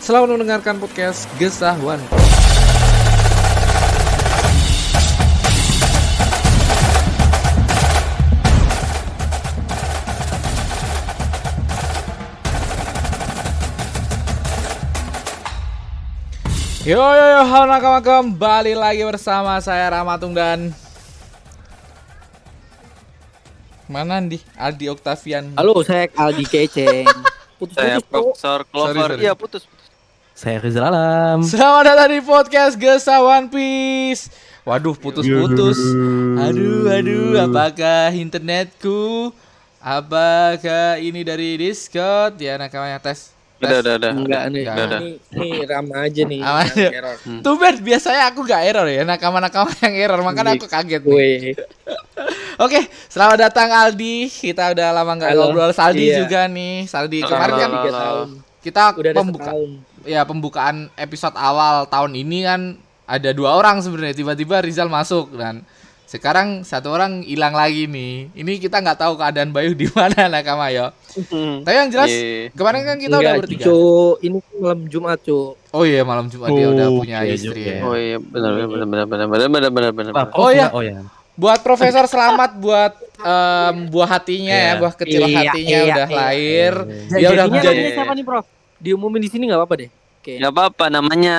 selamat 0.00 0.40
mendengarkan 0.40 0.80
podcast 0.80 1.28
Gesah 1.36 1.76
One 1.84 2.00
Piece 2.00 2.40
Yo 16.80 16.96
yo 16.96 17.26
yo, 17.36 17.42
halo 17.44 17.68
nakama 17.68 18.00
kembali 18.00 18.72
lagi 18.72 19.04
bersama 19.04 19.60
saya 19.60 19.84
Ramatung 19.92 20.32
dan 20.32 20.72
Mana 23.84 24.16
Andi? 24.22 24.40
Aldi 24.56 24.86
Octavian. 24.86 25.50
Halo, 25.58 25.82
saya 25.82 26.06
Aldi 26.14 26.46
Keceng. 26.46 27.04
Putus 27.60 27.76
Saya 27.76 28.00
putus. 28.00 28.08
Profesor 28.08 28.60
Clover. 28.64 28.94
Sorry, 28.96 29.00
sorry. 29.04 29.20
Iya 29.20 29.32
putus. 29.36 29.62
Saya 30.40 30.56
Rizal 30.56 30.88
Alam. 30.88 31.44
Selamat 31.44 31.84
datang 31.84 32.16
di 32.16 32.24
podcast 32.24 32.72
Gesa 32.80 33.20
One 33.20 33.52
Piece. 33.52 34.32
Waduh, 34.64 34.96
putus-putus. 34.96 35.76
Aduh, 36.40 36.88
aduh, 36.88 37.44
apakah 37.44 38.08
internetku? 38.16 39.36
Apakah 39.84 40.96
ini 40.96 41.28
dari 41.28 41.60
Discord? 41.60 42.40
Ya, 42.40 42.56
nakamanya 42.56 42.96
tes. 43.04 43.36
tes. 43.60 43.68
Udah 43.68 43.78
udah 43.84 43.94
udah. 44.00 44.12
Enggak 44.16 44.42
nih. 44.48 44.64
Enggak, 44.64 44.76
udah. 44.88 45.00
Ini, 45.04 45.12
ini 45.28 45.48
Rama 45.68 45.96
aja 46.08 46.22
nih. 46.24 46.40
Aman. 46.40 46.66
yang 46.72 46.96
error. 46.96 47.16
Tumben 47.44 47.74
biasanya 47.84 48.22
aku 48.32 48.40
gak 48.48 48.62
error 48.64 48.88
ya, 48.88 49.04
nakama-nakama 49.04 49.76
yang 49.84 49.94
error, 50.08 50.24
makanya 50.24 50.56
aku 50.56 50.64
kaget. 50.72 51.04
nih. 51.04 51.12
Gue. 51.12 51.28
Oke, 52.64 52.88
selamat 53.12 53.52
datang 53.52 53.68
Aldi. 53.68 54.32
Kita 54.32 54.72
udah 54.72 54.88
lama 54.88 55.20
nggak 55.20 55.36
ngobrol. 55.36 55.68
Saldi 55.76 56.08
Iya. 56.08 56.24
juga 56.24 56.48
nih. 56.48 56.88
Saldi 56.88 57.28
kemarin 57.28 57.54
kan 57.60 57.70
kita 58.60 58.92
Udah 58.96 59.10
ada 59.12 59.20
pembuka 59.24 59.52
setahun. 59.52 59.70
Ya 60.02 60.22
pembukaan 60.22 60.88
episode 60.94 61.34
awal 61.34 61.84
tahun 61.86 62.12
ini 62.14 62.38
kan 62.42 62.60
ada 63.04 63.30
dua 63.30 63.54
orang 63.54 63.80
sebenarnya 63.80 64.14
tiba-tiba 64.14 64.60
Rizal 64.60 64.86
masuk 64.86 65.34
dan 65.34 65.66
sekarang 66.04 66.62
satu 66.62 66.90
orang 66.90 67.22
hilang 67.22 67.54
lagi 67.54 67.86
nih. 67.86 68.34
Ini 68.34 68.58
kita 68.58 68.78
nggak 68.78 68.98
tahu 68.98 69.14
keadaan 69.14 69.50
Bayu 69.50 69.74
di 69.78 69.86
mana 69.88 70.26
nakama 70.26 70.66
yo. 70.68 70.90
Tapi 71.62 71.70
yang 71.72 71.86
jelas 71.86 72.10
Iya. 72.10 72.50
kemarin 72.50 72.82
kan 72.82 72.96
kita 72.98 73.14
udah 73.14 73.22
Enggak, 73.30 73.42
bertiga. 73.46 73.64
Cuk. 73.66 74.14
Ini 74.18 74.36
malam 74.56 74.80
Jumat, 74.86 75.18
Cuk. 75.22 75.50
Oh 75.70 75.86
iya 75.86 76.02
malam 76.02 76.26
Jumat 76.26 76.50
dia 76.50 76.66
udah 76.66 76.86
Oh, 76.88 76.98
punya 76.98 77.22
iya 77.22 77.30
istri 77.30 77.62
ya. 77.62 77.78
Oh 77.80 77.94
iya 77.94 78.18
benar 78.18 78.50
benar 78.58 78.66
benar 78.66 79.06
benar 79.06 79.26
benar 79.28 79.48
benar 79.48 79.70
benar 79.70 79.92
benar. 79.92 80.12
Pak, 80.12 80.26
Oh, 80.34 80.50
iya. 80.50 80.66
Oh 80.70 80.82
ya. 80.82 80.98
Buat 81.34 81.62
Profesor 81.62 82.04
selamat 82.04 82.58
buat 82.58 82.92
em, 83.16 83.86
buah 83.86 84.08
hatinya 84.10 84.50
ya, 84.52 84.66
Iya. 84.66 84.72
buah 84.76 84.92
kecil 84.92 85.20
Iya, 85.22 85.36
hatinya 85.40 85.78
iya, 85.78 85.86
udah 85.86 86.06
iya. 86.06 86.16
lahir. 86.18 86.72
Iya. 86.74 86.98
Dia 87.06 87.28
udah 87.30 87.46
Jadinya 87.46 87.46
menjadi 87.48 87.78
namanya 87.78 87.94
siapa 87.94 88.12
nih, 88.12 88.24
Prof? 88.26 88.46
Diumumin 88.80 89.20
di 89.20 89.28
sini 89.28 89.44
enggak 89.44 89.60
apa-apa 89.60 89.76
deh. 89.78 89.90
Oke. 90.20 90.36
Enggak 90.36 90.52
apa-apa 90.52 90.84
namanya 90.88 91.36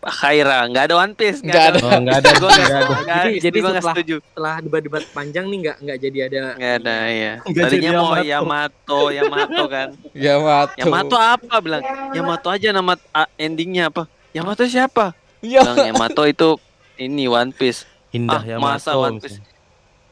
Khaira. 0.00 0.64
Enggak 0.64 0.88
ada 0.88 0.94
One 0.96 1.12
Piece. 1.12 1.40
Nggak 1.40 1.64
ada. 1.66 1.78
Oh 1.78 1.92
enggak 1.94 2.16
ada. 2.20 2.30
Gua 2.40 2.50
Enggak 2.50 2.64
ada. 2.70 2.94
enggak 2.94 3.16
Jadi- 3.20 3.38
jadi 3.38 3.56
gua 3.56 3.64
nggak 3.66 3.82
setelah- 3.82 3.96
setuju. 3.96 4.16
Setelah 4.22 4.54
debat-debat 4.60 5.04
panjang 5.10 5.44
nih 5.44 5.58
enggak 5.60 5.76
enggak 5.80 5.98
jadi 5.98 6.18
ada 6.22 6.40
Enggak 6.56 6.74
ada 6.78 6.96
ya. 7.06 7.32
Nggak 7.48 7.64
Tadinya 7.66 7.90
mau 7.94 8.12
Yamato. 8.14 8.22
Yamato, 8.24 9.00
Yamato 9.10 9.62
kan. 9.66 9.88
Yamato. 10.24 10.76
Yamato 10.78 11.16
apa 11.16 11.54
bilang? 11.60 11.82
Yamato 12.12 12.48
aja 12.48 12.68
nama 12.70 12.92
ah, 13.10 13.28
endingnya 13.36 13.88
apa? 13.88 14.08
Yamato 14.32 14.64
siapa? 14.64 15.12
Ya. 15.40 15.60
Bilang 15.60 15.92
Yamato 15.92 16.22
itu 16.24 16.48
ini 16.96 17.24
One 17.26 17.52
Piece. 17.52 17.84
Indah 18.08 18.40
Ah, 18.40 18.42
ya 18.46 18.56
masa 18.56 18.94
One 18.94 19.20
Piece? 19.20 19.36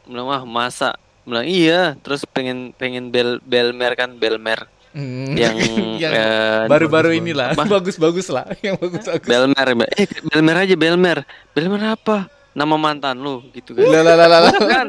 Bilang 0.03 0.27
wah 0.27 0.43
masa? 0.43 0.93
Bilang 1.23 1.47
iya, 1.47 1.95
terus 1.99 2.27
pengen 2.27 2.73
pengen 2.73 3.07
bel 3.07 3.39
belmer 3.41 3.95
kan 3.95 4.11
belmer 4.13 4.67
Hmm. 4.93 5.33
yang 5.33 5.57
Yang 6.03 6.13
eh, 6.13 6.61
baru-baru 6.69 7.09
bagus, 7.11 7.19
inilah 7.19 7.47
bagus-bagus 7.57 8.27
lah 8.29 8.45
yang 8.65 8.77
bagus-bagus 8.77 9.25
Belmer, 9.25 9.67
eh 9.91 10.05
Belmer 10.23 10.55
aja 10.59 10.75
Belmer. 10.77 11.17
Belmer 11.51 11.81
apa? 11.89 12.29
Nama 12.53 12.75
mantan 12.77 13.17
lu 13.17 13.41
gitu 13.49 13.73
kan. 13.73 13.89
lah 13.89 14.13
lah 14.13 14.27
lah. 14.29 14.53
Bukan. 14.53 14.87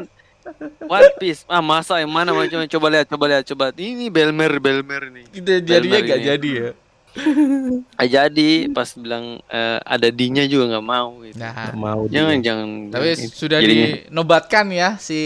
One 0.85 1.09
Piece. 1.17 1.41
Ah 1.45 1.57
masa 1.57 1.97
yang 1.97 2.13
mana 2.13 2.29
macam 2.29 2.61
coba 2.63 2.87
lihat 2.87 3.09
coba 3.09 3.25
lihat 3.27 3.43
coba. 3.43 3.73
Ini 3.73 4.13
Belmer 4.13 4.61
Belmer 4.61 5.09
nih. 5.09 5.25
Kita 5.33 5.57
jadinya 5.59 5.97
Belmer 5.97 6.05
gak 6.07 6.19
ini. 6.19 6.27
jadi 6.27 6.51
ya 6.53 6.69
Ah, 7.95 8.03
jadi 8.05 8.49
pas 8.69 8.91
bilang 8.93 9.39
eh, 9.47 9.79
ada 9.81 10.07
D-nya 10.07 10.45
juga 10.45 10.67
nggak 10.69 10.85
mau 10.85 11.23
gitu. 11.23 11.39
nah 11.39 11.71
Mau 11.73 12.05
Jangan 12.05 12.37
dia. 12.37 12.45
jangan. 12.45 12.69
tapi 12.91 13.07
jangan- 13.09 13.31
sudah 13.33 13.57
jadinya. 13.57 13.87
dinobatkan 14.05 14.65
ya 14.69 14.89
si 14.99 15.19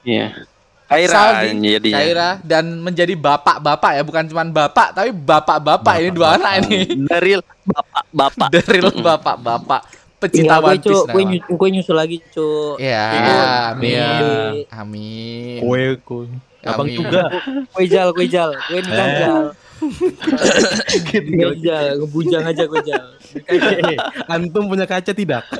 Iya. 0.00 0.46
Kaira 0.92 1.12
Saldi 1.14 1.48
jadinya. 1.68 1.96
Kaira 1.96 2.28
dan 2.42 2.64
menjadi 2.78 3.14
bapak-bapak 3.14 3.90
ya 3.92 4.02
bukan 4.02 4.24
cuma 4.26 4.42
bapak 4.44 4.88
tapi 4.92 5.10
bapak-bapak 5.10 5.94
ini 5.96 6.10
dua 6.10 6.26
Bapak-bapak. 6.30 6.52
anak 6.52 6.68
ini 6.68 6.78
Dari 7.10 7.32
bapak 7.62 8.04
bapak. 8.12 8.48
dari 8.50 8.78
bapak-bapak 8.84 9.80
pecinta 10.18 10.54
Tinggal 10.54 10.58
gue, 10.60 10.70
One 10.70 10.82
Piece. 10.82 11.04
Gue 11.08 11.22
gue 11.50 11.68
nyusul 11.72 11.96
lagi, 11.96 12.16
Cuk. 12.28 12.78
ya 12.78 13.04
Iya. 13.10 13.42
amin 13.72 13.90
Iya. 13.90 14.38
amin 14.70 15.58
Kue 15.58 15.82
kue. 15.98 16.26
Abang 16.62 16.86
Amin. 16.86 16.94
juga. 16.94 17.26
Kue 17.70 17.84
jal, 17.86 18.14
kue 18.14 18.26
jal. 18.26 18.54
Kue 18.54 18.78
nikah 18.78 19.02
Eh. 19.02 19.18
jal. 19.18 19.42
Kue 21.10 21.58
jal, 21.58 21.98
ngebujang 21.98 22.44
aja 22.44 22.62
kue 22.64 22.82
jal. 22.86 23.02
Antum 24.30 24.70
punya 24.70 24.86
kaca 24.86 25.10
tidak? 25.10 25.42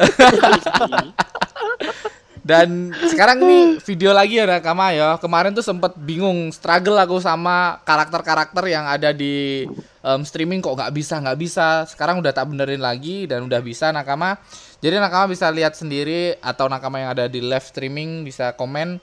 Dan 2.43 2.91
sekarang 3.15 3.39
nih 3.39 3.79
video 3.87 4.11
lagi 4.11 4.43
ya 4.43 4.47
Nakama 4.51 4.91
ya. 4.91 5.15
Kemarin 5.23 5.55
tuh 5.55 5.63
sempet 5.63 5.95
bingung, 5.95 6.51
struggle 6.51 6.99
aku 6.99 7.23
sama 7.23 7.79
karakter-karakter 7.87 8.67
yang 8.67 8.85
ada 8.85 9.15
di 9.15 9.63
em, 10.03 10.21
streaming 10.27 10.59
kok 10.59 10.75
nggak 10.75 10.91
bisa 10.91 11.23
nggak 11.23 11.39
bisa. 11.39 11.87
Sekarang 11.87 12.19
udah 12.19 12.35
tak 12.35 12.51
benerin 12.51 12.83
lagi 12.83 13.31
dan 13.31 13.47
udah 13.47 13.63
bisa 13.63 13.95
Nakama. 13.95 14.37
Jadi 14.83 14.99
Nakama 14.99 15.31
bisa 15.31 15.47
lihat 15.55 15.79
sendiri 15.79 16.35
atau 16.43 16.67
Nakama 16.67 16.99
yang 16.99 17.15
ada 17.15 17.31
di 17.31 17.39
live 17.39 17.63
streaming 17.63 18.27
bisa 18.27 18.53
komen. 18.59 18.99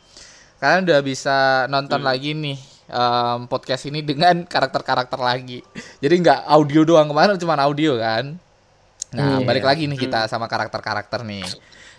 Kalian 0.59 0.83
udah 0.83 0.99
bisa 0.99 1.63
nonton 1.71 2.03
lagi 2.03 2.35
nih 2.35 2.59
em, 2.91 3.47
podcast 3.47 3.87
ini 3.87 4.03
dengan 4.03 4.43
karakter-karakter 4.43 5.15
lagi. 5.15 5.63
Jadi 6.03 6.15
nggak 6.19 6.39
audio 6.43 6.83
doang 6.83 7.07
kemarin 7.07 7.39
cuma 7.39 7.55
audio 7.55 7.95
kan. 7.95 8.35
Nah, 9.09 9.41
Iya. 9.41 9.47
balik 9.47 9.65
lagi 9.65 9.89
nih 9.89 9.97
kita 9.97 10.29
sama 10.29 10.45
karakter-karakter 10.45 11.25
nih. 11.25 11.41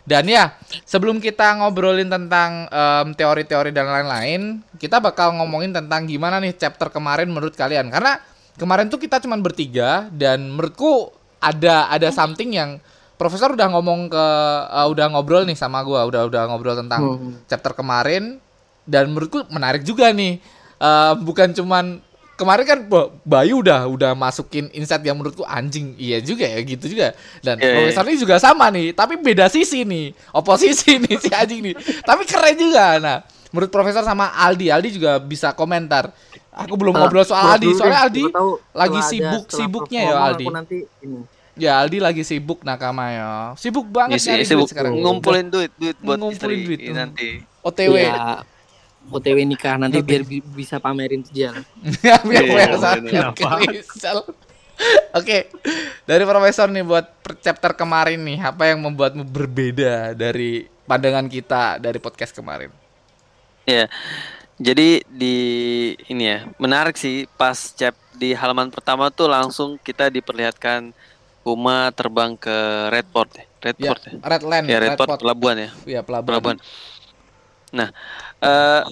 Dan 0.05 0.27
ya, 0.27 0.57
sebelum 0.83 1.21
kita 1.21 1.61
ngobrolin 1.61 2.09
tentang 2.09 2.67
em, 2.67 3.13
teori-teori 3.15 3.71
dan 3.71 3.87
lain-lain, 3.87 4.65
kita 4.81 4.99
bakal 4.99 5.37
ngomongin 5.37 5.71
tentang 5.71 6.09
gimana 6.09 6.41
nih 6.41 6.57
chapter 6.57 6.89
kemarin 6.89 7.29
menurut 7.29 7.53
kalian. 7.53 7.93
Karena 7.93 8.17
kemarin 8.57 8.89
tuh 8.89 8.99
kita 8.99 9.21
cuma 9.21 9.37
bertiga 9.39 10.09
dan 10.11 10.51
menurutku 10.51 11.13
ada 11.41 11.89
ada 11.89 12.09
something 12.13 12.53
yang 12.53 12.77
profesor 13.17 13.53
udah 13.53 13.69
ngomong 13.73 14.09
ke 14.09 14.27
eh, 14.73 14.87
udah 14.89 15.07
ngobrol 15.13 15.45
nih 15.45 15.57
sama 15.57 15.85
gua, 15.85 16.09
udah 16.09 16.27
udah 16.27 16.43
ngobrol 16.49 16.77
tentang 16.77 17.03
Hmm. 17.05 17.33
chapter 17.45 17.77
kemarin 17.77 18.41
dan 18.89 19.13
menurutku 19.13 19.45
menarik 19.53 19.85
juga 19.85 20.11
nih. 20.11 20.41
Eh, 20.81 21.13
bukan 21.21 21.53
cuman 21.53 22.01
kemarin 22.41 22.65
kan 22.65 22.79
Ba- 22.83 23.13
Bayu 23.21 23.61
udah 23.61 23.85
udah 23.85 24.13
masukin 24.13 24.73
insight 24.73 25.01
yang 25.01 25.15
menurutku 25.15 25.45
anjing. 25.45 25.93
Iya 25.95 26.19
juga 26.19 26.43
ya 26.43 26.57
gitu 26.59 26.89
juga. 26.89 27.13
Dan 27.39 27.55
Iya, 27.55 27.63
iya. 27.63 27.75
profesor 27.77 28.05
ini 28.05 28.17
juga 28.17 28.37
sama 28.37 28.67
nih 28.69 28.91
tapi 28.91 29.15
beda 29.15 29.47
sisi 29.47 29.85
nih. 29.85 30.17
Oposisi 30.33 30.97
nih 30.97 31.17
si 31.17 31.29
anjing 31.31 31.61
nih. 31.63 31.75
Tapi 32.01 32.25
keren 32.25 32.57
juga. 32.57 32.87
Nah 32.97 33.17
menurut 33.51 33.69
profesor 33.69 34.01
sama 34.01 34.33
Aldi 34.33 34.67
Aldi 34.69 34.89
juga 34.97 35.19
bisa 35.19 35.53
komentar. 35.53 36.09
Aku 36.51 36.75
belum 36.75 36.93
ngobrol 36.93 37.23
soal 37.23 37.55
Aldi 37.55 37.69
soalnya 37.73 38.09
deh. 38.09 38.25
Aldi 38.25 38.25
lagi 38.73 39.01
sibuk 39.07 39.45
sibuknya 39.47 40.01
ya 40.03 40.17
Aldi. 40.25 40.45
aku 40.45 40.51
nanti 40.51 40.77
ini. 41.01 41.21
ya 41.55 41.77
Aldi 41.77 41.99
lagi 41.99 42.23
sibuk 42.23 42.63
nakama 42.63 43.05
ya. 43.07 43.29
Sibuk 43.55 43.85
banget 43.87 44.17
Yes, 44.17 44.25
nyari 44.27 44.39
yes, 44.39 44.49
duit 44.49 44.51
sibuk 44.57 44.69
sekarang. 44.69 44.93
ngumpulin 44.97 45.47
duit 45.47 45.71
duit 45.77 45.93
buat 45.99 46.17
Ngumpulin 46.17 46.57
istri 46.57 46.67
duit, 46.67 46.81
nanti. 46.91 47.29
OTW 47.61 47.93
Iya, 47.93 48.41
OTW 49.09 49.43
nikah 49.43 49.75
nanti 49.75 50.05
biar 50.05 50.23
bi- 50.23 50.45
bisa 50.45 50.77
pamerin 50.77 51.25
sejal. 51.25 51.57
biar 52.29 52.47
Iya, 52.47 53.27
Rizal. 53.73 54.21
Oke, 55.13 55.53
dari 56.05 56.25
profesor 56.25 56.69
nih 56.69 56.81
buat 56.81 57.05
per 57.21 57.37
chapter 57.37 57.77
kemarin 57.77 58.21
nih, 58.21 58.41
apa 58.41 58.69
yang 58.69 58.81
membuatmu 58.81 59.25
berbeda 59.25 60.13
dari 60.13 60.65
pandangan 60.85 61.29
kita 61.29 61.77
dari 61.77 62.01
podcast 62.01 62.33
kemarin? 62.33 62.73
Ya. 63.65 63.89
Jadi 64.61 65.01
di 65.09 65.37
ini 66.07 66.25
ya, 66.29 66.45
menarik 66.57 66.97
sih 66.97 67.25
pas 67.37 67.57
chap 67.73 67.97
di 68.13 68.37
halaman 68.37 68.69
pertama 68.69 69.09
tuh 69.09 69.29
langsung 69.29 69.81
kita 69.81 70.09
diperlihatkan 70.09 70.93
Kuma 71.41 71.89
terbang 71.97 72.37
ke 72.37 72.53
Redport 72.93 73.33
ya. 73.33 73.45
Ya, 73.45 73.49
Redport 73.65 74.01
ya. 74.05 74.13
Redland, 74.21 74.65
Ya, 74.69 74.77
Redport 74.77 75.09
Redport. 75.09 75.21
pelabuhan 75.25 75.57
ya. 75.57 75.71
Ya, 75.89 76.01
pelabuhan. 76.05 76.29
Pelabuhan. 76.29 76.57
Nah, 77.73 77.89
eh 78.41 78.83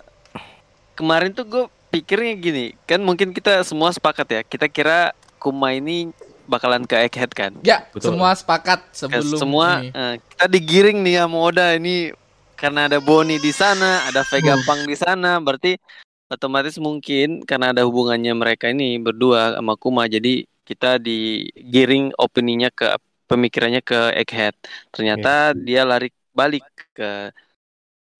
kemarin 0.94 1.30
tuh 1.32 1.44
gue 1.46 1.64
pikirnya 1.88 2.32
gini, 2.36 2.66
kan 2.84 3.00
mungkin 3.00 3.32
kita 3.32 3.64
semua 3.64 3.88
sepakat 3.94 4.26
ya. 4.28 4.40
Kita 4.44 4.68
kira 4.68 5.12
Kuma 5.38 5.70
ini 5.70 6.10
bakalan 6.50 6.82
ke 6.88 6.96
Egghead 7.06 7.30
kan. 7.30 7.52
Ya, 7.62 7.86
Betul. 7.94 8.16
semua 8.16 8.34
sepakat 8.34 8.80
Kan 8.90 9.22
sebelum 9.22 9.38
semua 9.38 9.68
ini. 9.84 9.94
eh, 9.94 10.14
kita 10.34 10.44
digiring 10.50 10.98
nih 11.04 11.22
sama 11.22 11.38
Oda 11.38 11.66
ini 11.76 12.10
karena 12.58 12.90
ada 12.90 12.98
Boni 12.98 13.38
di 13.38 13.54
sana, 13.54 14.02
ada 14.10 14.26
Vega 14.26 14.58
Pang 14.66 14.82
di 14.82 14.96
sana, 14.98 15.38
berarti 15.38 15.78
otomatis 16.26 16.74
mungkin 16.76 17.46
karena 17.46 17.70
ada 17.70 17.86
hubungannya 17.86 18.34
mereka 18.34 18.68
ini 18.68 18.98
berdua 18.98 19.54
sama 19.56 19.78
Kuma, 19.78 20.10
jadi 20.10 20.42
kita 20.66 20.98
digiring 21.00 22.12
opininya 22.18 22.68
ke 22.68 22.98
pemikirannya 23.30 23.80
ke 23.80 24.12
Egghead. 24.18 24.58
Ternyata 24.90 25.54
dia 25.54 25.86
lari 25.86 26.10
balik 26.34 26.66
ke 26.92 27.30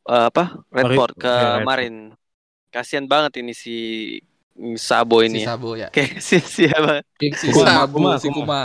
eh, 0.08 0.25
apa 0.26 0.64
Redport 0.69 1.14
Lari- 1.14 1.20
ke 1.20 1.28
ya, 1.28 1.43
Redport. 1.55 1.66
Marin. 1.66 1.94
Kasian 2.69 3.05
banget 3.05 3.32
ini 3.40 3.52
si 3.52 3.76
Sabo 4.76 5.22
si 5.22 5.26
ini 5.31 5.38
ya. 5.40 5.46
Sabo 5.55 5.70
ya. 5.72 5.88
Kayak 5.88 6.19
si 6.26 6.37
siapa? 6.40 7.00
Si 7.16 7.46
Kuma, 7.49 7.64
Sabo, 7.69 7.94
Kuma, 7.94 8.12
si 8.19 8.28
Kuma. 8.28 8.60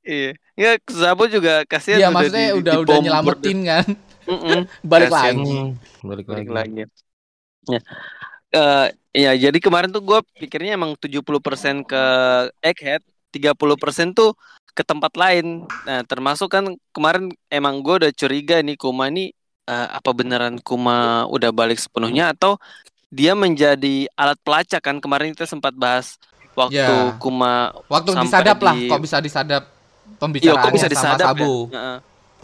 Iya. 0.00 0.30
Ya 0.54 0.70
Sabo 0.86 1.24
juga 1.26 1.64
kasihan 1.64 1.98
Iya, 1.98 2.08
udah 2.08 2.14
maksudnya 2.14 2.46
di- 2.46 2.56
udah 2.60 2.74
udah 2.80 2.96
nyelamatin 3.00 3.58
kan. 3.64 3.86
Mm-mm. 4.28 4.60
Balik 4.90 5.08
Kasian. 5.08 5.36
lagi. 5.36 5.58
Balik 6.00 6.26
balik 6.28 6.48
lagi. 6.48 6.82
lagi. 6.82 6.82
Ya. 7.66 7.80
Eh, 8.50 8.86
ya 9.16 9.32
jadi 9.38 9.58
kemarin 9.58 9.90
tuh 9.90 10.02
gue 10.02 10.18
pikirnya 10.36 10.74
emang 10.74 10.94
70% 10.94 11.82
ke 11.82 12.02
Egghead, 12.60 13.02
30% 13.30 14.12
tuh 14.12 14.34
ke 14.70 14.82
tempat 14.82 15.10
lain. 15.14 15.66
Nah, 15.82 16.02
termasuk 16.04 16.46
kan 16.46 16.64
kemarin 16.90 17.26
emang 17.48 17.82
gue 17.82 18.06
udah 18.06 18.12
curiga 18.14 18.62
nih 18.62 18.78
Kuma 18.78 19.10
ini 19.10 19.34
eh, 19.70 19.88
apa 19.98 20.10
beneran 20.10 20.58
Kuma 20.60 21.24
udah 21.30 21.50
balik 21.54 21.78
sepenuhnya 21.78 22.34
atau 22.34 22.58
dia 23.10 23.34
menjadi 23.34 24.06
alat 24.14 24.38
pelacak 24.42 24.82
kan 24.82 24.96
kemarin 25.02 25.34
kita 25.34 25.46
sempat 25.46 25.74
bahas 25.74 26.18
waktu 26.54 26.76
Ya. 26.78 27.14
Kuma 27.22 27.70
Waktu 27.90 28.10
disadap 28.26 28.58
lah, 28.62 28.74
di- 28.74 28.90
kok 28.90 29.02
bisa 29.02 29.18
disadap 29.22 29.62
Iya, 30.10 30.18
pembicaraannya 30.18 30.62
kok 30.62 30.72
bisa 30.74 30.86
sama 30.88 30.94
disadap 30.94 31.26
Sabo. 31.26 31.44
ya? 31.44 31.50
Heeh. 31.74 31.98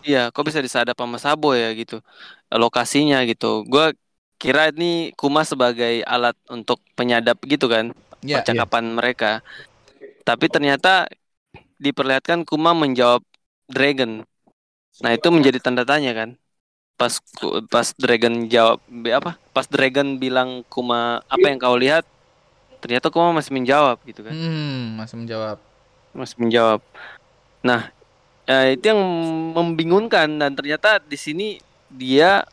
Iya, 0.06 0.22
kok 0.30 0.44
bisa 0.46 0.60
disadap 0.62 0.96
sama 0.98 1.18
Sabo 1.18 1.50
ya 1.56 1.68
gitu. 1.74 1.96
Lokasinya 2.52 3.18
gitu. 3.26 3.66
Gua 3.66 3.90
kira 4.38 4.70
ini 4.70 5.10
Kuma 5.18 5.42
sebagai 5.42 6.04
alat 6.06 6.36
untuk 6.52 6.78
penyadap 6.94 7.40
gitu 7.42 7.66
kan, 7.66 7.90
Ya, 8.22 8.42
percakapan 8.42 8.84
mereka. 8.94 9.40
Tapi 10.26 10.46
ternyata 10.50 11.06
diperlihatkan 11.78 12.42
Kuma 12.48 12.72
menjawab 12.74 13.22
Dragon. 13.70 14.22
Nah, 15.02 15.12
itu 15.12 15.28
menjadi 15.28 15.58
tanda 15.60 15.84
tanya 15.84 16.12
kan. 16.16 16.30
Pas 16.96 17.12
pas 17.68 17.86
Dragon 17.92 18.48
jawab 18.48 18.80
apa? 19.12 19.36
Pas 19.52 19.68
Dragon 19.68 20.16
bilang 20.16 20.64
Kuma 20.66 21.20
apa 21.28 21.44
yang 21.44 21.60
kau 21.60 21.76
lihat? 21.76 22.08
Ternyata 22.80 23.12
Kuma 23.12 23.36
masih 23.36 23.52
menjawab 23.52 24.00
gitu 24.04 24.24
kan 24.24 24.32
Hmm, 24.32 24.96
masih 24.96 25.16
menjawab. 25.20 25.58
masih 26.16 26.36
menjawab. 26.40 26.80
Nah, 27.60 27.92
eh, 28.48 28.72
itu 28.72 28.88
yang 28.88 29.00
membingungkan 29.52 30.24
dan 30.40 30.56
ternyata 30.56 30.96
di 30.96 31.20
sini 31.20 31.60
dia 31.92 32.48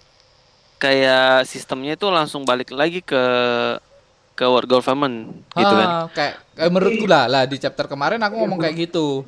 kayak 0.76 1.48
sistemnya 1.48 1.96
itu 1.96 2.12
langsung 2.12 2.44
balik 2.44 2.76
lagi 2.76 3.00
ke 3.00 3.24
ke 4.34 4.44
world 4.44 4.68
government 4.68 5.32
gitu 5.56 5.72
kan. 5.72 5.88
Ah, 5.88 6.06
kayak, 6.12 6.36
kayak 6.58 6.72
menurutku 6.74 7.06
lah 7.08 7.32
lah 7.32 7.48
di 7.48 7.56
chapter 7.56 7.88
kemarin 7.88 8.20
aku 8.20 8.36
ngomong 8.36 8.60
kayak 8.60 8.92
gitu. 8.92 9.24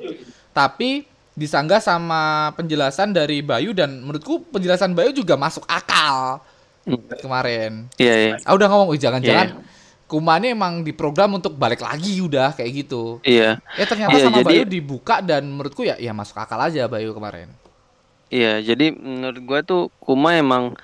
Tapi 0.52 1.08
disanggah 1.36 1.78
sama 1.78 2.22
penjelasan 2.56 3.12
dari 3.12 3.40
Bayu 3.40 3.72
dan 3.72 4.00
menurutku 4.00 4.42
penjelasan 4.50 4.92
Bayu 4.92 5.12
juga 5.12 5.36
masuk 5.36 5.64
akal 5.66 6.40
Hmm. 6.82 7.02
kemarin. 7.18 7.90
Iya, 7.98 8.14
iya. 8.16 8.34
Ah 8.42 8.54
udah 8.54 8.68
ngomong 8.68 8.94
"Ih, 8.94 9.02
jangan-jangan 9.02 9.48
Iya. 9.52 9.74
Kuma 10.06 10.38
ini 10.38 10.54
emang 10.54 10.80
diprogram 10.80 11.34
untuk 11.34 11.54
balik 11.54 11.82
lagi 11.82 12.22
udah 12.22 12.54
kayak 12.54 12.72
gitu. 12.80 13.18
Iya, 13.20 13.58
Ya 13.74 13.84
ternyata 13.84 14.14
Iya, 14.14 14.24
sama 14.24 14.38
jadi- 14.40 14.48
Bayu 14.48 14.64
dibuka 14.64 15.18
dan 15.20 15.50
menurutku 15.50 15.82
ya 15.82 15.98
ya 15.98 16.14
masuk 16.14 16.38
akal 16.38 16.62
aja 16.62 16.86
Bayu 16.86 17.10
kemarin. 17.12 17.50
iya. 18.28 18.58
Jadi 18.60 18.94
menurut 18.94 19.42
gua 19.42 19.60
tuh 19.60 19.90
Kuma 19.98 20.34
emang 20.34 20.78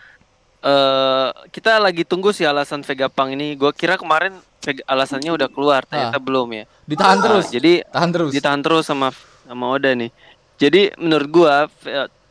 eh 0.59 1.30
kita 1.50 1.77
lagi 1.77 2.01
tunggu 2.01 2.30
sih 2.30 2.44
alasan 2.44 2.81
Vega 2.81 3.07
Pang 3.07 3.30
ini. 3.30 3.53
Gua 3.53 3.69
kira 3.71 3.94
kemarin 3.94 4.33
Vega- 4.59 4.86
alasannya 4.86 5.31
udah 5.31 5.48
keluar, 5.48 5.81
ternyata 5.83 6.18
belum 6.18 6.50
ya. 6.51 6.63
Ditahan 6.83 7.18
Nah, 7.18 7.24
terus, 7.24 7.45
jadi 7.48 7.81
tahan 7.88 8.09
terus. 8.09 8.31
ditahan 8.31 8.62
terus 8.62 8.86
sama 8.86 9.09
sama 9.44 9.65
Oda 9.69 9.89
nih. 9.92 10.09
Jadi 10.62 10.94
menurut 11.02 11.30
gua 11.34 11.66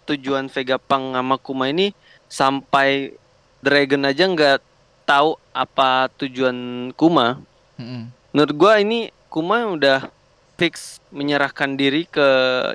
tujuan 0.06 0.46
Vega 0.46 0.78
Pang 0.78 1.10
sama 1.18 1.34
Kuma 1.34 1.66
ini 1.66 1.90
sampai 2.30 3.18
Dragon 3.58 4.06
aja 4.06 4.24
nggak 4.30 4.58
tahu 5.02 5.34
apa 5.50 6.06
tujuan 6.14 6.90
Kuma. 6.94 7.42
Mm-mm. 7.74 8.06
Menurut 8.30 8.54
gua 8.54 8.78
ini 8.78 9.10
Kuma 9.26 9.66
udah 9.74 10.06
fix 10.54 11.02
menyerahkan 11.10 11.74
diri 11.74 12.06
ke 12.06 12.28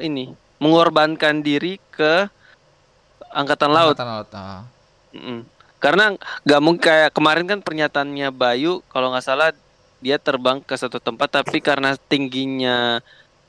ini, 0.04 0.36
mengorbankan 0.60 1.40
diri 1.40 1.80
ke 1.88 2.28
angkatan 3.32 3.72
laut. 3.72 3.96
Angkatan 3.96 4.12
laut. 4.12 4.30
ah. 4.36 4.68
Mm-mm. 5.16 5.48
Karena 5.80 6.20
nggak 6.44 6.62
mungkin 6.62 6.84
kayak 6.84 7.12
kemarin 7.16 7.48
kan 7.48 7.60
pernyataannya 7.64 8.28
Bayu 8.36 8.84
kalau 8.92 9.16
nggak 9.16 9.24
salah 9.24 9.56
dia 10.04 10.20
terbang 10.20 10.60
ke 10.60 10.76
satu 10.76 11.00
tempat 11.00 11.32
tapi 11.32 11.64
karena 11.64 11.96
tingginya 12.12 13.00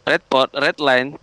red 0.07 0.23
pot 0.31 0.55
red 0.55 0.79
line. 0.79 1.19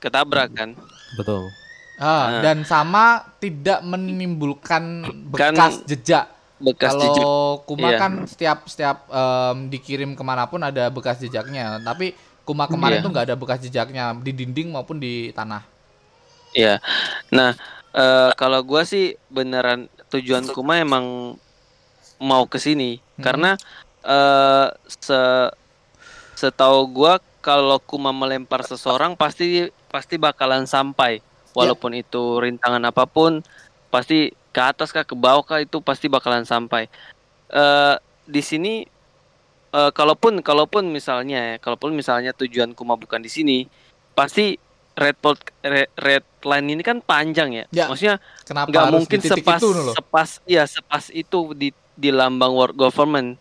Ketabrak 0.00 0.50
kan. 0.50 0.72
Betul. 1.14 1.52
Ah, 1.94 2.40
Nah. 2.40 2.40
dan 2.40 2.64
sama 2.64 3.04
tidak 3.36 3.84
menimbulkan 3.84 5.04
Kan 5.04 5.52
bekas 5.52 5.84
jejak. 5.84 6.32
Bekas 6.56 6.92
Kalau 6.92 7.04
jejak. 7.04 7.26
Kuma 7.68 7.88
Iya. 7.88 7.98
kan 8.00 8.12
setiap 8.24 8.58
setiap 8.64 9.04
em, 9.06 9.68
dikirim 9.68 10.12
ke 10.12 10.22
mana 10.24 10.48
pun 10.48 10.60
ada 10.60 10.88
bekas 10.88 11.20
jejaknya. 11.20 11.76
Tapi 11.80 12.16
Kuma 12.40 12.64
kemarin 12.66 12.98
Iya. 12.98 13.04
tuh 13.04 13.10
nggak 13.12 13.26
ada 13.28 13.36
bekas 13.36 13.60
jejaknya 13.60 14.16
di 14.16 14.32
dinding 14.32 14.72
maupun 14.72 14.96
di 14.96 15.28
tanah. 15.30 15.60
Iya. 16.50 16.80
Nah, 17.30 17.52
eh, 17.92 18.30
kalau 18.34 18.58
gua 18.60 18.82
sih 18.82 19.14
beneran 19.28 19.84
tujuan 20.08 20.48
Kuma 20.48 20.76
emang 20.76 21.36
mau 22.18 22.44
ke 22.44 22.56
sini 22.56 22.96
Hmm. 22.96 23.22
karena 23.22 23.50
eh 24.00 24.66
se 24.88 25.20
setahu 26.34 26.88
gua 26.88 27.20
kalau 27.40 27.76
Kuma 27.78 28.10
melempar 28.10 28.64
seseorang 28.64 29.14
pasti 29.14 29.68
pasti 29.90 30.16
bakalan 30.16 30.64
sampai 30.64 31.18
walaupun 31.50 31.98
itu 31.98 32.38
rintangan 32.38 32.80
apa 32.86 33.10
pun 33.10 33.42
pasti 33.90 34.30
ke 34.54 34.60
atas 34.62 34.94
kah 34.94 35.02
ke 35.02 35.18
bawah 35.18 35.42
kah 35.42 35.58
itu 35.58 35.82
pasti 35.82 36.06
bakalan 36.06 36.46
sampai. 36.46 36.86
Eh 37.50 37.94
di 38.30 38.42
sini 38.42 38.86
eh 39.70 39.90
kalaupun 39.90 40.38
kalaupun 40.42 40.86
misalnya 40.90 41.54
ya, 41.54 41.56
kalaupun 41.58 41.90
misalnya 41.94 42.30
tujuan 42.34 42.70
Kuma 42.74 42.94
bukan 42.94 43.18
di 43.18 43.30
sini 43.30 43.66
pasti 44.14 44.54
red 44.94 45.18
port 45.18 45.38
red, 45.62 45.90
red 45.98 46.22
line 46.46 46.66
ini 46.78 46.82
kan 46.86 47.02
panjang 47.02 47.50
ya. 47.50 47.64
Ya. 47.74 47.86
Maksudnya 47.90 48.22
nggak 48.46 48.86
mungkin 48.94 49.18
sepas 49.18 49.58
itu 49.58 49.68
loh? 49.74 49.94
sepas 49.94 50.30
iya 50.46 50.66
sepas 50.70 51.10
itu 51.10 51.50
di 51.58 51.74
di 51.98 52.10
lambang 52.14 52.54
world 52.54 52.78
government 52.78 53.36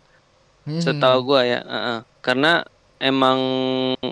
Hmm. 0.69 0.85
setahu 0.85 1.33
gua 1.33 1.41
ya 1.47 1.65
Heeh. 1.65 1.99
karena 2.21 2.61
emang 2.99 3.39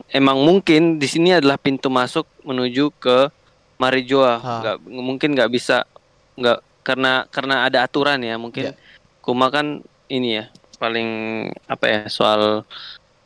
emang 0.10 0.38
mungkin 0.42 0.98
di 0.98 1.06
sini 1.06 1.36
adalah 1.36 1.60
pintu 1.60 1.92
masuk 1.92 2.26
menuju 2.48 2.90
ke 2.98 3.30
Marijoa 3.78 4.42
nggak 4.42 4.78
mungkin 4.90 5.38
nggak 5.38 5.52
bisa 5.54 5.86
nggak 6.34 6.66
karena 6.88 7.28
karena 7.28 7.68
ada 7.68 7.84
aturan 7.84 8.24
ya 8.24 8.40
mungkin. 8.40 8.72
Ya. 8.72 8.74
Kuma 9.20 9.52
kan 9.52 9.84
ini 10.08 10.40
ya 10.40 10.48
paling 10.80 11.10
apa 11.68 11.86
ya 11.86 12.02
soal 12.08 12.64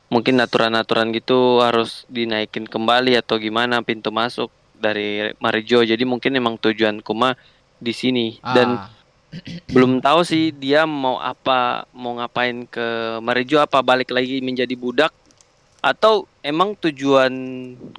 mungkin 0.10 0.41
aturan-aturan 0.41 1.13
gitu 1.13 1.62
harus 1.62 2.10
dinaikin 2.10 2.65
kembali 2.65 3.15
atau 3.22 3.38
gimana 3.38 3.86
pintu 3.86 4.10
masuk 4.10 4.50
dari 4.74 5.30
Marijo. 5.38 5.86
Jadi 5.86 6.01
mungkin 6.10 6.34
emang 6.34 6.58
tujuan 6.58 7.06
Kuma 7.06 7.38
di 7.77 7.94
sini. 7.94 8.41
Dan 8.41 8.82
Ah, 8.82 8.89
belum 9.72 10.03
tahu 10.03 10.27
sih 10.27 10.51
dia 10.51 10.84
mau 10.84 11.22
apa 11.22 11.88
mau 11.96 12.18
ngapain 12.18 12.68
ke 12.68 13.22
Marijo 13.24 13.62
apa 13.63 13.80
balik 13.80 14.12
lagi 14.12 14.44
menjadi 14.44 14.75
budak 14.75 15.13
atau 15.81 16.13
emang 16.39 16.77
tujuan 16.79 17.33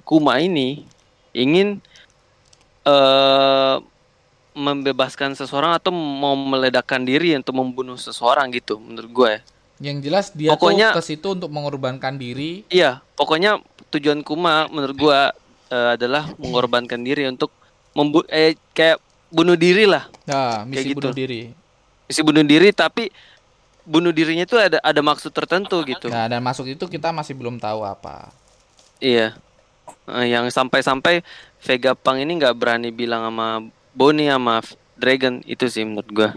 Kuma 0.03 0.39
ini 0.39 0.87
ingin 1.33 1.83
eh 2.83 3.77
membebaskan 4.53 5.33
seseorang 5.33 5.73
atau 5.75 5.89
mau 5.89 6.37
meledakkan 6.37 7.01
diri 7.01 7.33
untuk 7.33 7.57
membunuh 7.57 7.97
seseorang 7.97 8.53
gitu 8.53 8.77
menurut 8.77 9.09
gue 9.11 9.33
yang 9.81 9.99
jelas 9.99 10.29
dia 10.31 10.53
Pokoknya- 10.53 10.93
tuh 10.93 11.01
ke 11.01 11.09
situ 11.09 11.27
untuk 11.33 11.49
mengorbankan 11.49 12.15
diri. 12.15 12.61
iya 12.69 13.01
pokoknya 13.17 13.59
tujuan 13.91 14.21
Kuma 14.21 14.69
menurut 14.69 14.93
gue 14.95 15.21
eh, 15.73 15.89
adalah 15.97 16.29
mengorbankan 16.37 17.01
diri 17.01 17.25
untuk 17.27 17.49
membu 17.93 18.21
eh 18.29 18.53
kayak 18.71 19.01
bunuh 19.29 19.57
diri 19.57 19.89
lah 19.89 20.05
Nah, 20.23 20.63
misi 20.63 20.93
gitu. 20.93 21.01
bunuh 21.01 21.17
diri. 21.17 21.49
misi 22.05 22.21
bunuh 22.21 22.45
diri 22.45 22.69
tapi 22.71 23.09
bunuh 23.83 24.15
dirinya 24.15 24.47
itu 24.47 24.55
ada 24.59 24.79
ada 24.79 25.01
maksud 25.03 25.35
tertentu 25.35 25.83
gitu 25.83 26.07
Nah, 26.07 26.31
dan 26.31 26.41
masuk 26.43 26.71
itu 26.71 26.85
kita 26.87 27.11
masih 27.11 27.35
belum 27.35 27.59
tahu 27.59 27.83
apa. 27.83 28.31
Iya. 29.03 29.35
Eh, 30.07 30.27
yang 30.31 30.47
sampai-sampai 30.47 31.27
Vega 31.63 31.95
Pang 31.95 32.19
ini 32.19 32.39
nggak 32.39 32.55
berani 32.55 32.91
bilang 32.95 33.27
sama 33.27 33.67
Bonnie 33.95 34.31
sama 34.31 34.63
Dragon 34.95 35.43
itu 35.43 35.67
sih 35.67 35.83
menurut 35.83 36.11
gua. 36.11 36.31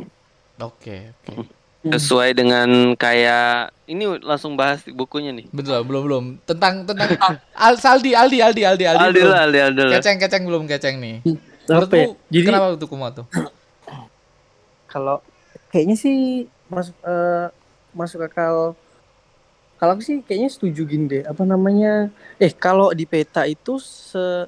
Oke, 0.57 1.13
oke. 1.21 1.45
Sesuai 1.85 2.33
dengan 2.33 2.97
kayak 2.97 3.69
ini 3.85 4.17
langsung 4.25 4.57
bahas 4.57 4.81
di 4.81 4.89
bukunya 4.89 5.29
nih. 5.29 5.45
Betul, 5.53 5.85
belum 5.85 6.01
belum. 6.01 6.25
Tentang 6.49 6.81
tentang 6.81 7.13
Al 7.53 7.77
Saldi, 7.77 8.17
Aldi, 8.17 8.41
Aldi, 8.41 8.61
Aldi, 8.65 8.85
Aldi. 8.89 9.01
Aldi 9.05 9.21
lah, 9.21 9.39
Aldi, 9.45 9.59
Aldi 9.61 9.81
lah. 9.85 9.93
Keceng, 10.01 10.17
keceng 10.17 10.43
belum 10.49 10.65
keceng 10.65 10.97
nih. 10.97 11.21
Ya? 11.21 11.37
Menurutmu 11.65 12.17
Jadi 12.29 12.43
kenapa 12.45 12.65
tuh 12.77 12.89
Kuma 12.89 13.09
tuh? 13.13 13.25
kalau 14.85 15.19
kayaknya 15.75 15.99
sih 15.99 16.47
masuk 16.75 16.95
eh, 17.01 17.47
masuk 17.91 18.19
akal 18.21 18.75
kalau 19.75 19.91
aku 19.91 20.03
sih 20.03 20.19
kayaknya 20.19 20.49
setuju 20.49 20.81
gini 20.83 21.05
deh 21.09 21.23
apa 21.23 21.43
namanya 21.43 22.11
eh 22.35 22.51
kalau 22.51 22.91
di 22.91 23.03
peta 23.03 23.43
itu 23.43 23.79
se 23.79 24.47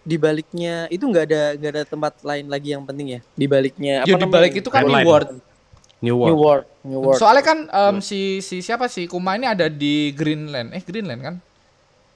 di 0.00 0.16
baliknya 0.16 0.88
itu 0.88 1.04
nggak 1.04 1.24
ada 1.24 1.42
nggak 1.54 1.70
ada 1.70 1.82
tempat 1.84 2.12
lain 2.22 2.46
lagi 2.46 2.72
yang 2.72 2.82
penting 2.82 3.06
ya 3.14 3.20
di 3.30 3.46
baliknya 3.46 4.02
Ya 4.02 4.16
di 4.16 4.26
balik 4.26 4.56
itu 4.56 4.66
kan 4.66 4.82
Online. 4.82 4.96
New 4.96 5.06
World. 5.06 5.30
New 5.30 5.38
New 6.00 6.16
World. 6.16 6.38
World 6.40 6.64
New 6.82 7.00
World 7.04 7.18
Soalnya 7.20 7.44
kan 7.44 7.58
em, 7.68 7.96
si 8.00 8.20
si 8.40 8.58
siapa 8.58 8.88
sih 8.88 9.04
Kuma 9.04 9.36
ini 9.36 9.44
ada 9.44 9.68
di 9.68 10.10
Greenland. 10.10 10.72
Eh 10.72 10.80
Greenland 10.80 11.20
kan? 11.20 11.34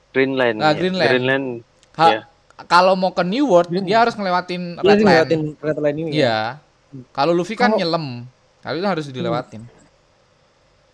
Greenland. 0.09 0.57
Ah, 0.57 0.73
ya. 0.73 0.75
Greenland. 0.75 1.09
Greenland. 1.09 1.45
Ha- 1.95 2.09
Iya. 2.09 2.21
Kalau 2.65 2.95
mau 2.95 3.11
ke 3.11 3.21
New 3.21 3.45
World 3.45 3.69
dia 3.69 3.99
harus 3.99 4.15
ngelewatin 4.15 4.79
Red 4.79 4.81
Land. 4.81 4.99
ngeliatin 5.01 5.41
Red 5.59 5.77
Line 5.77 5.97
ini 5.99 6.09
ya? 6.09 6.17
Iya. 6.17 6.37
Kalau 7.11 7.31
Luffy 7.31 7.53
kan 7.53 7.69
Kalau- 7.69 7.79
nyelam. 7.79 8.25
Kali 8.65 8.75
itu 8.75 8.87
harus 8.89 9.05
dilewatin. 9.07 9.61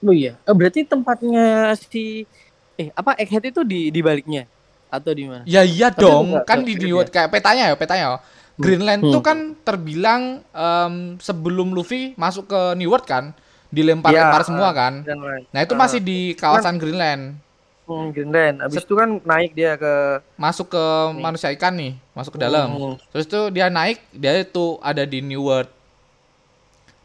oh 0.01 0.11
iya 0.11 0.35
Eh, 0.41 0.51
berarti 0.51 0.83
tempatnya 0.83 1.71
si 1.79 2.27
eh 2.75 2.91
apa 2.91 3.15
Egghead 3.15 3.47
itu 3.47 3.61
di 3.61 3.87
di 3.87 4.01
baliknya 4.01 4.43
atau 4.87 5.11
di 5.11 5.23
mana 5.23 5.45
Ya 5.45 5.63
iya 5.63 5.87
Tapi 5.87 6.03
dong, 6.03 6.35
enggak- 6.35 6.45
kan 6.45 6.57
enggak 6.59 6.77
di 6.77 6.89
World 6.91 7.09
kayak 7.09 7.29
petanya 7.31 7.63
ya, 7.65 7.75
petanya. 7.75 8.05
ya. 8.09 8.19
Greenland 8.53 9.01
Hmm. 9.01 9.13
tuh 9.15 9.23
kan 9.23 9.37
terbilang 9.57 10.21
em, 10.45 10.93
sebelum 11.17 11.71
Luffy 11.71 12.11
masuk 12.13 12.45
ke 12.45 12.75
New 12.75 12.91
World 12.91 13.07
kan, 13.07 13.31
dilempar-lempar 13.69 14.43
Iya, 14.43 14.45
semua 14.45 14.67
ah, 14.67 14.73
kan. 14.75 14.93
Red 15.01 15.17
Line. 15.17 15.45
Nah, 15.49 15.59
itu 15.61 15.73
Ah. 15.73 15.79
masih 15.79 15.99
di 15.99 16.19
kawasan 16.35 16.75
Greenland. 16.75 17.39
Hmm, 17.83 18.11
Greenland. 18.11 18.61
Abis 18.61 18.83
itu 18.83 18.93
kan 18.93 19.17
naik 19.17 19.51
dia 19.51 19.73
ke 19.75 20.19
Masuk 20.35 20.69
ke 20.69 20.83
manusia 21.15 21.49
ikan 21.51 21.73
nih, 21.73 21.95
masuk 22.11 22.35
ke 22.35 22.39
dalam. 22.39 22.67
Hmm. 22.69 22.95
Terus 23.09 23.25
itu 23.25 23.39
dia 23.49 23.67
naik, 23.67 23.97
dia 24.11 24.35
itu 24.37 24.77
ada 24.79 25.01
di 25.03 25.19
New 25.19 25.41
World. 25.41 25.71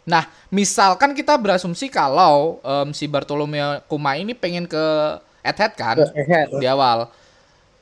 Nah, 0.07 0.31
misalkan 0.55 1.13
kita 1.19 1.35
berasumsi 1.35 1.91
kalau 1.91 2.63
em, 2.63 2.95
si 2.95 3.11
Bartolomeo 3.11 3.83
Kuma 3.91 4.15
ini 4.15 4.39
pengen 4.39 4.65
ke 4.71 4.85
Egghead 5.43 5.75
kan 5.75 5.99
ke 5.99 6.63
di 6.63 6.67
awal. 6.71 7.11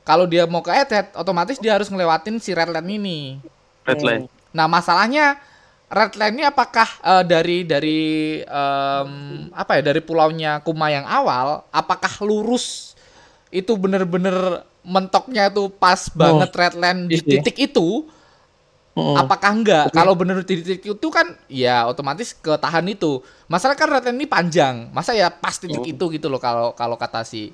Kalau 0.01 0.25
dia 0.25 0.49
mau 0.49 0.65
ke 0.65 0.73
Egghead, 0.73 1.13
otomatis 1.13 1.61
dia 1.61 1.77
harus 1.77 1.85
ngelewatin 1.85 2.41
si 2.41 2.49
Red 2.57 2.73
Land 2.73 2.89
ini. 2.89 3.37
Red. 3.85 4.01
Line. 4.01 4.25
Nah, 4.49 4.65
masalahnya 4.65 5.37
Red 5.85 6.17
Line 6.17 6.41
ini 6.41 6.43
apakah 6.49 6.89
eh, 7.05 7.23
dari 7.29 7.61
dari 7.61 8.01
em, 8.41 9.09
apa 9.53 9.77
ya 9.77 9.93
dari 9.93 10.01
pulaunya 10.01 10.65
Kuma 10.65 10.89
yang 10.89 11.05
awal, 11.05 11.61
apakah 11.69 12.25
lurus 12.25 12.97
itu 13.53 13.77
bener-bener 13.77 14.65
mentoknya 14.81 15.53
tuh 15.53 15.69
pas 15.69 16.09
banget 16.09 16.49
Red 16.49 16.75
Line 16.77 17.01
di 17.05 17.21
iya. 17.21 17.29
titik 17.37 17.69
itu? 17.69 18.09
Hmm. 18.95 19.19
Apakah 19.19 19.51
enggak? 19.51 19.91
Kalau 19.91 20.15
bener 20.15 20.39
di 20.47 20.63
titik 20.63 20.79
itu 20.87 21.07
kan 21.11 21.35
ya 21.51 21.83
otomatis 21.83 22.31
ketahan 22.31 22.87
itu. 22.87 23.19
Masalah 23.51 23.75
kan 23.75 23.91
Line 23.91 24.15
ini 24.15 24.23
panjang. 24.23 24.87
Masa 24.95 25.11
ya 25.11 25.27
pas 25.27 25.59
titik 25.59 25.83
Hmm. 25.83 25.91
itu 25.99 26.05
gitu 26.15 26.31
loh 26.31 26.39
kalau 26.39 26.71
kalau 26.71 26.95
kata 26.95 27.27
si 27.27 27.51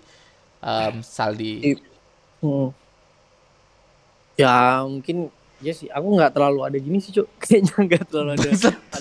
em, 0.62 1.02
Saldi. 1.02 1.82
Hmm. 2.46 2.70
Ya 4.38 4.86
mungkin 4.86 5.34
ya 5.66 5.74
sih. 5.74 5.90
Aku 5.90 6.14
nggak 6.14 6.38
terlalu 6.38 6.62
ada 6.62 6.78
gini 6.78 7.02
sih 7.02 7.10
cuk. 7.10 7.26
Kayaknya 7.42 7.74
nggak 7.90 8.04
terlalu 8.06 8.30
ada. 8.38 8.50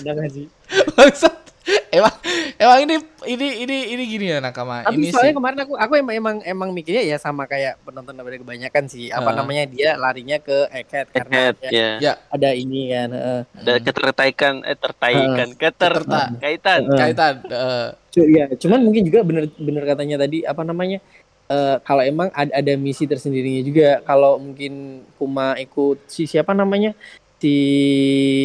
Ada 0.01 0.09
nggak 0.09 0.31
sih? 0.33 0.45
Bangsat. 0.97 1.50
emang 1.97 2.13
emang 2.55 2.77
ini 2.81 2.95
ini 3.25 3.47
ini 3.61 3.77
ini 3.91 4.03
gini 4.05 4.25
ya 4.27 4.37
nakama. 4.37 4.81
Tapi 4.81 4.97
ini 4.97 5.09
soalnya 5.09 5.31
sih. 5.31 5.37
kemarin 5.37 5.59
aku 5.61 5.73
aku 5.75 5.93
emang 5.95 6.15
emang 6.15 6.35
emang 6.41 6.69
mikirnya 6.71 7.03
ya 7.03 7.17
sama 7.17 7.45
kayak 7.45 7.79
penonton 7.81 8.13
pada 8.13 8.37
kebanyakan 8.37 8.83
sih. 8.85 9.07
Apa 9.07 9.29
Ah. 9.29 9.35
namanya 9.37 9.63
dia 9.65 9.95
larinya 9.95 10.37
ke 10.37 10.67
Egghead 10.69 11.07
karena 11.09 11.33
Egghead, 11.49 11.55
ya, 11.61 11.69
ya. 11.69 11.89
Ya. 11.99 12.13
ada 12.27 12.49
ini 12.51 12.81
kan. 12.87 13.09
eh. 13.09 13.41
Ada 13.57 13.73
ketertaikan, 13.79 14.53
eh 14.61 14.75
tertaikan, 14.75 15.47
keterkaitan. 15.53 16.81
Eh. 16.83 16.97
kaitan 16.97 17.33
eh, 17.45 17.87
Cu- 18.11 18.27
ya, 18.27 18.45
cuman 18.53 18.79
mungkin 18.81 19.03
juga 19.03 19.23
bener 19.23 19.47
bener 19.55 19.83
katanya 19.85 20.19
tadi 20.19 20.43
apa 20.43 20.61
namanya 20.61 20.99
eh, 21.47 21.75
kalau 21.81 22.03
emang 22.03 22.27
ada, 22.31 22.51
ada 22.51 22.73
misi 22.75 23.05
tersendirinya 23.05 23.61
juga 23.61 23.89
kalau 24.03 24.35
mungkin 24.35 25.03
Kuma 25.15 25.55
ikut 25.55 26.03
si 26.05 26.25
siapa 26.25 26.51
namanya 26.51 26.91
si 27.37 27.55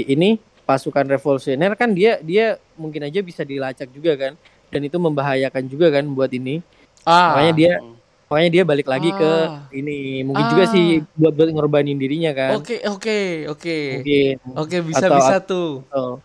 ini 0.06 0.38
pasukan 0.66 1.06
revolusioner 1.06 1.72
kan 1.72 1.90
dia 1.90 2.18
dia 2.20 2.46
mungkin 2.74 3.06
aja 3.06 3.22
bisa 3.22 3.40
dilacak 3.40 3.86
juga 3.88 4.12
kan 4.14 4.32
dan 4.66 4.80
itu 4.82 4.98
membahayakan 4.98 5.64
juga 5.64 5.88
kan 5.88 6.04
buat 6.04 6.28
ini 6.28 6.58
ah 7.02 7.32
makanya 7.32 7.54
dia 7.54 7.72
Hmm. 7.78 7.94
makanya 8.26 8.50
dia 8.50 8.62
balik 8.66 8.84
lagi 8.84 9.10
ke 9.12 9.32
Ah. 9.46 9.62
ini 9.70 10.26
mungkin 10.26 10.42
Ah. 10.42 10.50
juga 10.50 10.64
sih 10.66 10.86
buat 11.14 11.30
buat 11.30 11.48
ngorbanin 11.48 11.94
dirinya 11.94 12.34
kan 12.34 12.58
oke 12.58 12.82
oke 12.84 13.18
oke 13.48 13.76
mungkin 13.96 14.34
oke 14.52 14.76
bisa 14.84 15.06
Atau- 15.06 15.16
bisa 15.16 15.36
tuh 15.40 15.70
Oh. 15.88 16.18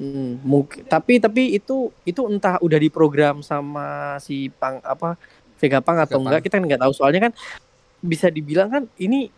Hmm, 0.00 0.40
mungkin 0.40 0.80
tapi 0.86 1.18
tapi 1.18 1.52
itu 1.52 1.92
itu 2.02 2.20
entah 2.24 2.56
udah 2.56 2.78
diprogram 2.78 3.42
sama 3.42 4.16
si 4.16 4.48
Pang 4.48 4.80
apa 4.80 5.18
Vega 5.60 5.84
Pang 5.84 5.98
atau 5.98 6.16
Vega 6.16 6.16
Pang. 6.16 6.24
enggak 6.24 6.42
kita 6.46 6.56
nggak 6.56 6.80
tahu 6.80 6.92
soalnya 6.94 7.20
kan 7.28 7.32
bisa 8.00 8.32
dibilang 8.32 8.70
kan 8.70 8.82
ini 8.96 9.28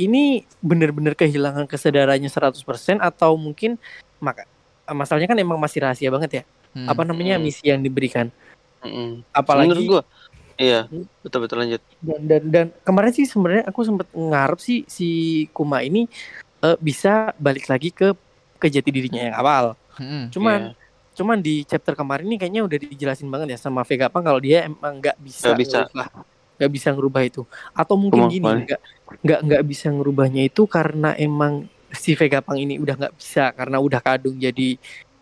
ini 0.00 0.22
bener-bener 0.58 1.12
kehilangan 1.12 1.64
kesadarannya 1.64 2.26
100% 2.26 2.56
atau 2.98 3.34
mungkin 3.34 3.76
maka 4.16 4.48
masalahnya 4.86 5.28
kan 5.28 5.38
emang 5.38 5.56
masih 5.56 5.80
rahasia 5.80 6.08
banget 6.08 6.30
ya 6.32 6.44
Hmm. 6.70 6.86
apa 6.86 7.02
namanya 7.02 7.34
Hmm. 7.34 7.44
misi 7.44 7.66
yang 7.66 7.78
diberikan 7.78 8.30
Mm-mm. 8.78 9.26
apalagi 9.30 9.74
Menurut 9.74 9.84
gua, 9.90 10.02
iya, 10.54 10.86
Hmm. 10.86 11.02
betul 11.20 11.42
betul 11.42 11.58
lanjut. 11.58 11.82
dan 11.98 12.20
dan, 12.22 12.42
dan 12.46 12.66
kemarin 12.80 13.10
sih 13.10 13.26
sebenarnya 13.26 13.66
aku 13.66 13.82
sempet 13.82 14.06
ngarep 14.10 14.56
sih 14.56 14.86
si 14.86 15.08
Kuma 15.50 15.82
ini 15.82 16.06
eh, 16.60 16.76
bisa 16.78 17.34
balik 17.36 17.66
lagi 17.66 17.90
ke 17.90 18.14
ke 18.54 18.66
jati 18.66 18.86
dirinya 18.88 19.18
yang 19.20 19.34
awal 19.34 19.74
Hmm. 19.94 20.30
cuman 20.30 20.70
Iya. 20.70 20.78
cuman 21.10 21.38
di 21.38 21.66
chapter 21.66 21.92
kemarin 21.92 22.24
ini 22.24 22.38
kayaknya 22.38 22.62
udah 22.62 22.78
dijelasin 22.78 23.26
banget 23.26 23.52
ya 23.52 23.58
sama 23.58 23.82
Vega 23.82 24.06
Pang 24.06 24.22
kalau 24.22 24.38
dia 24.38 24.62
emang 24.62 24.96
nggak 24.96 25.18
bisa 25.18 25.50
Nggak 25.50 25.58
bisa. 25.58 25.78
Nggak 26.60 26.70
bisa 26.70 26.92
ngerubah 26.92 27.22
itu 27.24 27.42
atau 27.72 27.96
mungkin 27.96 28.28
gini 28.28 28.44
nggak 28.44 28.80
nggak 29.24 29.40
nggak 29.48 29.62
bisa 29.64 29.88
ngerubahnya 29.88 30.44
itu 30.44 30.68
karena 30.68 31.16
emang 31.16 31.64
si 31.90 32.12
Vega 32.12 32.44
Pang 32.44 32.54
ini 32.54 32.76
udah 32.76 33.00
nggak 33.00 33.14
bisa 33.16 33.48
karena 33.50 33.80
udah 33.80 33.98
kadung 33.98 34.36
jadi 34.36 34.76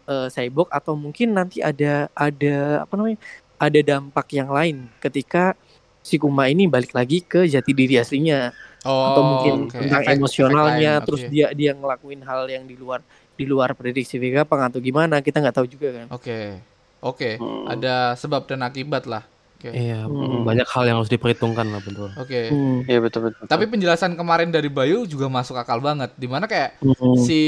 eh, 0.05 0.29
cyborg 0.29 0.67
atau 0.69 0.99
mungkin 0.99 1.31
nanti 1.31 1.63
ada 1.63 2.11
ada 2.11 2.83
apa 2.83 2.93
namanya 2.93 3.23
ada 3.55 3.81
dampak 3.81 4.27
yang 4.35 4.51
lain 4.51 4.91
ketika 4.99 5.55
si 5.99 6.19
Kuma 6.19 6.47
ini 6.47 6.67
balik 6.67 6.91
lagi 6.91 7.23
ke 7.23 7.47
jati 7.47 7.71
diri 7.71 7.97
aslinya 7.97 8.51
Oh, 8.87 9.11
atau 9.11 9.23
mungkin 9.27 9.55
oke. 9.67 9.75
tentang 9.75 10.07
Efek- 10.07 10.15
emosionalnya 10.17 10.93
efek 10.93 11.03
lain, 11.03 11.07
terus 11.11 11.23
dia 11.27 11.47
dia 11.51 11.73
ngelakuin 11.75 12.23
hal 12.23 12.47
yang 12.47 12.63
di 12.63 12.79
luar 12.79 13.03
di 13.35 13.43
luar 13.43 13.75
prediksi 13.75 14.23
Vega 14.23 14.47
Pang 14.47 14.63
atau 14.63 14.79
gimana 14.79 15.19
kita 15.19 15.43
nggak 15.43 15.57
tahu 15.57 15.67
juga 15.67 15.89
kan 15.93 16.07
Oke. 16.11 16.63
Oke, 16.99 17.39
Hmm. 17.39 17.67
ada 17.69 18.15
sebab 18.15 18.47
dan 18.47 18.63
akibat 18.63 19.07
lah. 19.07 19.23
Oke. 19.59 19.75
Iya, 19.75 20.07
Hmm. 20.07 20.47
banyak 20.47 20.71
hal 20.71 20.87
yang 20.87 20.97
harus 21.03 21.11
diperhitungkan 21.11 21.67
lah 21.67 21.83
betul. 21.83 22.15
Oke. 22.15 22.47
Hmm. 22.47 22.87
Iya 22.87 23.03
betul 23.03 23.27
betul. 23.27 23.43
Tapi 23.43 23.67
penjelasan 23.67 24.15
kemarin 24.15 24.55
dari 24.55 24.71
Bayu 24.71 25.03
juga 25.03 25.27
masuk 25.27 25.59
akal 25.59 25.83
banget. 25.83 26.15
Di 26.15 26.31
mana 26.31 26.47
kayak 26.47 26.79
Hmm. 26.79 27.19
si 27.19 27.41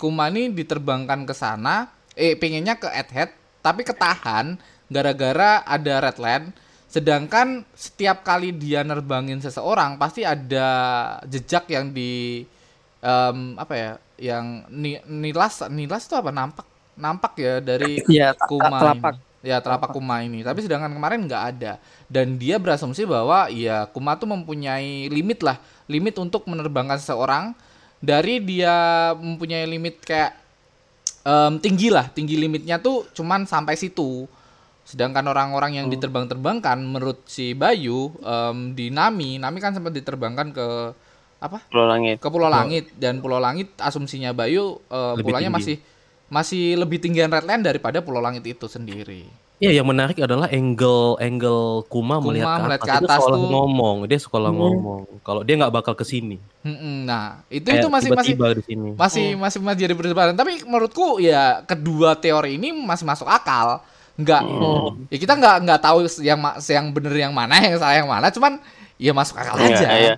Kuma 0.00 0.32
ini 0.32 0.48
diterbangkan 0.48 1.28
ke 1.28 1.36
sana, 1.36 1.92
eh 2.16 2.32
pengennya 2.34 2.80
ke 2.80 2.88
Egghead, 2.88 3.30
tapi 3.60 3.84
ketahan 3.84 4.56
gara-gara 4.88 5.60
ada 5.60 5.94
Red 6.00 6.16
Land. 6.16 6.46
Sedangkan 6.88 7.68
setiap 7.76 8.24
kali 8.24 8.48
dia 8.48 8.80
nerbangin 8.80 9.44
seseorang 9.44 10.00
pasti 10.00 10.24
ada 10.24 10.66
jejak 11.22 11.68
yang 11.68 11.92
di 11.92 12.48
em, 12.98 13.38
apa 13.54 13.74
ya, 13.76 13.90
yang 14.16 14.64
ni- 14.72 15.04
nilas 15.04 15.60
nilas 15.68 16.08
itu 16.08 16.16
apa 16.16 16.32
nampak 16.32 16.64
nampak 16.96 17.36
ya 17.36 17.60
dari 17.60 18.00
ya 18.08 18.32
ta- 18.32 18.40
ta- 18.40 18.48
Kuma 18.48 18.78
telapak. 18.80 19.14
Ya 19.38 19.62
telapak 19.62 19.94
Kuma 19.94 20.18
ini. 20.26 20.42
Tapi 20.42 20.66
sedangkan 20.66 20.90
kemarin 20.90 21.22
nggak 21.26 21.44
ada. 21.54 21.78
Dan 22.10 22.36
dia 22.42 22.58
berasumsi 22.58 23.06
bahwa 23.06 23.46
ya 23.48 23.86
Kuma 23.90 24.18
tuh 24.18 24.26
mempunyai 24.26 25.06
limit 25.08 25.46
lah, 25.46 25.62
limit 25.86 26.18
untuk 26.18 26.42
menerbangkan 26.50 26.98
seseorang. 26.98 27.54
Dari 27.98 28.42
dia 28.42 28.74
mempunyai 29.14 29.66
limit 29.66 30.02
kayak 30.02 30.38
em, 31.22 31.58
tinggi 31.58 31.90
lah, 31.90 32.06
tinggi 32.10 32.34
limitnya 32.38 32.78
tuh 32.78 33.06
cuman 33.14 33.46
sampai 33.46 33.74
situ. 33.78 34.26
Sedangkan 34.88 35.26
orang-orang 35.28 35.82
yang 35.82 35.86
diterbang-terbangkan 35.92 36.80
menurut 36.80 37.22
si 37.28 37.52
Bayu 37.54 38.10
em, 38.22 38.72
di 38.74 38.90
Nami, 38.90 39.38
Nami 39.38 39.58
kan 39.62 39.74
sempat 39.74 39.94
diterbangkan 39.94 40.50
ke 40.50 40.66
apa? 41.38 41.62
Pulau 41.70 41.86
Langit. 41.86 42.18
ke 42.18 42.26
Pulau 42.26 42.50
Langit 42.50 42.90
dan 42.98 43.22
Pulau 43.22 43.38
Langit 43.38 43.70
asumsinya 43.78 44.34
Bayu 44.34 44.82
eh, 44.90 45.14
Lebih 45.14 45.22
pulaunya 45.22 45.50
tinggi. 45.54 45.58
masih 45.62 45.76
masih 46.28 46.76
lebih 46.76 46.98
tinggian 46.98 47.28
Redland 47.28 47.60
daripada 47.62 47.98
Pulau 47.98 48.20
Langit 48.20 48.44
itu 48.44 48.64
sendiri. 48.64 49.24
Iya, 49.58 49.82
yang 49.82 49.90
menarik 49.90 50.14
adalah 50.16 50.46
angle 50.48 51.18
angle 51.18 51.82
Kuma, 51.90 52.22
Kuma 52.22 52.30
melihat 52.30 52.46
ke 52.46 52.62
melihat 52.62 52.78
atas. 52.78 52.86
ke 52.86 53.04
atas 53.10 53.18
seolah 53.18 53.34
tuh. 53.34 53.50
ngomong, 53.50 53.96
dia 54.06 54.18
sekolah 54.18 54.50
Hmm. 54.50 54.60
ngomong. 54.60 55.00
Kalau 55.20 55.40
dia 55.42 55.54
nggak 55.58 55.74
bakal 55.74 55.94
ke 55.98 56.04
sini. 56.04 56.38
Nah, 56.62 57.42
itu 57.50 57.66
Kayak 57.66 57.82
itu 57.82 57.88
masih 57.90 58.10
masih 58.14 58.32
tiba-tiba 58.38 58.46
di 58.54 58.62
sini. 58.62 58.88
masih 58.94 59.26
masih 59.34 59.58
masih 59.58 59.80
jadi 59.82 59.94
perdebatan. 59.94 60.38
Tapi 60.38 60.62
menurutku 60.62 61.18
ya 61.18 61.66
kedua 61.66 62.14
teori 62.14 62.54
ini 62.54 62.70
masih 62.70 63.02
masuk 63.02 63.26
akal. 63.26 63.82
Nggak, 64.14 64.42
Hmm. 64.42 65.10
ya 65.10 65.16
kita 65.16 65.34
nggak 65.34 65.56
nggak 65.62 65.80
tahu 65.80 65.98
yang 66.20 66.38
yang 66.60 66.86
bener 66.90 67.14
yang 67.18 67.34
mana, 67.34 67.58
yang 67.58 67.78
salah 67.78 67.96
yang 67.96 68.06
mana. 68.06 68.30
Cuman 68.30 68.62
ya 68.94 69.10
masuk 69.10 69.34
akal 69.34 69.58
Iya, 69.58 69.74
aja. 69.74 69.88
iya. 69.90 70.14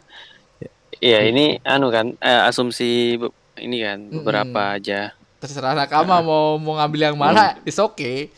Iya, 1.00 1.18
ini 1.24 1.44
anu 1.64 1.88
kan 1.88 2.12
eh, 2.14 2.40
asumsi 2.44 3.16
ini 3.56 3.76
kan 3.80 4.04
beberapa 4.12 4.76
aja. 4.76 5.16
Terserah 5.40 5.72
nakama 5.72 6.20
mau 6.20 6.60
mau 6.60 6.76
ngambil 6.76 7.00
yang 7.10 7.16
mana, 7.16 7.56
is 7.64 7.80
okay. 7.80 8.28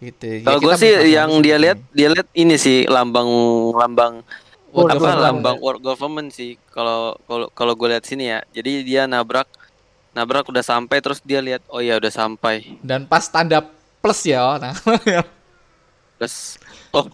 Gitu. 0.00 0.40
Ya, 0.40 0.48
Kalau 0.48 0.58
gue 0.58 0.74
sih 0.80 0.88
yang 1.12 1.28
dia 1.38 1.60
lihat 1.60 1.76
dia 1.92 2.08
lihat 2.08 2.24
ini 2.32 2.56
sih 2.56 2.88
lambang 2.88 3.28
lambang 3.76 4.24
World 4.72 4.90
apa 4.90 4.96
government. 4.98 5.22
lambang 5.22 5.56
world 5.60 5.82
government 5.84 6.28
sih 6.32 6.56
kalau 6.66 7.14
kalau 7.28 7.46
kalau 7.52 7.72
gue 7.76 7.88
lihat 7.92 8.02
sini 8.02 8.26
ya. 8.26 8.40
Jadi 8.50 8.82
dia 8.82 9.04
nabrak 9.04 9.46
nabrak 10.10 10.48
udah 10.48 10.64
sampai 10.64 10.98
terus 10.98 11.20
dia 11.20 11.38
lihat 11.38 11.60
oh 11.68 11.78
ya 11.78 11.94
udah 11.94 12.10
sampai. 12.10 12.80
dan 12.80 13.04
pas 13.04 13.28
tanda 13.28 13.60
plus 14.00 14.24
ya. 14.24 14.40
Nah, 14.56 14.72
Terus 16.18 16.56
oh 16.90 17.04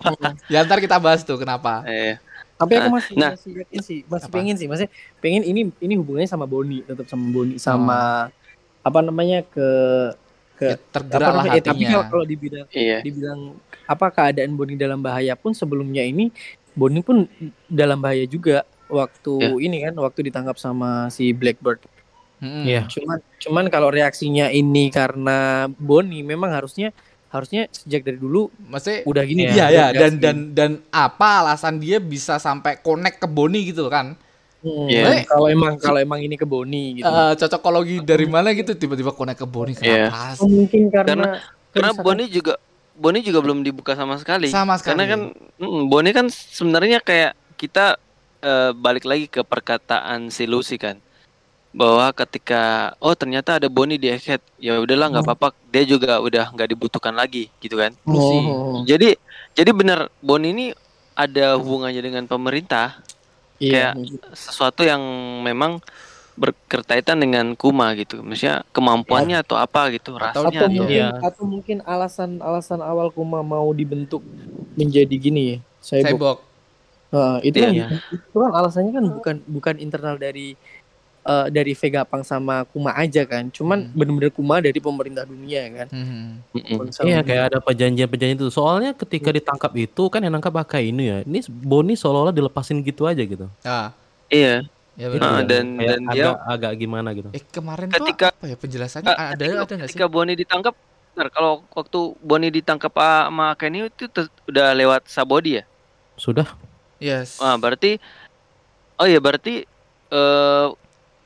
ya 0.47 0.63
ntar 0.63 0.79
kita 0.79 0.97
bahas 0.97 1.21
tuh 1.21 1.37
kenapa. 1.37 1.83
eh 1.85 2.17
Tapi 2.55 2.77
aku 2.77 2.87
Nah, 2.87 2.93
masih 2.93 3.15
nah. 3.17 3.33
masih 3.33 3.53
yakin 3.57 3.81
sih, 3.81 3.99
masih 4.05 4.29
Apa? 4.29 4.37
pengen 4.37 4.55
sih, 4.55 4.69
masih 4.69 4.87
pengen 5.17 5.43
ini 5.43 5.73
ini 5.81 5.95
hubungannya 5.97 6.29
sama 6.29 6.45
Boni, 6.45 6.85
tetap 6.85 7.09
sama 7.09 7.25
Boni 7.27 7.57
sama 7.57 8.29
apa 8.81 8.99
namanya 9.01 9.45
ke 9.45 9.69
Ya, 10.61 10.77
ke 10.77 10.93
tergerak 10.93 11.25
apa 11.25 11.33
lah 11.33 11.45
namanya, 11.49 11.57
eh, 11.57 11.65
tapi 11.65 11.73
hatinya. 11.81 11.89
kalau, 11.89 12.05
kalau 12.13 12.25
dibilang 12.29 12.67
iya. 12.77 12.99
dibilang 13.01 13.41
apa 13.89 14.07
keadaan 14.13 14.53
Boni 14.53 14.77
dalam 14.77 15.01
bahaya 15.01 15.33
pun 15.33 15.57
sebelumnya 15.57 16.05
ini 16.05 16.29
Boni 16.77 17.01
pun 17.01 17.25
dalam 17.65 17.97
bahaya 17.97 18.29
juga 18.29 18.69
waktu 18.93 19.41
Ya. 19.41 19.57
ini 19.57 19.77
kan 19.89 19.97
waktu 19.97 20.29
ditangkap 20.29 20.61
sama 20.61 21.09
si 21.09 21.33
Blackbird. 21.33 21.81
Iya. 22.45 22.85
Cuman 22.93 23.25
cuman 23.41 23.65
kalau 23.73 23.89
reaksinya 23.89 24.53
ini 24.53 24.93
karena 24.93 25.65
Boni 25.81 26.21
memang 26.21 26.53
harusnya 26.53 26.93
harusnya 27.33 27.65
sejak 27.73 28.05
dari 28.05 28.21
dulu 28.21 28.53
Maksudnya 28.69 29.01
udah 29.09 29.25
gini. 29.25 29.49
Ya 29.49 29.65
udah 29.73 29.89
dan 29.97 30.13
dan 30.21 30.37
dan 30.53 30.71
apa 30.93 31.41
alasan 31.41 31.81
dia 31.81 31.97
bisa 32.05 32.37
sampai 32.37 32.85
connect 32.85 33.17
ke 33.17 33.29
Boni 33.33 33.65
gitu 33.65 33.89
kan? 33.89 34.13
Hmm, 34.61 34.87
Iya. 34.87 35.25
kalau 35.25 35.49
emang 35.49 35.75
kalau 35.77 35.97
emang 35.97 36.21
ini 36.21 36.37
ke 36.37 36.45
Boni 36.45 37.01
gitu. 37.01 37.09
Eh, 37.09 37.33
cocokologi 37.35 38.01
dari 38.01 38.25
mana 38.25 38.53
gitu 38.53 38.73
tiba-tiba 38.73 39.09
connect 39.11 39.41
ke 39.41 39.47
Boni 39.47 39.73
Iya. 39.75 40.13
kenapa? 40.13 40.37
Oh, 40.37 40.47
mungkin 40.47 40.83
karena 40.89 41.09
Karena- 41.09 41.41
Karena 41.71 41.93
Boni 41.95 42.25
juga 42.27 42.55
Boni 42.93 43.19
juga 43.21 43.41
belum 43.41 43.63
dibuka 43.63 43.95
sama 43.95 44.19
sekali. 44.19 44.51
Sama 44.51 44.77
sekali. 44.77 44.93
Karena 44.93 45.05
kan 45.07 45.21
mm, 45.57 45.83
Boni 45.87 46.11
kan 46.11 46.27
sebenarnya 46.29 47.01
kayak 47.01 47.33
kita 47.57 47.97
eh, 48.41 48.73
balik 48.73 49.05
lagi 49.05 49.25
ke 49.27 49.41
perkataan 49.41 50.29
si 50.29 50.45
Lucy 50.45 50.77
kan. 50.77 51.01
Bahwa 51.71 52.11
ketika 52.11 52.63
oh 52.99 53.15
ternyata 53.15 53.57
ada 53.57 53.69
Boni 53.69 53.95
di 53.95 54.09
Egghead, 54.09 54.43
ya 54.57 54.77
udahlah 54.77 55.09
nggak 55.09 55.23
Hmm. 55.23 55.33
apa-apa, 55.33 55.55
dia 55.71 55.85
juga 55.85 56.19
udah 56.19 56.51
nggak 56.51 56.69
dibutuhkan 56.69 57.15
lagi 57.15 57.49
gitu 57.59 57.79
kan. 57.79 57.95
Oh, 58.03 58.83
Jadi 58.83 59.15
jadi 59.53 59.71
benar 59.71 60.11
Boni 60.19 60.51
ini 60.51 60.67
ada 61.15 61.55
hubungannya 61.55 62.03
dengan 62.03 62.25
pemerintah, 62.25 62.99
iya. 63.61 63.93
sesuatu 64.33 64.83
yang 64.83 65.01
memang 65.41 65.79
berkaitan 66.35 67.21
dengan 67.21 67.53
Kuma 67.53 67.93
gitu. 67.95 68.25
Maksudnya 68.25 68.65
kemampuannya 68.73 69.45
atau 69.45 69.61
apa 69.61 69.93
gitu, 69.93 70.17
Atau- 70.17 70.49
rasanya 70.49 70.49
atau 70.49 70.67
atau 70.67 70.73
mungkin 70.73 70.97
Iya. 70.97 71.09
atau 71.21 71.45
mungkin 71.45 71.77
alasan-alasan 71.85 72.81
awal 72.81 73.13
Kuma 73.13 73.45
mau 73.45 73.69
dibentuk 73.71 74.25
menjadi 74.75 75.15
gini 75.15 75.43
ya. 75.45 75.59
Cyborg. 75.81 76.09
Cyborg. 76.17 76.39
Nah, 77.11 77.37
itu 77.43 77.57
Iya, 77.59 77.67
kan 77.67 77.73
iya. 77.75 77.87
itu 78.15 78.37
kan 78.39 78.51
alasannya 78.55 78.93
kan 78.95 79.05
bukan 79.11 79.37
bukan 79.45 79.75
internal 79.77 80.15
dari 80.17 80.55
eh, 81.21 81.47
dari 81.49 81.73
Vegapunk 81.73 82.23
sama 82.23 82.65
Kuma 82.65 82.93
aja 82.93 83.23
kan. 83.25 83.49
Cuman 83.49 83.87
Hmm. 83.87 83.93
bener-bener 83.93 84.31
Kuma 84.31 84.57
dari 84.59 84.77
pemerintah 84.77 85.23
dunia 85.23 85.63
kan. 85.71 85.89
Mhm. 85.89 86.23
Mm-mm. 86.51 86.77
Konsel 86.79 87.03
Iya 87.05 87.21
dunia. 87.21 87.29
kayak 87.29 87.45
ada 87.53 87.59
perjanjian-perjanjian 87.61 88.39
itu. 88.39 88.49
Soalnya 88.49 88.91
ketika 88.93 89.31
ditangkap 89.31 89.73
itu 89.75 90.03
kan 90.09 90.21
yang 90.21 90.33
nangkap 90.33 90.53
ini 90.81 91.05
ya. 91.05 91.19
Ini 91.23 91.39
Boni 91.47 91.93
seolah-olah 91.93 92.33
dilepasin 92.33 92.81
gitu 92.81 93.05
aja 93.05 93.21
gitu. 93.21 93.47
Ah, 93.61 93.93
Iya. 94.27 94.65
ya 94.95 95.07
Gitu 95.07 95.17
benar. 95.17 95.29
Ah, 95.29 95.39
ya. 95.39 95.45
dan- 95.47 95.73
Kayak 95.77 95.89
dan 95.89 96.01
dia- 96.09 96.25
agak 96.25 96.37
agak 96.47 96.73
gimana 96.77 97.09
gitu. 97.13 97.29
Eh 97.33 97.43
kemarin 97.47 97.89
Ketika- 97.89 98.33
tuh 98.33 98.37
apa 98.37 98.45
ya 98.47 98.57
penjelasannya 98.57 99.09
Ah, 99.09 99.17
ada 99.17 99.33
ketika, 99.35 99.45
ada 99.45 99.61
nggak 99.61 99.69
sih? 99.69 99.85
ketika 99.93 100.07
Boni 100.07 100.33
ditangkap, 100.35 100.75
benar 101.11 101.29
kalau 101.29 101.53
waktu 101.69 102.01
Boni 102.19 102.49
ditangkap 102.49 102.93
sama 102.95 103.47
Kenny 103.55 103.87
itu 103.87 104.09
udah 104.47 104.69
lewat 104.73 105.05
Sabodi 105.05 105.61
ya. 105.61 105.65
Sudah. 106.17 106.49
Yes. 106.97 107.37
Ah, 107.39 107.57
berarti 107.57 107.97
oh 108.97 109.05
ya 109.05 109.17
berarti 109.19 109.65
eh 110.11 110.67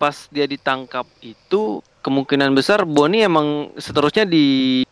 pas 0.05 0.29
dia 0.29 0.45
ditangkap 0.45 1.09
itu 1.25 1.81
kemungkinan 2.05 2.53
besar 2.53 2.85
Boni 2.85 3.25
emang 3.25 3.73
seterusnya 3.81 4.29
di 4.29 4.85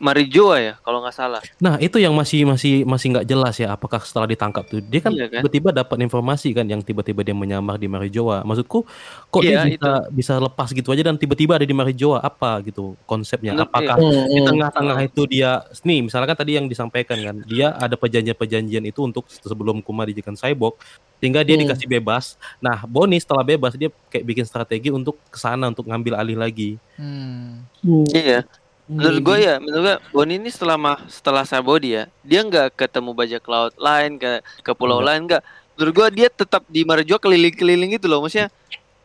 Marijoa 0.00 0.56
ya 0.58 0.74
kalau 0.80 1.04
nggak 1.04 1.12
salah. 1.12 1.44
Nah 1.60 1.76
itu 1.76 2.00
yang 2.00 2.16
masih 2.16 2.48
masih 2.48 2.88
masih 2.88 3.12
nggak 3.12 3.26
jelas 3.28 3.60
ya. 3.60 3.76
Apakah 3.76 4.00
setelah 4.00 4.24
ditangkap 4.24 4.64
tuh 4.64 4.80
dia 4.80 5.04
kan 5.04 5.12
Iya 5.12 5.28
kan? 5.28 5.44
tiba-tiba 5.44 5.76
dapat 5.76 6.00
informasi 6.00 6.56
kan 6.56 6.64
yang 6.64 6.80
tiba-tiba 6.80 7.20
dia 7.20 7.36
menyamar 7.36 7.76
di 7.76 7.84
Marijoa. 7.84 8.40
Maksudku 8.40 8.88
kok 9.28 9.42
Iya, 9.44 9.68
dia 9.68 9.76
bisa 9.76 9.90
bisa 10.08 10.34
lepas 10.40 10.72
gitu 10.72 10.88
aja 10.88 11.04
dan 11.04 11.20
tiba-tiba 11.20 11.60
ada 11.60 11.68
di 11.68 11.76
Marijoa 11.76 12.24
apa 12.24 12.64
gitu 12.64 12.96
konsepnya? 13.04 13.52
Apakah 13.54 14.00
Hmm, 14.00 14.24
di 14.26 14.40
hmm. 14.40 14.48
tengah-tengah 14.48 14.98
itu 15.04 15.22
dia 15.28 15.50
nih 15.84 16.08
misalkan 16.08 16.32
tadi 16.32 16.56
yang 16.56 16.64
disampaikan 16.64 17.20
kan 17.20 17.36
dia 17.44 17.76
ada 17.76 17.92
perjanjian-perjanjian 17.92 18.88
itu 18.88 19.04
untuk 19.04 19.28
sebelum 19.28 19.84
Kuma 19.84 20.08
dijadikan 20.08 20.32
cyborg 20.32 20.80
sehingga 21.20 21.44
dia 21.44 21.60
Hmm. 21.60 21.68
dikasih 21.68 21.84
bebas 21.86 22.40
nah 22.56 22.80
Boni 22.82 23.20
setelah 23.20 23.44
bebas 23.44 23.76
dia 23.76 23.92
kayak 24.08 24.24
bikin 24.24 24.44
strategi 24.48 24.88
untuk 24.88 25.20
ke 25.28 25.36
sana 25.36 25.68
untuk 25.68 25.84
ngambil 25.84 26.16
alih 26.16 26.40
lagi 26.40 26.80
Hmm. 26.96 27.68
Hmm. 27.84 28.08
Iya. 28.08 28.40
Menurut 28.90 29.20
gue 29.22 29.36
Hmm. 29.36 29.46
ya, 29.46 29.54
menurut 29.56 29.82
gue 29.84 29.96
Boni 30.10 30.34
ini 30.34 30.50
setelah 30.50 30.74
mah 30.74 30.98
setelah 31.06 31.44
Sabodi 31.44 31.94
ya, 31.94 32.04
dia 32.20 32.42
nggak 32.42 32.74
ketemu 32.74 33.10
bajak 33.12 33.42
laut 33.44 33.74
lain 33.76 34.18
ke 34.18 34.30
ke 34.60 34.72
pulau 34.74 34.98
Nggak. 34.98 35.06
lain 35.06 35.20
nggak. 35.24 35.42
Menurut 35.72 35.92
gue 35.94 36.06
dia 36.12 36.28
tetap 36.28 36.62
di 36.66 36.82
Marijoa 36.82 37.16
keliling-keliling 37.16 37.94
gitu 37.94 38.04
loh, 38.04 38.20
maksudnya 38.20 38.50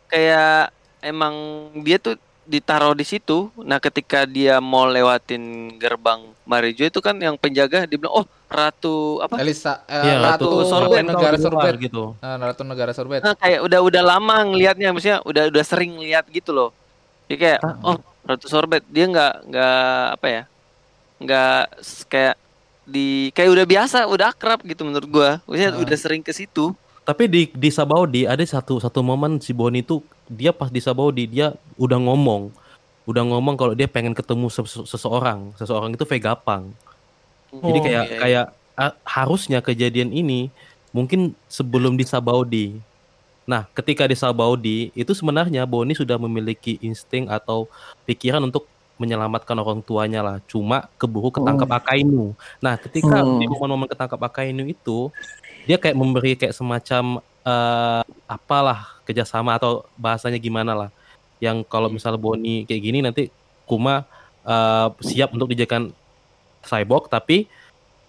kayak 0.06 0.74
emang 1.00 1.34
dia 1.80 1.96
tuh 1.96 2.18
ditaruh 2.44 2.94
di 2.94 3.02
situ. 3.02 3.50
Nah, 3.60 3.78
ketika 3.80 4.22
dia 4.24 4.58
mau 4.60 4.86
lewatin 4.86 5.42
gerbang 5.76 6.20
Marijoa 6.44 6.88
itu 6.88 7.00
kan 7.00 7.14
yang 7.16 7.34
penjaga 7.36 7.86
dia 7.86 7.96
bilang, 7.96 8.14
"Oh, 8.16 8.26
ratu 8.48 9.18
apa?" 9.20 9.38
Elisa 9.38 9.82
eh, 9.84 9.98
Iya, 10.04 10.16
Ratu 10.20 10.46
Ratu 10.46 10.50
Sorbet 10.64 10.70
Sorbet. 10.70 11.04
negara 11.08 11.38
Sorbet. 11.38 11.74
gitu 11.80 12.04
Eh, 12.16 12.36
Ratu 12.40 12.62
negara 12.64 12.92
Sorbet. 12.92 13.22
Nah, 13.22 13.34
kayak 13.34 13.62
udah 13.62 13.80
udah 13.82 14.04
lama 14.04 14.36
ngelihatnya, 14.44 14.90
maksudnya 14.90 15.20
udah 15.22 15.44
udah 15.48 15.64
sering 15.64 15.98
lihat 15.98 16.26
gitu 16.28 16.50
loh. 16.50 16.70
Dia 17.26 17.38
kayak, 17.40 17.60
Ah. 17.62 17.78
oh 17.84 17.98
Ratu 18.26 18.46
Sorbet, 18.46 18.82
dia 18.90 19.06
nggak 19.06 19.34
nggak 19.46 19.78
apa 20.12 20.28
ya, 20.28 20.44
nggak 21.18 21.62
kayak 22.06 22.36
di 22.84 23.30
kayak 23.32 23.50
udah 23.52 23.66
biasa, 23.66 23.98
udah 24.06 24.28
akrab 24.30 24.62
gitu 24.62 24.82
menurut 24.82 25.06
gua. 25.08 25.32
Maksudnya 25.46 25.72
Ah. 25.72 25.82
udah 25.82 25.98
sering 25.98 26.22
ke 26.22 26.32
situ. 26.32 26.74
tapi 27.04 27.30
di 27.30 27.46
di 27.54 27.70
Sabaudi 27.70 28.26
ada 28.26 28.42
satu 28.42 28.82
satu 28.82 29.06
momen 29.06 29.38
si 29.38 29.54
Boni 29.54 29.86
itu 29.86 30.02
dia 30.26 30.50
pas 30.50 30.74
di 30.74 30.82
Sabaudi 30.82 31.30
dia 31.30 31.54
udah 31.78 32.02
ngomong 32.02 32.50
udah 33.06 33.22
ngomong 33.22 33.54
kalau 33.54 33.78
dia 33.78 33.86
pengen 33.86 34.10
ketemu 34.10 34.50
sese- 34.50 34.90
seseorang 34.90 35.54
seseorang 35.54 35.94
itu 35.94 36.02
Vegapunk 36.02 36.74
Jadi 37.54 37.78
Oh, 37.78 37.84
kayak 37.86 37.94
iya, 38.02 38.02
iya. 38.10 38.20
kayak 38.20 38.46
ah, 38.74 38.94
harusnya 39.06 39.62
kejadian 39.62 40.10
ini 40.10 40.50
mungkin 40.90 41.38
sebelum 41.46 41.94
di 41.94 42.04
Sabaudi. 42.04 42.82
Nah, 43.46 43.70
ketika 43.78 44.10
di 44.10 44.18
Sabaudi 44.18 44.90
itu 44.98 45.14
sebenarnya 45.14 45.64
Boni 45.70 45.94
sudah 45.94 46.18
memiliki 46.18 46.82
insting 46.82 47.30
atau 47.30 47.70
pikiran 48.10 48.42
untuk 48.42 48.66
menyelamatkan 48.98 49.54
orang 49.60 49.86
tuanya 49.86 50.26
lah. 50.26 50.38
Cuma 50.50 50.90
keburu 50.98 51.30
ketangkap 51.30 51.70
Akainu. 51.78 52.34
Nah, 52.58 52.74
ketika 52.80 53.22
Hmm. 53.22 53.38
di 53.38 53.46
momen-momen 53.46 53.92
ketangkap 53.92 54.18
Akainu 54.18 54.66
itu 54.66 55.14
dia 55.70 55.78
kayak 55.78 55.98
memberi 55.98 56.34
kayak 56.34 56.56
semacam 56.58 57.22
eh, 57.46 58.02
apalah 58.26 58.98
kerjasama 59.06 59.54
atau 59.54 59.86
bahasanya 59.94 60.42
gimana 60.42 60.74
lah. 60.74 60.90
Yang 61.38 61.62
kalau 61.70 61.94
misalnya 61.94 62.18
Boni 62.18 62.66
kayak 62.66 62.82
gini 62.82 63.06
nanti 63.06 63.30
Kuma 63.70 64.02
eh, 64.42 64.88
siap 65.06 65.30
untuk 65.38 65.54
dijadikan 65.54 65.94
cyborg 66.66 67.06
tapi 67.06 67.46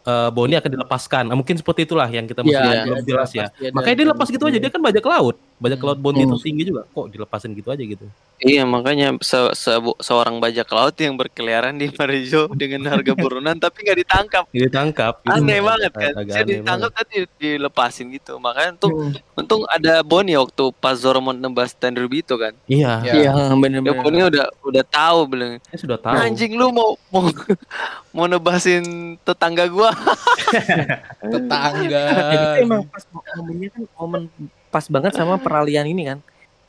eh, 0.06 0.30
Boni 0.30 0.54
akan 0.54 0.70
dilepaskan. 0.72 1.24
Nah, 1.26 1.34
mungkin 1.34 1.58
seperti 1.58 1.82
itulah 1.82 2.06
yang 2.06 2.24
kita 2.24 2.40
Iya, 2.40 2.46
masih 2.46 2.62
ada- 2.62 2.84
belum 2.86 3.02
jelas 3.02 3.30
ya. 3.32 3.46
Makanya 3.74 3.96
dia 3.98 4.06
lepas 4.06 4.28
gitu 4.30 4.44
aja 4.46 4.58
dia 4.58 4.70
kan 4.70 4.80
bajak 4.80 5.02
laut. 5.02 5.36
Bajak 5.56 5.80
laut 5.80 5.96
itu 6.12 6.28
Hmm. 6.28 6.36
tinggi 6.38 6.62
juga, 6.64 6.84
kok 6.84 7.08
dilepasin 7.08 7.50
gitu 7.50 7.68
aja 7.68 7.80
gitu. 7.80 8.04
Iya 8.36 8.62
makanya 8.62 9.16
se- 9.18 9.56
se- 9.56 9.80
seorang 9.98 10.36
bajak 10.36 10.68
laut 10.68 10.92
yang 10.94 11.16
berkeliaran 11.16 11.72
di 11.72 11.88
Marijo 11.88 12.52
dengan 12.52 12.84
harga 12.86 13.12
buronan 13.12 13.56
tapi 13.64 13.80
nggak 13.80 13.98
ditangkap. 13.98 14.44
Jadi 14.46 14.68
tangkap. 14.68 15.14
gitu. 15.18 15.32
Aneh 15.32 15.56
banget 15.58 15.88
kan. 15.90 16.12
Agak 16.14 16.32
Saya 16.34 16.44
ditangkap 16.44 16.92
banget. 16.92 17.08
tadi 17.08 17.16
dilepasin 17.40 18.06
gitu. 18.10 18.36
Makanya 18.36 18.76
untung 18.76 18.92
Hmm. 18.92 19.16
untung 19.34 19.62
ada 19.66 20.04
Boni 20.04 20.36
waktu 20.36 20.64
pas 20.74 20.92
Zoro 20.94 21.16
mau 21.18 21.32
nembas 21.32 21.72
Tenryubito 21.72 22.36
kan. 22.36 22.52
Iya, 22.66 22.92
Ya. 23.00 23.12
Iya 23.14 23.32
Ya 23.32 23.56
bener-bener. 23.56 24.04
Boni 24.04 24.20
udah 24.22 24.46
udah 24.62 24.84
tahu 24.84 25.18
bilang 25.26 25.56
saya 25.64 25.78
sudah 25.80 25.96
tahu. 25.96 26.12
anjing 26.14 26.52
lu 26.52 26.68
mau 26.68 27.00
mau 27.08 27.24
mau 28.12 28.26
nebasin 28.26 28.84
tetangga 29.18 29.64
gua. 29.66 29.96
Tetangga. 31.24 32.04
Jadi 32.04 32.36
itu 32.36 32.50
emang 32.62 32.82
pas 32.84 33.04
momennya 33.08 33.68
kan 33.70 33.82
momen 33.96 34.22
pas 34.68 34.85
banget 34.87 35.12
sama 35.14 35.38
peralihan 35.38 35.87
ini 35.87 36.14
kan. 36.14 36.18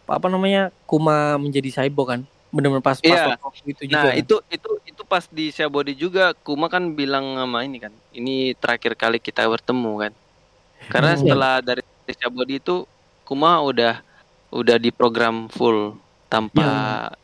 Apa 0.07 0.31
namanya 0.31 0.71
Kuma 0.87 1.35
menjadi 1.35 1.69
cyborg 1.83 2.07
kan. 2.15 2.21
Bener-bener 2.47 2.79
pas 2.79 2.95
pas 2.95 3.03
Iya. 3.03 3.35
waktu 3.43 3.75
itu 3.75 3.81
juga. 3.91 3.97
Nah, 3.99 4.13
kan. 4.15 4.21
itu 4.23 4.35
itu 4.47 4.69
itu 4.87 5.01
pas 5.03 5.23
di 5.27 5.51
Shabody 5.51 5.93
juga 5.93 6.31
Kuma 6.47 6.71
kan 6.71 6.95
bilang 6.95 7.35
sama 7.35 7.67
ini 7.67 7.77
kan. 7.77 7.91
Ini 8.15 8.55
terakhir 8.55 8.95
kali 8.95 9.19
kita 9.19 9.43
bertemu 9.43 9.91
kan. 10.07 10.13
Karena 10.87 11.11
Hmm. 11.13 11.21
setelah 11.25 11.53
dari 11.59 11.83
Shabody 12.07 12.63
itu 12.63 12.87
Kuma 13.27 13.59
udah 13.59 13.99
udah 14.47 14.79
di 14.79 14.95
program 14.95 15.51
full 15.51 15.99
tanpa 16.31 16.63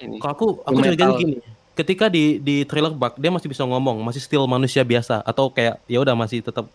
ini. 0.04 0.20
Kalau 0.20 0.34
aku 0.36 0.48
aku 0.68 0.80
curiga 0.84 1.16
gini. 1.16 1.40
Ketika 1.74 2.06
di 2.12 2.38
di 2.38 2.68
trailer 2.68 2.92
bug 2.92 3.16
dia 3.16 3.32
masih 3.32 3.48
bisa 3.50 3.64
ngomong, 3.64 4.04
masih 4.04 4.20
still 4.22 4.44
manusia 4.46 4.84
biasa 4.84 5.24
atau 5.24 5.48
kayak 5.50 5.80
ya 5.88 6.04
udah 6.04 6.14
masih 6.14 6.44
tetap 6.44 6.68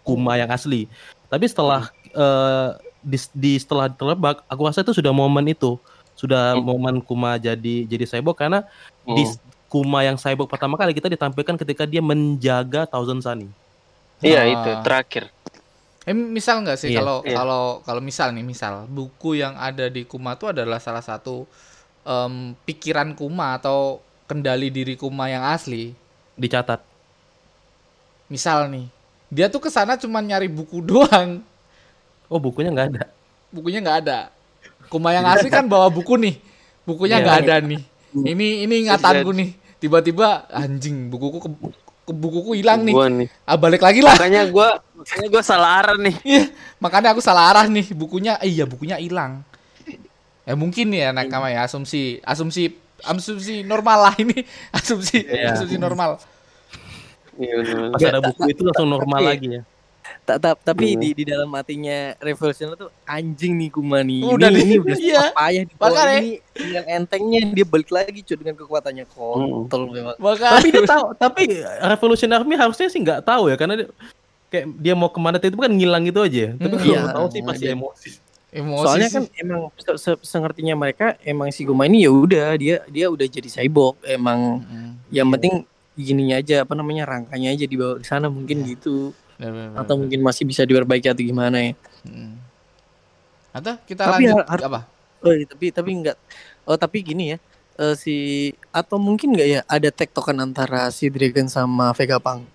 Kuma 0.00 0.40
yang 0.40 0.48
asli. 0.48 0.88
Tapi 1.28 1.44
setelah 1.44 1.92
eh, 2.10 2.68
di, 3.00 3.18
di 3.32 3.52
setelah 3.56 3.88
bug, 4.14 4.44
aku 4.44 4.60
rasa 4.64 4.80
itu 4.80 4.92
sudah 4.92 5.10
momen 5.10 5.44
itu. 5.46 5.76
Sudah 6.14 6.52
Hmm. 6.52 6.62
momen 6.62 7.00
Kuma 7.00 7.36
jadi 7.36 7.84
jadi 7.84 8.04
cyborg 8.04 8.36
karena 8.36 8.60
di 9.04 9.24
Oh. 9.24 9.34
Kuma 9.70 10.02
yang 10.02 10.18
cyborg 10.18 10.50
pertama 10.50 10.74
kali 10.74 10.90
kita 10.90 11.06
ditampilkan 11.06 11.56
ketika 11.56 11.86
dia 11.86 12.02
menjaga 12.02 12.84
Thousand 12.84 13.22
Sunny. 13.22 13.48
Iya 14.20 14.42
Ah. 14.42 14.46
itu 14.46 14.70
terakhir. 14.82 15.24
Eh, 16.02 16.12
misal 16.12 16.60
nggak 16.60 16.76
sih 16.76 16.90
Iya, 16.90 17.00
kalau 17.00 17.16
iya. 17.22 17.36
kalau 17.36 17.64
kalau 17.80 18.00
misal 18.00 18.32
nih 18.32 18.42
misal 18.42 18.84
buku 18.84 19.36
yang 19.36 19.54
ada 19.54 19.86
di 19.86 20.04
Kuma 20.04 20.34
itu 20.34 20.44
adalah 20.44 20.76
salah 20.76 21.00
satu 21.00 21.44
em, 22.02 22.52
pikiran 22.64 23.12
Kuma 23.14 23.56
atau 23.56 24.00
kendali 24.24 24.68
diri 24.68 24.96
Kuma 24.96 25.28
yang 25.28 25.44
asli. 25.44 25.92
Dicatat. 26.34 26.80
Misal 28.26 28.68
nih 28.68 28.86
dia 29.30 29.46
tuh 29.46 29.62
ke 29.62 29.70
sana 29.70 29.94
cuma 29.94 30.18
nyari 30.18 30.50
buku 30.50 30.82
doang, 30.90 31.38
Oh, 32.30 32.38
bukunya 32.38 32.70
nggak 32.70 32.88
ada. 32.94 33.04
bukunya 33.50 33.82
nggak 33.82 33.98
ada. 34.06 34.18
Kuma 34.86 35.10
yang 35.10 35.26
asli 35.26 35.50
kan 35.50 35.66
bawa 35.66 35.90
buku 35.90 36.14
nih, 36.14 36.38
bukunya 36.86 37.18
Iya. 37.18 37.24
nggak 37.26 37.38
ada 37.42 37.54
nih. 37.60 37.80
Ini 38.12 38.46
ini 38.64 38.74
ingatanku 38.86 39.30
nih. 39.34 39.50
Tiba-tiba 39.76 40.46
anjing 40.46 41.10
bukuku 41.10 41.38
ke, 41.42 41.48
ke 42.06 42.12
bukuku 42.12 42.50
hilang 42.54 42.86
nih. 42.86 42.94
Nih. 42.94 43.28
Ah 43.42 43.58
balik 43.58 43.82
lagi 43.82 43.98
lah. 43.98 44.14
Makanya 44.14 44.46
gua 44.46 44.78
makanya 44.94 45.26
gua 45.30 45.42
salah 45.42 45.70
arah 45.82 45.96
nih. 45.98 46.14
Iya, 46.30 46.42
makanya 46.78 47.08
aku 47.10 47.22
salah 47.22 47.50
arah 47.50 47.66
nih. 47.66 47.90
Bukunya, 47.90 48.38
eh, 48.38 48.50
iya 48.50 48.62
bukunya 48.66 48.98
hilang. 48.98 49.42
Ya 50.46 50.54
mungkin 50.54 50.90
ya 50.90 51.10
nakama 51.10 51.50
ya 51.50 51.66
asumsi, 51.66 52.18
asumsi, 52.22 52.74
asumsi 53.02 53.62
normal 53.62 54.10
lah 54.10 54.14
ini, 54.18 54.42
asumsi, 54.78 55.22
Iya. 55.22 55.54
asumsi 55.54 55.78
normal. 55.78 56.18
Iya. 57.34 57.90
Pas 57.94 58.02
ada 58.04 58.20
buku 58.22 58.42
itu 58.50 58.62
langsung 58.62 58.86
normal 58.86 59.20
lagi 59.22 59.58
ya. 59.58 59.62
Ta- 60.20 60.36
ta- 60.36 60.54
tapi 60.56 60.94
Hmm. 60.94 61.00
di 61.00 61.08
di 61.12 61.24
dalam 61.24 61.50
hatinya 61.50 62.14
Revolution 62.16 62.74
tuh 62.74 62.90
anjing 63.02 63.54
nih 63.56 63.68
Kuma 63.68 64.00
nih. 64.00 64.22
Udah 64.24 64.48
ini, 64.48 64.56
di- 64.56 64.64
ini 64.64 64.76
udah 64.78 64.96
iya. 64.96 65.22
payah 65.30 65.62
di 65.62 65.74
bawah 65.74 65.90
Makanya. 65.92 66.18
ini 66.18 66.30
dengan 66.52 66.84
entengnya 66.86 67.40
dia 67.50 67.64
balik 67.64 67.90
lagi 67.90 68.20
cuy 68.20 68.36
dengan 68.36 68.54
kekuatannya 68.56 69.04
Hmm. 69.04 69.14
kontol 69.66 69.82
memang. 69.88 70.14
Maka 70.16 70.46
tapi 70.56 70.68
dia 70.68 70.82
tahu 70.84 71.04
tapi 71.14 71.42
Revolution 71.80 72.30
Army 72.30 72.54
harusnya 72.54 72.86
sih 72.86 72.98
nggak 72.98 73.20
tahu 73.22 73.48
ya 73.48 73.56
karena 73.56 73.74
dia, 73.76 73.88
kayak 74.46 74.66
dia 74.76 74.94
mau 74.94 75.06
ke 75.06 75.18
mana 75.18 75.36
itu 75.36 75.54
kan 75.54 75.70
ngilang 75.70 76.02
gitu 76.04 76.20
aja 76.20 76.54
tapi 76.54 76.74
Hmm. 76.74 76.80
kalau 76.80 76.90
Iya. 76.90 77.14
tahu 77.14 77.26
sih 77.28 77.40
pasti 77.40 77.64
Dia- 77.64 77.74
emosi 77.74 78.10
emosi 78.50 78.82
Soalnya 78.82 79.06
sih. 79.06 79.14
kan 79.14 79.24
emang 79.36 79.60
se 79.76 79.90
se- 79.96 80.22
sengertinya 80.24 80.74
mereka 80.74 81.14
emang 81.22 81.50
si 81.50 81.62
Kuma 81.62 81.86
ini 81.86 82.02
ya 82.02 82.10
udah 82.10 82.54
dia 82.54 82.82
dia 82.86 83.06
udah 83.06 83.22
jadi 83.24 83.46
cyborg 83.48 84.02
emang 84.02 84.58
Mm, 84.60 84.90
yang 85.08 85.30
penting 85.30 85.62
gininya 85.92 86.34
aja 86.34 86.62
apa 86.62 86.72
namanya 86.72 87.04
rangkanya 87.04 87.46
aja 87.48 87.62
dibawa 87.62 87.94
ke 87.94 88.04
sana 88.04 88.26
mungkin 88.26 88.64
Iya. 88.64 88.74
gitu 88.74 89.14
bener, 89.40 89.72
bener. 89.72 89.78
atau 89.80 89.94
mungkin 89.96 90.20
masih 90.20 90.44
bisa 90.44 90.62
diperbaiki 90.62 91.08
atau 91.08 91.24
gimana 91.24 91.56
ya. 91.58 91.72
Mm. 92.04 92.36
Atau 93.50 93.74
kita 93.82 94.02
Tapi 94.04 94.28
lanjut 94.28 94.44
har- 94.44 94.62
apa? 94.62 94.80
Oh, 95.20 95.32
iya, 95.32 95.44
tapi 95.44 95.68
tapi 95.68 95.90
enggak 95.92 96.16
oh 96.64 96.76
tapi 96.76 97.00
gini 97.00 97.32
ya 97.32 97.38
eh, 97.76 97.92
si 97.92 98.16
atau 98.70 98.96
mungkin 98.96 99.32
enggak 99.32 99.48
ya 99.48 99.60
ada 99.66 99.88
tektokan 99.88 100.38
antara 100.38 100.88
si 100.88 101.08
Dragon 101.08 101.44
sama 101.44 101.92
Vegapunk 101.92 102.48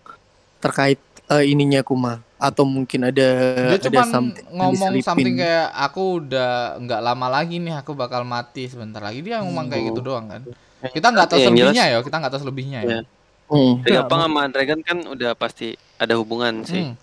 terkait 0.58 0.98
eh, 1.30 1.46
ininya 1.46 1.82
Kuma 1.82 2.26
atau 2.36 2.66
mungkin 2.66 3.06
ada 3.06 3.28
Dia 3.70 3.78
ada 3.78 3.86
cuma 3.86 4.02
something 4.06 4.46
ngomong 4.50 4.92
diselipin. 4.92 5.06
something 5.06 5.36
kayak 5.38 5.68
aku 5.72 6.26
udah 6.26 6.52
nggak 6.82 7.02
lama 7.02 7.28
lagi 7.32 7.56
nih 7.58 7.76
aku 7.78 7.94
bakal 7.94 8.26
mati 8.26 8.66
sebentar 8.66 9.00
lagi 9.00 9.22
dia 9.22 9.46
ngomong 9.46 9.70
kayak 9.70 9.94
gitu 9.94 10.02
doang 10.02 10.26
kan. 10.26 10.42
Kita 10.86 11.08
nggak 11.10 11.28
tahu 11.28 11.40
Yang 11.40 11.48
selebihnya 11.50 11.84
ya, 11.86 11.98
kita 12.02 12.16
nggak 12.18 12.32
tahu 12.32 12.42
selebihnya 12.42 12.80
ya. 12.82 12.88
Iya. 12.90 13.00
Hmm. 13.46 13.74
Vegapunk 13.86 14.22
sama 14.26 14.42
Dragon 14.50 14.80
kan 14.82 14.98
udah 15.06 15.32
pasti 15.38 15.78
ada 15.98 16.14
hubungan 16.16 16.64
sih. 16.64 16.84
Hmm. 16.84 16.96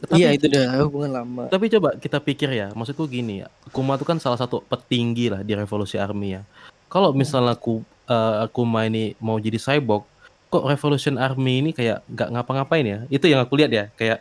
tapi, 0.00 0.20
Iya 0.20 0.28
itu 0.32 0.44
udah 0.46 0.66
hubungan 0.82 1.10
lama. 1.14 1.42
tapi 1.48 1.66
coba 1.68 1.96
kita 1.96 2.18
pikir 2.18 2.50
ya 2.50 2.68
maksudku 2.70 3.06
gini 3.06 3.40
ya 3.40 3.48
Kuma 3.70 3.94
itu 3.94 4.04
kan 4.04 4.18
salah 4.18 4.36
satu 4.36 4.60
petinggi 4.60 5.28
lah 5.28 5.40
di 5.40 5.52
Revolusi 5.52 5.96
Army 5.96 6.36
ya 6.36 6.42
kalau 6.86 7.10
misalnya 7.10 7.54
aku 7.54 7.80
eh, 8.04 8.44
Kuma 8.50 8.84
ini 8.84 9.16
mau 9.16 9.36
jadi 9.36 9.56
cyborg 9.56 10.04
kok 10.46 10.62
Revolution 10.62 11.16
Army 11.16 11.58
ini 11.58 11.70
kayak 11.70 12.04
nggak 12.06 12.28
ngapa-ngapain 12.30 12.84
ya 12.84 12.98
itu 13.08 13.24
yang 13.24 13.40
aku 13.40 13.56
lihat 13.56 13.70
ya 13.70 13.84
kayak 13.94 14.20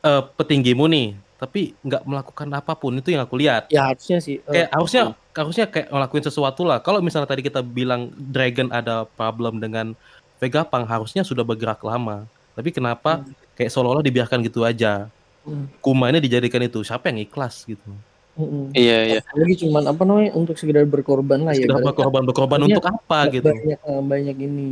eh, 0.00 0.22
petinggimu 0.32 0.86
nih 0.86 1.12
tapi 1.36 1.74
nggak 1.82 2.06
melakukan 2.06 2.48
apa 2.52 2.72
pun 2.72 2.94
itu 2.94 3.10
yang 3.10 3.26
aku 3.26 3.34
lihat 3.34 3.66
Ya 3.66 3.90
harusnya 3.90 4.22
sih. 4.22 4.38
eh, 4.40 4.62
kayak 4.62 4.68
harusnya 4.70 5.02
harusnya 5.34 5.66
kayak 5.66 5.88
ngelakuin 5.88 6.22
sesuatu 6.22 6.62
lah. 6.62 6.78
Kalau 6.78 7.00
misalnya 7.00 7.26
tadi 7.26 7.40
kita 7.40 7.58
bilang 7.58 8.12
Dragon 8.14 8.70
ada 8.70 9.08
problem 9.10 9.58
dengan 9.58 9.96
Vegapunk 10.38 10.86
harusnya 10.86 11.22
sudah 11.22 11.42
bergerak 11.42 11.82
lama. 11.82 12.28
Tapi 12.52 12.68
kenapa 12.70 13.24
kayak 13.52 13.70
seolah-olah 13.70 14.00
dibiarkan 14.00 14.40
gitu 14.42 14.62
aja? 14.62 15.08
Hmm. 15.42 15.66
Kuma 15.78 16.06
ini 16.06 16.18
dijadikan 16.18 16.60
itu 16.60 16.80
siapa 16.80 17.08
yang 17.08 17.18
ikhlas 17.20 17.64
gitu? 17.64 17.90
mm-mm. 18.32 18.72
Iya 18.72 18.98
iya. 19.04 19.20
Lagi 19.28 19.60
cuman 19.60 19.84
apa 19.84 20.02
namanya 20.02 20.32
untuk 20.32 20.56
sekedar 20.56 20.84
berkorban 20.84 21.42
lah 21.42 21.52
ya. 21.52 21.66
Sudah 21.66 21.76
berarti 21.76 21.88
berkorban 21.90 22.22
berkorban 22.24 22.58
Iya. 22.58 22.66
untuk 22.70 22.84
apa 22.86 23.04
ba- 23.18 23.28
gitu? 23.28 23.50
Banyak 23.50 23.80
eh, 23.82 24.02
banyak 24.02 24.36
ini. 24.38 24.68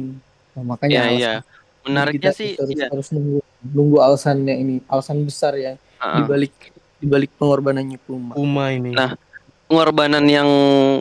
Nah, 0.51 0.65
makanya 0.67 0.93
Iya 0.93 1.05
iya. 1.13 1.33
Menariknya 1.81 2.33
kita 2.33 2.37
sih 2.37 2.51
harus, 2.57 2.71
iya. 2.73 2.87
harus 2.89 3.09
nunggu 3.11 3.41
nunggu 3.67 3.97
alasannya 3.99 4.55
ini 4.55 4.75
alasan 4.87 5.21
besar 5.23 5.57
yang 5.57 5.77
Ah. 5.97 6.21
dibalik 6.21 6.53
dibalik 6.97 7.31
pengorbanannya 7.37 8.01
Kuma. 8.01 8.33
Kuma 8.33 8.65
ini. 8.71 8.93
Nah, 8.93 9.17
pengorbanan 9.65 10.25
yang 10.25 10.49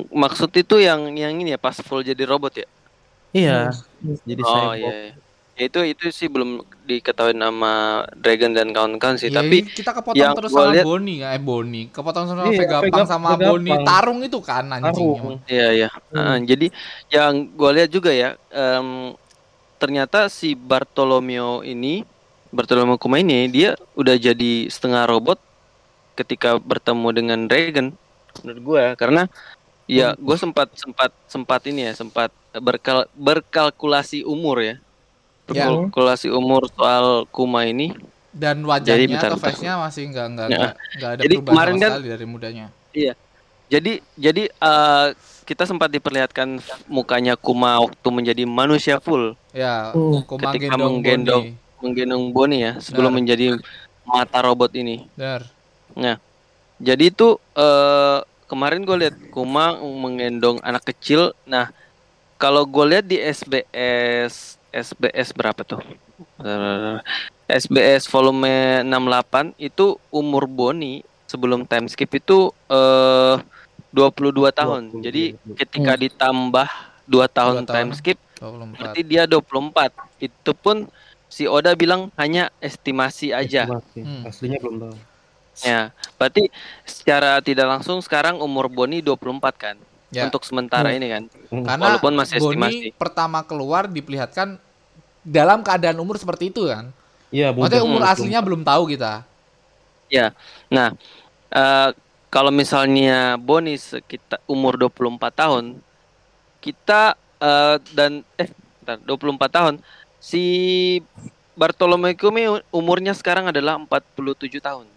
maksud 0.10 0.52
itu 0.52 0.80
yang 0.80 1.00
yang 1.14 1.32
ini 1.34 1.52
ya 1.52 1.60
pas 1.60 1.76
full 1.76 2.00
jadi 2.02 2.24
robot 2.24 2.54
ya. 2.58 2.68
iya. 3.32 3.72
Jadi 4.26 4.42
Oh 4.42 4.50
cyborg. 4.50 4.80
iya. 4.80 4.92
iya. 5.06 5.14
Ya, 5.60 5.68
itu 5.68 5.80
itu 5.84 6.08
sih 6.08 6.32
belum 6.32 6.64
diketahui 6.88 7.36
nama 7.36 8.02
Dragon 8.16 8.56
dan 8.56 8.72
kawan-kawan 8.72 9.20
sih. 9.20 9.28
Ya, 9.28 9.44
Tapi 9.44 9.68
kita 9.68 9.92
kepotong 9.92 10.16
yang 10.16 10.32
terus 10.32 10.56
sama 10.56 10.72
lihat- 10.72 10.88
Boni 10.88 11.16
kan? 11.20 11.36
Eh 11.36 11.42
Boni, 11.44 11.82
kepotong 11.92 12.26
sama 12.26 12.42
Iya, 12.48 12.60
Vegapunk 12.64 12.88
Vegap- 12.96 13.12
sama 13.12 13.28
Vegapunk. 13.36 13.52
Boni 13.52 13.72
tarung 13.84 14.20
itu 14.24 14.40
kan 14.40 14.64
anjing. 14.72 14.88
Tarung. 14.88 15.36
Iya 15.46 15.68
ya. 15.76 15.90
Hmm. 16.10 16.40
jadi 16.42 16.72
yang 17.12 17.32
gue 17.52 17.72
lihat 17.76 17.90
juga 17.92 18.10
ya, 18.10 18.40
em, 18.50 19.12
ternyata 19.76 20.32
si 20.32 20.56
Bartolomeo 20.56 21.60
ini, 21.62 22.08
Bartolomeo 22.50 22.96
Kuma 22.96 23.20
ini 23.20 23.52
dia 23.52 23.76
udah 23.94 24.16
jadi 24.16 24.52
setengah 24.66 25.06
robot 25.06 25.44
ketika 26.16 26.56
bertemu 26.56 27.08
dengan 27.12 27.40
Dragon. 27.46 27.92
Menurut 28.42 28.62
gue, 28.64 28.84
karena 28.96 29.28
ya 29.86 30.16
gue 30.16 30.38
sempat 30.40 30.72
sempat 30.74 31.12
sempat 31.26 31.62
ini 31.66 31.84
ya 31.84 31.94
sempat 31.94 32.32
berkal 32.56 33.12
berkalkulasi 33.14 34.24
umur 34.24 34.64
ya. 34.64 34.76
Ya. 35.52 35.68
Berkalkulasi 35.68 36.28
umur 36.30 36.70
soal 36.70 37.26
Kuma 37.28 37.64
ini. 37.64 37.94
Dan 38.30 38.62
Jadi, 38.62 38.70
wajahnya 38.70 39.08
bentar, 39.10 39.30
atau 39.34 39.40
face-nya 39.42 39.74
masih 39.76 40.04
nggak 40.08 40.26
nggak 40.30 40.48
Ya. 40.48 40.56
nggak 40.56 40.74
nggak 40.96 41.10
ada 41.10 41.22
Jadi 41.22 41.36
perubahan 41.36 41.50
kemarin 41.50 41.74
sama 41.74 41.82
kan- 41.82 41.92
sekali 41.92 42.08
dari 42.08 42.26
mudanya. 42.26 42.66
Jadi 43.70 43.94
jadi 44.16 44.44
eh, 44.50 45.08
kita 45.46 45.64
sempat 45.66 45.90
diperlihatkan 45.90 46.62
mukanya 46.86 47.34
Kuma 47.34 47.78
waktu 47.80 48.08
menjadi 48.10 48.44
manusia 48.46 48.98
full. 48.98 49.34
Ya, 49.50 49.90
Hmm. 49.92 50.22
Kuma 50.24 50.50
Ketika 50.50 50.74
gendong 50.74 51.02
menggendong. 51.02 51.46
Boni. 51.54 51.68
menggendong 51.80 52.26
Boni 52.30 52.58
ya 52.60 52.72
sebelum 52.78 53.10
Benar. 53.10 53.18
menjadi 53.24 53.46
mata 54.04 54.40
robot 54.42 54.74
ini. 54.74 55.08
Benar. 55.14 55.48
Jadi 56.80 57.04
itu 57.08 57.28
eh, 57.56 58.20
kemarin 58.46 58.84
gue 58.84 58.98
lihat 59.00 59.16
Kuma 59.30 59.74
menggendong 59.76 60.62
anak 60.62 60.86
kecil. 60.86 61.34
Nah 61.44 61.74
kalau 62.36 62.64
gue 62.64 62.86
lihat 62.86 63.04
di 63.04 63.18
SBS 63.18 64.59
SBS 64.70 65.30
berapa 65.34 65.62
tuh? 65.66 65.82
SBS 67.50 68.06
volume 68.08 68.86
68 68.86 69.58
itu 69.58 69.98
umur 70.14 70.46
Boni 70.46 71.02
sebelum 71.26 71.66
time 71.66 71.90
skip 71.90 72.10
itu 72.14 72.54
eh 72.70 73.38
22 73.90 74.54
tahun. 74.54 74.82
20, 74.94 75.02
Jadi 75.02 75.24
ketika 75.58 75.98
ditambah 75.98 76.70
2 77.10 77.26
tahun, 77.26 77.66
Dua 77.66 77.70
tahun. 77.70 77.90
time 77.90 77.92
skip 77.98 78.18
24. 78.38 78.78
berarti 78.78 79.02
dia 79.02 79.24
24. 79.26 79.92
Itu 80.22 80.52
pun 80.54 80.86
si 81.26 81.50
Oda 81.50 81.74
bilang 81.74 82.14
hanya 82.18 82.54
estimasi 82.62 83.34
aja. 83.34 83.66
Estimasi. 83.66 84.00
Hmm. 84.06 84.22
Aslinya 84.30 84.58
belum 84.62 84.76
tahu. 84.78 84.96
Ya, 85.60 85.92
berarti 86.16 86.48
secara 86.88 87.44
tidak 87.44 87.68
langsung 87.68 88.00
sekarang 88.00 88.40
umur 88.40 88.72
Boni 88.72 89.04
24 89.04 89.52
kan. 89.60 89.76
Ya. 90.10 90.26
Untuk 90.26 90.42
sementara 90.42 90.90
Hmm. 90.90 90.98
ini 90.98 91.08
kan. 91.08 91.24
Hmm. 91.50 91.66
Karena 91.66 91.84
Walaupun 91.94 92.14
masih 92.18 92.38
Boni 92.38 92.50
estimasi. 92.66 92.98
pertama 92.98 93.40
keluar 93.42 93.86
diperlihatkan 93.86 94.58
dalam 95.22 95.62
keadaan 95.62 95.98
umur 95.98 96.18
seperti 96.18 96.50
itu 96.50 96.66
kan. 96.66 96.90
Iya, 97.30 97.54
Maksudnya 97.54 97.86
umur 97.86 98.02
Hmm. 98.02 98.10
aslinya 98.10 98.42
belum 98.42 98.66
tahu 98.66 98.90
kita. 98.90 99.22
Ya. 100.10 100.34
Nah, 100.68 100.98
eh, 101.48 101.90
kalau 102.28 102.50
misalnya 102.50 103.38
Boni 103.38 103.78
sekitar 103.78 104.42
umur 104.46 104.74
24 104.76 105.30
tahun, 105.36 105.78
kita 106.60 107.14
eh, 107.38 107.78
dan 107.94 108.26
eh 108.36 108.50
bentar, 108.82 108.98
24 109.00 109.48
tahun 109.50 109.74
si 110.20 110.44
Bartolomeu 111.54 112.12
Kumi 112.14 112.44
umurnya 112.68 113.14
sekarang 113.14 113.48
adalah 113.48 113.78
47 113.78 114.60
tahun. 114.60 114.90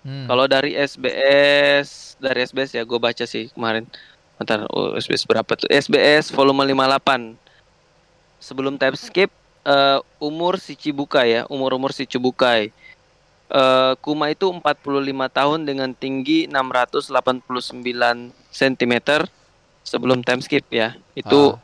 Hmm. 0.00 0.24
Kalau 0.24 0.44
dari 0.44 0.76
SBS, 0.76 2.14
dari 2.16 2.44
SBS 2.44 2.70
ya 2.72 2.84
gue 2.84 2.96
baca 2.96 3.24
sih 3.24 3.48
kemarin. 3.50 3.88
Bentar, 4.34 4.66
oh, 4.74 4.98
SBS 4.98 5.22
berapa 5.30 5.46
tuh? 5.54 5.70
SBS 5.70 6.34
volume 6.34 6.66
58. 6.66 7.38
Sebelum 8.42 8.74
time 8.74 8.98
skip 8.98 9.30
eh, 9.62 9.98
umur 10.18 10.58
si 10.58 10.74
Cibukai 10.74 11.38
ya, 11.38 11.42
umur-umur 11.46 11.94
si 11.94 12.02
Cibukai. 12.02 12.74
Eh, 13.46 13.92
Kuma 14.02 14.34
itu 14.34 14.50
45 14.50 14.82
tahun 15.30 15.58
dengan 15.62 15.94
tinggi 15.94 16.50
689 16.50 18.34
cm 18.50 18.94
sebelum 19.86 20.26
time 20.26 20.42
skip 20.42 20.66
ya. 20.66 20.98
Itu 21.14 21.54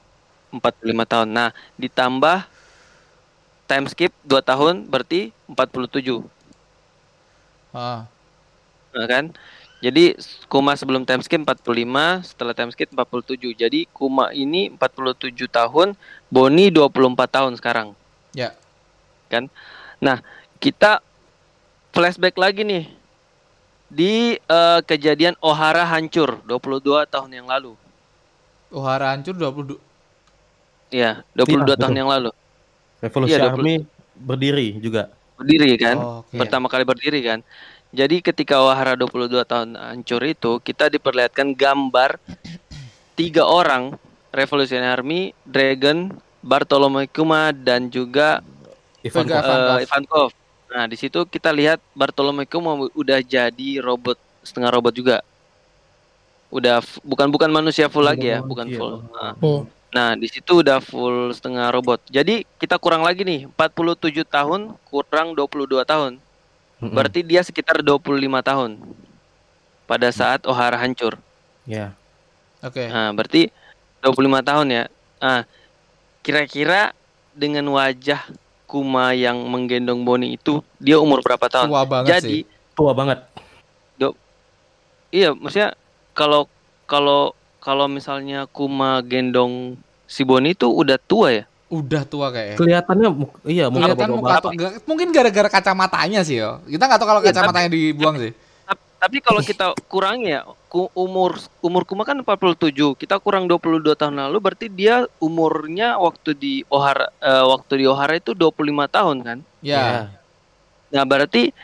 45 0.54 1.10
tahun. 1.10 1.28
Nah, 1.34 1.50
ditambah 1.74 2.46
time 3.66 3.86
skip 3.90 4.14
2 4.22 4.46
tahun 4.46 4.86
berarti 4.86 5.34
47. 5.50 6.22
Ah. 7.74 8.06
Nah, 8.94 9.06
kan? 9.06 9.34
Jadi 9.80 10.12
Kuma 10.44 10.76
sebelum 10.76 11.08
time 11.08 11.24
skip 11.24 11.40
45, 11.40 12.20
setelah 12.20 12.52
time 12.52 12.68
skip 12.68 12.92
47. 12.92 13.56
Jadi 13.56 13.88
Kuma 13.96 14.28
ini 14.36 14.68
47 14.76 15.48
tahun, 15.48 15.96
Boni 16.28 16.68
24 16.68 17.16
tahun 17.32 17.52
sekarang. 17.56 17.96
Ya. 18.36 18.52
Nah, 20.00 20.20
kita 20.60 21.00
flashback 21.96 22.36
lagi 22.36 22.60
nih 22.60 22.84
di 23.88 24.36
eh, 24.36 24.80
kejadian 24.84 25.34
Ohara 25.40 25.88
hancur 25.88 26.44
22 26.44 27.08
tahun 27.08 27.30
yang 27.32 27.48
lalu. 27.48 27.72
Ohara 28.70 29.16
hancur 29.16 29.34
22 29.34 29.80
Iya, 30.90 31.22
22 31.38 31.70
Iya, 31.70 31.78
tahun 31.78 31.94
betul. 31.94 32.00
yang 32.02 32.10
lalu. 32.10 32.30
Revolusi 33.00 33.30
Iya, 33.32 33.38
20. 33.48 33.54
Army 33.54 33.74
berdiri 34.18 34.66
juga. 34.82 35.02
Berdiri 35.38 35.70
kan? 35.78 35.96
Oh, 35.96 36.20
oke. 36.26 36.36
Pertama 36.36 36.66
kali 36.68 36.84
berdiri 36.84 37.20
kan. 37.24 37.40
Jadi 37.90 38.22
ketika 38.22 38.62
Ohara 38.62 38.94
22 38.94 39.42
tahun 39.42 39.74
hancur 39.74 40.22
itu, 40.22 40.62
kita 40.62 40.86
diperlihatkan 40.86 41.50
gambar 41.58 42.22
tiga 43.18 43.42
orang 43.42 43.98
Revolutionary 44.30 44.86
Army, 44.94 45.22
Dragon, 45.42 46.14
Bartolomeu 46.38 47.10
Kuma 47.10 47.50
dan 47.50 47.90
juga 47.90 48.46
Ivan. 49.02 49.26
Ivankov. 49.26 49.78
Ivankov. 49.82 50.30
Nah, 50.70 50.84
di 50.86 50.94
situ 50.94 51.26
kita 51.26 51.50
lihat 51.50 51.82
Bartolomeu 51.98 52.46
Kuma 52.46 52.86
udah 52.94 53.18
jadi 53.26 53.82
robot 53.82 54.16
setengah 54.46 54.70
robot 54.70 54.94
juga. 54.94 55.16
Udah 56.50 56.78
bukan 57.02 57.26
bukan 57.26 57.50
manusia 57.50 57.90
full 57.90 58.06
lagi 58.06 58.30
ya, 58.30 58.38
bukan 58.38 58.70
manusia. 58.70 58.78
full. 58.78 58.94
Nah, 59.10 59.34
Hmm. 59.38 59.62
Nah, 59.90 60.14
di 60.14 60.30
situ 60.30 60.62
udah 60.62 60.78
full 60.78 61.34
setengah 61.34 61.74
robot. 61.74 61.98
Jadi 62.06 62.46
kita 62.62 62.78
kurang 62.78 63.02
lagi 63.02 63.26
nih, 63.26 63.50
47 63.50 64.22
tahun 64.22 64.78
kurang 64.86 65.34
22 65.34 65.82
tahun. 65.82 66.22
Mm-mm. 66.80 66.96
Berarti 66.96 67.20
dia 67.20 67.44
sekitar 67.44 67.84
25 67.84 68.08
tahun 68.40 68.80
pada 69.84 70.08
saat 70.08 70.44
Ohara 70.48 70.80
hancur. 70.80 71.20
ya. 71.68 71.92
Oke. 72.60 72.88
Nah, 72.88 73.12
berarti 73.12 73.48
25 74.04 74.40
tahun 74.40 74.66
ya. 74.68 74.84
Nah, 75.20 75.44
kira-kira 76.24 76.92
dengan 77.36 77.64
wajah 77.72 78.20
Kuma 78.64 79.10
yang 79.16 79.50
menggendong 79.50 80.06
Boni 80.06 80.38
itu, 80.38 80.62
dia 80.78 80.96
umur 81.02 81.26
berapa 81.26 81.50
tahun? 81.50 81.68
Tua 81.68 81.82
banget 81.82 82.08
Jadi, 82.16 82.28
sih. 82.30 82.42
Tua 82.76 82.92
banget. 82.94 83.18
iya, 85.10 85.34
maksudnya 85.34 85.74
kalau 86.14 86.46
kalau 86.86 87.34
kalau 87.58 87.90
misalnya 87.90 88.46
Kuma 88.46 89.02
gendong 89.02 89.74
si 90.06 90.22
Boni 90.22 90.54
itu 90.54 90.70
udah 90.70 91.02
tua 91.02 91.34
ya? 91.34 91.44
Udah 91.70 92.02
tua 92.02 92.34
kayaknya. 92.34 92.58
Kelihatannya 92.58 93.08
iya 93.46 93.70
Kelihatan 93.70 94.10
muka 94.18 94.42
tua. 94.42 94.52
Mungkin 94.90 95.14
gara-gara 95.14 95.46
kacamatanya 95.46 96.26
sih 96.26 96.42
yo. 96.42 96.58
Kita 96.66 96.82
nggak 96.90 96.98
tahu 96.98 97.08
kalau 97.08 97.22
Iya, 97.22 97.30
kacamatanya 97.30 97.70
dibuang 97.70 98.18
sih. 98.18 98.34
Tap- 98.66 98.82
Tapi 98.98 99.16
kalau 99.22 99.40
kita 99.40 99.72
kurangi 99.86 100.34
ya, 100.34 100.42
umur 100.98 101.38
umur 101.62 101.82
Kuma 101.86 102.02
kan 102.02 102.18
47, 102.18 102.98
kita 102.98 103.22
kurang 103.22 103.46
22 103.46 103.94
tahun 103.94 104.18
lalu 104.18 104.38
berarti 104.42 104.66
dia 104.66 105.06
umurnya 105.22 105.94
waktu 105.96 106.34
di 106.34 106.54
Ohara 106.66 107.06
eh, 107.22 107.44
waktu 107.46 107.72
di 107.80 107.84
Ohara 107.86 108.18
itu 108.18 108.34
25 108.34 108.90
tahun 108.90 109.16
kan? 109.22 109.38
Ya. 109.62 110.10
Nah, 110.90 111.06
berarti 111.06 111.54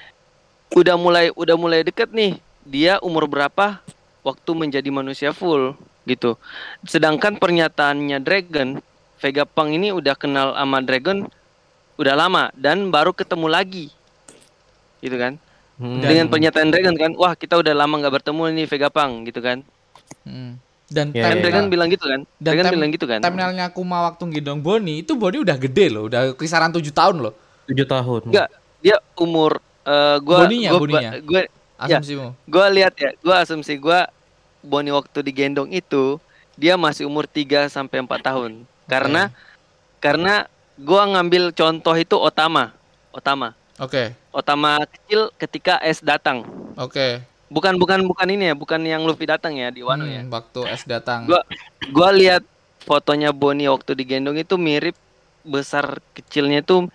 udah 0.71 0.95
mulai 0.95 1.35
udah 1.35 1.57
mulai 1.59 1.83
deket 1.83 2.15
nih. 2.15 2.39
Dia 2.63 3.03
umur 3.03 3.27
berapa 3.27 3.83
waktu 4.23 4.51
menjadi 4.55 4.87
manusia 4.91 5.31
full 5.35 5.75
gitu. 6.07 6.39
Sedangkan 6.87 7.39
pernyataannya 7.39 8.23
Dragon, 8.23 8.79
Vega 9.17 9.45
Pang 9.45 9.69
ini 9.69 9.91
udah 9.91 10.13
kenal 10.13 10.53
sama 10.53 10.79
Dragon 10.81 11.25
udah 11.97 12.15
lama 12.15 12.53
dan 12.53 12.89
baru 12.89 13.11
ketemu 13.11 13.47
lagi. 13.47 13.87
Gitu 14.99 15.17
kan? 15.17 15.41
Hmm. 15.77 16.01
Dan- 16.01 16.09
Dengan 16.11 16.27
pernyataan 16.29 16.69
Dragon 16.69 16.95
kan, 16.95 17.11
wah 17.15 17.33
kita 17.33 17.57
udah 17.57 17.73
lama 17.73 17.95
nggak 17.97 18.15
bertemu 18.15 18.43
nih 18.55 18.67
Vega 18.67 18.89
Pang 18.89 19.25
gitu 19.25 19.41
kan. 19.41 19.61
Hmm. 20.23 20.61
Dan 20.87 21.11
Ya, 21.11 21.27
Kan 21.27 21.37
ya, 21.37 21.43
Dragon 21.43 21.65
ya. 21.65 21.69
bilang 21.69 21.89
gitu 21.89 22.05
kan. 22.05 22.21
Dan 22.33 22.43
Dragon 22.47 22.65
tem- 22.65 22.75
bilang 22.75 22.91
gitu 22.91 23.07
kan. 23.07 23.19
timelinenya 23.19 23.67
Kuma 23.69 24.07
waktu 24.07 24.23
gendong 24.31 24.61
Boni 24.61 25.03
itu 25.03 25.13
Boni 25.13 25.43
udah 25.43 25.57
gede 25.57 25.87
loh, 25.89 26.07
udah 26.07 26.31
kisaran 26.33 26.71
7 26.71 26.89
tahun 26.89 27.17
loh. 27.21 27.35
tujuh 27.67 27.83
tahun. 27.83 28.31
Enggak, 28.31 28.47
dia 28.79 28.95
umur 29.17 29.59
eh, 29.83 30.17
gua 30.21 30.47
Boninya, 30.47 30.71
gua, 30.71 30.81
boninya. 30.81 31.11
gua 31.21 31.43
Ya. 31.77 31.99
Asumsimu. 31.99 32.31
gua 32.45 32.67
lihat 32.69 32.95
ya, 32.95 33.11
gua 33.19 33.37
asumsi 33.41 33.75
gua 33.77 34.07
Boni 34.61 34.89
waktu 34.89 35.19
digendong 35.21 35.69
itu 35.71 36.17
dia 36.55 36.75
masih 36.75 37.05
umur 37.05 37.27
3 37.27 37.67
sampai 37.67 38.01
4 38.01 38.23
tahun. 38.23 38.63
Karena 38.87 39.29
karena 39.99 40.47
gua 40.79 41.07
ngambil 41.11 41.51
contoh 41.53 41.95
itu 41.99 42.17
Otama. 42.17 42.71
Otama. 43.11 43.53
Oke. 43.77 44.15
Otama 44.33 44.81
kecil 44.89 45.29
ketika 45.37 45.81
S 45.83 46.01
datang. 46.01 46.47
Oke. 46.79 47.21
Bukan 47.47 47.79
bukan 47.79 48.03
bukan 48.03 48.27
ini 48.27 48.51
ya, 48.51 48.55
bukan 48.59 48.83
yang 48.83 49.07
Luffy 49.07 49.27
datang 49.29 49.55
ya 49.55 49.71
di 49.71 49.83
Wano 49.87 50.03
ya. 50.03 50.23
Hmm, 50.27 50.33
Waktu 50.35 50.61
S 50.71 50.83
datang. 50.89 51.27
Gua 51.31 51.41
gua 51.95 52.11
lihat 52.11 52.43
fotonya 52.83 53.31
Boni 53.31 53.67
waktu 53.71 53.95
digendong 53.95 54.39
itu 54.39 54.59
mirip 54.59 54.95
besar 55.47 56.03
kecilnya 56.11 56.63
itu 56.63 56.91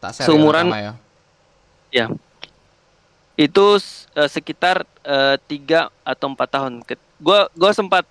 tak 0.00 0.12
seumuran- 0.24 0.72
ya, 0.72 0.92
ya. 1.92 2.06
itu 3.36 3.66
eh, 4.16 4.28
sekitar 4.32 4.88
eh, 5.04 5.36
tiga 5.44 5.92
atau 6.00 6.32
empat 6.32 6.48
tahun. 6.48 6.80
Gua 7.20 7.48
gua 7.52 7.70
sempat 7.76 8.08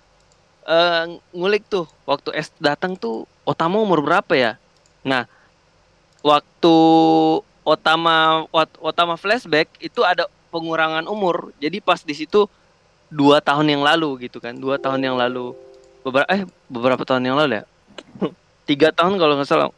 eh, 0.66 1.04
ngulik 1.32 1.64
tuh 1.70 1.86
waktu 2.04 2.34
S 2.34 2.50
datang 2.58 2.98
tuh 2.98 3.24
Otama 3.46 3.78
umur 3.78 4.02
berapa 4.02 4.34
ya? 4.34 4.58
Nah, 5.06 5.30
waktu 6.26 6.76
Otama 7.62 8.46
Otama 8.82 9.14
flashback 9.14 9.70
itu 9.78 10.02
ada 10.02 10.26
pengurangan 10.50 11.06
umur. 11.06 11.54
Jadi 11.62 11.78
pas 11.78 12.02
di 12.02 12.14
situ 12.14 12.50
dua 13.06 13.38
tahun 13.38 13.78
yang 13.78 13.82
lalu 13.86 14.26
gitu 14.26 14.42
kan, 14.42 14.58
dua 14.58 14.82
tahun 14.82 14.98
yang 15.06 15.14
lalu 15.14 15.54
beberapa 16.02 16.26
eh 16.30 16.42
beberapa 16.66 17.02
tahun 17.06 17.22
yang 17.22 17.38
lalu 17.38 17.62
ya, 17.62 17.64
tiga 18.70 18.88
tahun 18.90 19.14
kalau 19.18 19.38
nggak 19.38 19.46
salah. 19.46 19.70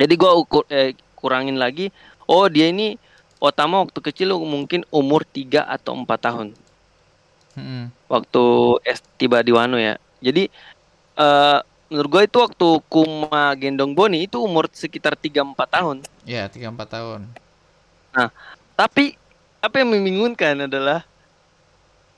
Jadi 0.00 0.14
gua 0.16 0.32
ukur 0.36 0.64
eh, 0.72 0.96
kurangin 1.12 1.60
lagi. 1.60 1.92
Oh 2.24 2.48
dia 2.48 2.72
ini 2.72 2.96
Otama 3.38 3.84
waktu 3.84 4.00
kecil 4.02 4.34
mungkin 4.34 4.82
umur 4.90 5.22
3 5.22 5.62
atau 5.62 5.94
4 5.94 6.10
tahun 6.18 6.48
Hmm. 7.58 7.86
waktu 8.06 8.44
S 8.86 9.02
tiba 9.18 9.42
di 9.42 9.50
Wano 9.50 9.76
ya. 9.76 9.98
Jadi 10.18 10.46
eh 11.14 11.58
menurut 11.88 12.08
gue 12.08 12.22
itu 12.28 12.38
waktu 12.38 12.68
Kuma 12.86 13.56
gendong 13.56 13.92
Boni 13.92 14.24
itu 14.24 14.38
umur 14.38 14.68
sekitar 14.70 15.12
3 15.12 15.40
4 15.42 15.56
tahun. 15.66 15.96
Ya, 16.22 16.44
3 16.46 16.68
4 16.68 16.84
tahun. 16.86 17.20
Tapi 18.74 19.18
apa 19.58 19.74
yang 19.78 19.90
membingungkan 19.90 20.70
adalah 20.70 21.02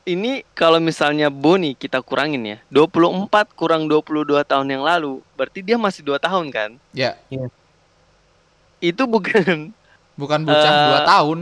ini 0.05 0.43
kalau 0.53 0.77
misalnya 0.77 1.29
Boni 1.29 1.73
kita 1.73 2.01
kurangin 2.01 2.43
ya 2.45 2.59
24 2.69 3.31
kurang 3.53 3.85
22 3.87 4.27
tahun 4.45 4.67
yang 4.69 4.83
lalu 4.83 5.21
berarti 5.37 5.61
dia 5.61 5.77
masih 5.77 6.03
2 6.03 6.17
tahun 6.19 6.49
kan 6.51 6.71
Ya, 6.93 7.17
itu 8.81 9.03
bukan 9.05 9.71
bukan 10.17 10.41
bocah 10.45 10.73
Eh, 10.73 10.89
2 10.89 11.01
tahun. 11.05 11.39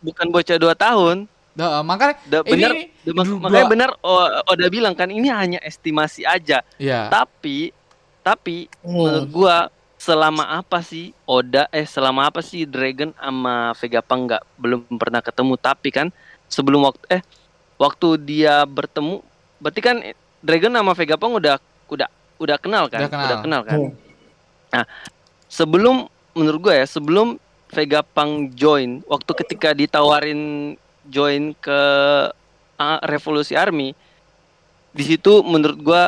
bukan 0.00 0.26
bocah 0.32 0.56
dua 0.56 0.72
tahun. 0.72 1.28
Nah, 1.60 1.82
makanya 1.82 2.14
Da, 2.24 2.40
ini 2.42 2.56
nih, 2.64 2.86
da- 3.02 3.14
mak- 3.14 3.36
makanya 3.38 3.68
benar 3.68 3.90
oh, 4.00 4.24
Oda 4.46 4.66
bilang 4.66 4.94
kan 4.94 5.06
ini 5.06 5.28
hanya 5.28 5.60
estimasi 5.60 6.24
aja. 6.24 6.64
ya 6.76 7.00
Tapi 7.06 7.76
tapi 8.18 8.64
menurut 8.80 9.24
Hmm. 9.24 9.30
gua 9.30 9.56
selama 9.94 10.48
apa 10.50 10.80
sih 10.80 11.12
Oda 11.22 11.68
eh 11.68 11.84
selama 11.84 12.24
apa 12.24 12.40
sih 12.40 12.64
Dragon 12.64 13.12
sama 13.12 13.72
Vegapunk 13.74 14.20
nggak 14.26 14.42
belum 14.56 14.80
pernah 14.96 15.20
ketemu 15.20 15.54
tapi 15.54 15.88
kan 15.90 16.08
sebelum 16.46 16.80
waktu 16.82 17.04
eh 17.10 17.22
waktu 17.76 18.08
dia 18.18 18.64
bertemu 18.64 19.20
berarti 19.58 19.80
kan 19.80 19.96
Dragon 20.38 20.72
sama 20.72 20.92
Vegapunk 20.92 21.36
udah 21.36 21.56
udah 21.86 22.08
udah 22.38 22.56
kenal 22.56 22.88
kan 22.88 23.04
Udah 23.04 23.38
kenal. 23.38 23.60
kan 23.62 23.76
Hmm. 23.76 24.86
sebelum 25.46 26.06
menurut 26.32 26.60
gue 26.62 26.74
ya 26.74 26.86
sebelum 26.86 27.36
Vegapunk 27.68 28.50
join 28.52 29.04
waktu 29.04 29.30
ketika 29.36 29.70
ditawarin 29.70 30.74
join 31.10 31.52
ke 31.58 31.80
ah, 32.78 32.98
Revolusi 33.04 33.58
Army. 33.58 33.92
Di 34.90 35.04
situ 35.06 35.42
menurut 35.42 35.78
gue 35.78 36.02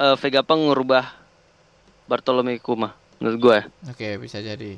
eh, 0.00 0.16
Vegapunk 0.16 0.70
ngubah 0.70 1.06
Bartolome 2.10 2.58
Kuma 2.58 2.90
menurut 3.20 3.38
gue 3.38 3.58
oke 3.86 4.08
bisa 4.18 4.40
jadi. 4.40 4.74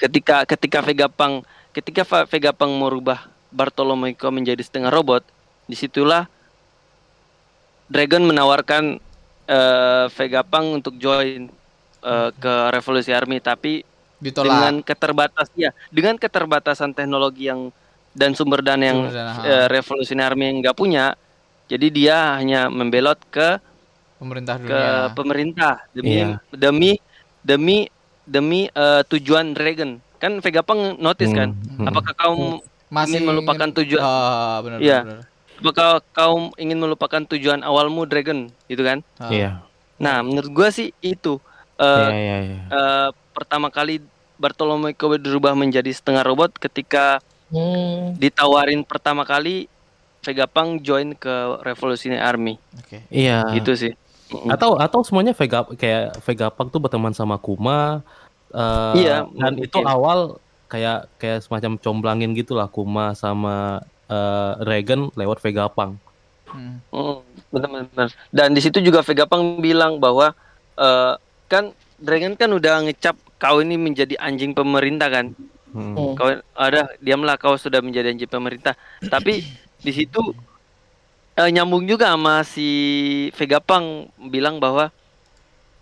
Ketika 0.00 0.42
ketika 0.48 0.78
Vegapunk 0.82 1.46
ketika 1.70 2.02
Va- 2.02 2.26
Vegapunk 2.26 2.72
merubah 2.74 3.28
Bartolome 3.54 4.16
Kuma 4.18 4.40
menjadi 4.42 4.64
setengah 4.64 4.90
robot 4.90 5.22
di 5.70 5.78
situlah 5.78 6.26
Dragon 7.86 8.26
menawarkan 8.26 8.98
eh, 9.46 10.06
Vegapunk 10.10 10.82
untuk 10.82 10.98
join 10.98 11.46
eh, 12.02 12.30
ke 12.34 12.54
Revolusi 12.74 13.14
Army 13.14 13.38
tapi 13.38 13.86
ditolak. 14.18 14.48
dengan 14.48 14.74
keterbatas 14.82 15.46
ya 15.54 15.70
dengan 15.92 16.16
keterbatasan 16.18 16.96
teknologi 16.96 17.46
yang 17.46 17.70
dan 18.16 18.32
sumber 18.32 18.60
dana 18.60 18.80
yang 18.82 18.98
Sumber 19.04 19.12
dana, 19.14 19.30
ha. 19.30 19.42
eh, 19.44 19.66
Revolusi 19.68 20.16
Army 20.16 20.48
yang 20.48 20.58
nggak 20.58 20.74
punya 20.74 21.12
jadi 21.66 21.86
dia 21.88 22.16
hanya 22.34 22.66
membelot 22.66 23.20
ke 23.28 23.60
pemerintah 24.16 24.56
ke 24.56 24.64
dunia 24.64 25.12
pemerintah 25.12 25.74
demi 25.92 26.10
Iya. 26.14 26.28
demi 26.50 26.90
demi 27.42 27.78
demi 28.24 28.60
eh, 28.66 29.02
tujuan 29.06 29.52
Dragon 29.52 30.00
kan 30.16 30.40
Vegapunk 30.40 30.96
notice 30.96 31.30
kan 31.30 31.52
Hmm. 31.52 31.86
apakah 31.86 32.12
kau 32.12 32.34
masih 32.88 33.20
ingin 33.20 33.28
melupakan 33.28 33.68
tujuan 33.74 34.00
Ah, 34.00 34.58
benar 34.60 34.78
Iya. 34.80 34.98
benar, 35.02 35.20
benar. 35.20 35.26
apakah 35.56 35.88
kau 36.10 36.34
ingin 36.56 36.78
melupakan 36.78 37.22
tujuan 37.26 37.60
awalmu 37.60 38.04
Dragon 38.04 38.48
gitu 38.66 38.80
kan. 38.80 39.04
Iya. 39.26 39.60
nah 39.96 40.20
menurut 40.20 40.48
gua 40.50 40.68
sih 40.68 40.96
itu 40.98 41.36
Eh, 41.76 41.84
Iya, 41.84 42.16
iya, 42.16 42.36
iya. 42.42 42.60
eh, 42.66 43.08
pertama 43.32 43.68
kali 43.68 44.00
Bartolome 44.36 44.92
Kobe 44.92 45.16
dirubah 45.16 45.52
menjadi 45.52 45.88
setengah 45.88 46.24
robot 46.24 46.56
ketika 46.56 47.20
Hmm. 47.46 48.16
ditawarin 48.16 48.82
pertama 48.82 49.22
kali 49.22 49.70
Vegapunk 50.20 50.82
join 50.82 51.14
ke 51.14 51.30
Revolutionary 51.62 52.18
Army 52.18 52.54
oke 52.74 52.98
Iya. 53.06 53.46
gitu 53.54 53.72
sih 53.72 53.92
Atau 54.50 54.74
atau 54.74 55.00
semuanya 55.00 55.30
Vega 55.30 55.62
kayak 55.70 56.18
Vegapunk 56.20 56.68
tuh 56.68 56.82
berteman 56.82 57.14
sama 57.14 57.38
Kuma. 57.38 58.02
eh, 58.50 58.92
Iya, 58.98 59.22
dan 59.22 59.54
mungkin. 59.54 59.70
itu 59.70 59.78
awal 59.80 60.42
kayak 60.66 61.06
kayak 61.16 61.46
semacam 61.46 61.78
comblangin 61.78 62.34
gitulah 62.34 62.66
Kuma 62.66 63.14
sama 63.14 63.86
eh, 64.06 64.52
Regan 64.60 65.14
lewat 65.14 65.38
Vegapunk. 65.38 66.02
Hmm. 66.46 66.82
Mm, 66.90 67.22
benar-benar. 67.50 68.08
Dan 68.28 68.50
di 68.50 68.58
situ 68.58 68.78
juga 68.78 68.98
Vegapunk 69.00 69.58
bilang 69.58 70.02
bahwa 70.02 70.34
eh, 70.74 71.14
kan 71.46 71.70
Dragon 71.96 72.34
kan 72.34 72.50
udah 72.50 72.82
ngecap 72.82 73.14
kau 73.38 73.62
ini 73.62 73.78
menjadi 73.78 74.18
anjing 74.18 74.52
pemerintah 74.52 75.06
kan. 75.06 75.38
Hmm. 75.74 75.94
Hmm. 75.94 76.14
Kau 76.14 76.28
ada 76.54 76.90
diamlah 77.02 77.36
kau 77.40 77.58
sudah 77.58 77.82
menjadi 77.82 78.12
anjing 78.12 78.30
pemerintah. 78.30 78.74
Tapi 79.02 79.42
di 79.82 79.92
situ 79.92 80.20
eh, 81.36 81.50
nyambung 81.52 81.84
juga 81.84 82.14
sama 82.14 82.42
si 82.46 82.68
Vegapunk 83.34 84.10
bilang 84.30 84.58
bahwa 84.62 84.90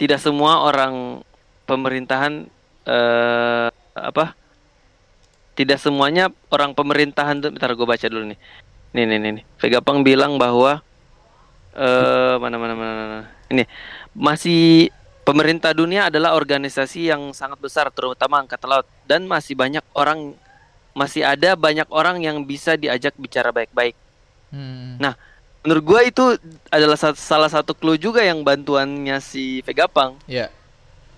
tidak 0.00 0.18
semua 0.18 0.64
orang 0.66 1.22
pemerintahan 1.68 2.48
eh 2.84 3.68
apa? 3.94 4.34
Tidak 5.54 5.78
semuanya 5.78 6.34
orang 6.50 6.74
pemerintahan 6.74 7.38
tuh 7.38 7.54
bentar 7.54 7.70
gue 7.70 7.86
baca 7.86 8.06
dulu 8.10 8.26
nih. 8.34 8.38
Nih 8.94 9.04
nih 9.06 9.18
nih, 9.22 9.30
nih. 9.38 9.44
Vegapunk 9.62 10.02
bilang 10.02 10.34
bahwa 10.34 10.82
eh 11.74 12.34
mana 12.42 12.56
mana 12.58 12.74
mana 12.74 12.92
mana. 12.94 13.18
Ini 13.50 13.62
masih 14.14 14.90
pemerintah 15.24 15.72
dunia 15.72 16.12
adalah 16.12 16.32
organisasi 16.32 17.08
yang 17.08 17.32
sangat 17.32 17.58
besar 17.58 17.88
terutama 17.90 18.38
angkatan 18.38 18.68
laut 18.70 18.86
dan 19.04 19.24
masih 19.24 19.56
banyak 19.56 19.82
orang 19.92 20.36
masih 20.92 21.26
ada 21.26 21.58
banyak 21.58 21.88
orang 21.90 22.22
yang 22.22 22.44
bisa 22.44 22.76
diajak 22.76 23.16
bicara 23.16 23.50
baik-baik. 23.50 23.96
Hmm. 24.48 25.00
Nah, 25.00 25.16
Menurut 25.64 25.80
gua 25.80 26.04
itu 26.04 26.20
adalah 26.68 26.92
sa- 26.92 27.16
salah 27.16 27.48
satu 27.48 27.72
clue 27.72 27.96
juga 27.96 28.20
yang 28.20 28.44
bantuannya 28.44 29.16
si 29.16 29.64
Vegapunk. 29.64 30.20
Iya. 30.28 30.52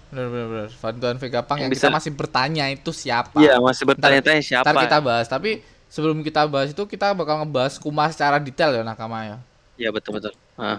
Benar 0.07 0.27
benar 0.31 0.47
benar. 0.47 0.69
Bantuan 0.71 1.17
Vegapunk 1.19 1.59
yang 1.59 1.67
Yang 1.67 1.83
kita 1.83 1.89
bisa- 1.91 1.97
masih 1.99 2.13
bertanya 2.15 2.65
itu 2.71 2.91
siapa? 2.95 3.35
Iya, 3.43 3.59
masih 3.59 3.83
bertanya-tanya 3.83 4.43
siapa. 4.47 4.71
Ntar 4.71 4.87
kita 4.87 4.99
bahas, 5.03 5.27
tapi 5.27 5.67
sebelum 5.91 6.23
kita 6.23 6.47
bahas 6.47 6.71
itu 6.71 6.79
kita 6.87 7.11
bakal 7.11 7.43
ngebahas 7.43 7.75
Kuma 7.83 8.07
secara 8.07 8.39
detail 8.39 8.71
ya 8.71 8.87
Nakama 8.87 9.27
ya. 9.27 9.37
Iya, 9.75 9.91
betul 9.91 10.15
betul. 10.15 10.31
Ah. 10.55 10.79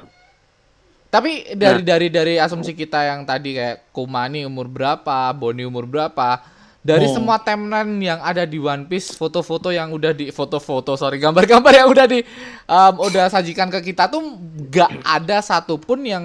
Tapi 1.08 1.56
dari 1.56 1.82
dari 1.88 2.08
dari 2.12 2.36
asumsi 2.36 2.76
kita 2.76 3.00
yang 3.08 3.24
tadi 3.24 3.56
kayak 3.56 3.96
Kuma 3.96 4.28
nih 4.28 4.44
umur 4.44 4.68
berapa, 4.68 5.32
Boni 5.32 5.64
umur 5.64 5.88
berapa, 5.88 6.44
dari 6.84 7.08
Hmm. 7.08 7.16
semua 7.20 7.40
timeline 7.40 7.96
yang 8.00 8.20
ada 8.20 8.44
di 8.44 8.60
One 8.60 8.88
Piece, 8.88 9.16
foto-foto 9.16 9.72
yang 9.72 9.92
udah 9.92 10.12
di 10.12 10.32
foto-foto 10.36 11.00
sorry 11.00 11.20
gambar-gambar 11.20 11.74
yang 11.84 11.88
udah 11.92 12.06
di 12.08 12.20
um, 12.68 12.94
udah 13.08 13.32
sajikan 13.32 13.72
ke 13.72 13.92
kita 13.92 14.12
tuh 14.12 14.20
nggak 14.68 15.04
ada 15.04 15.40
satupun 15.40 16.04
yang 16.04 16.24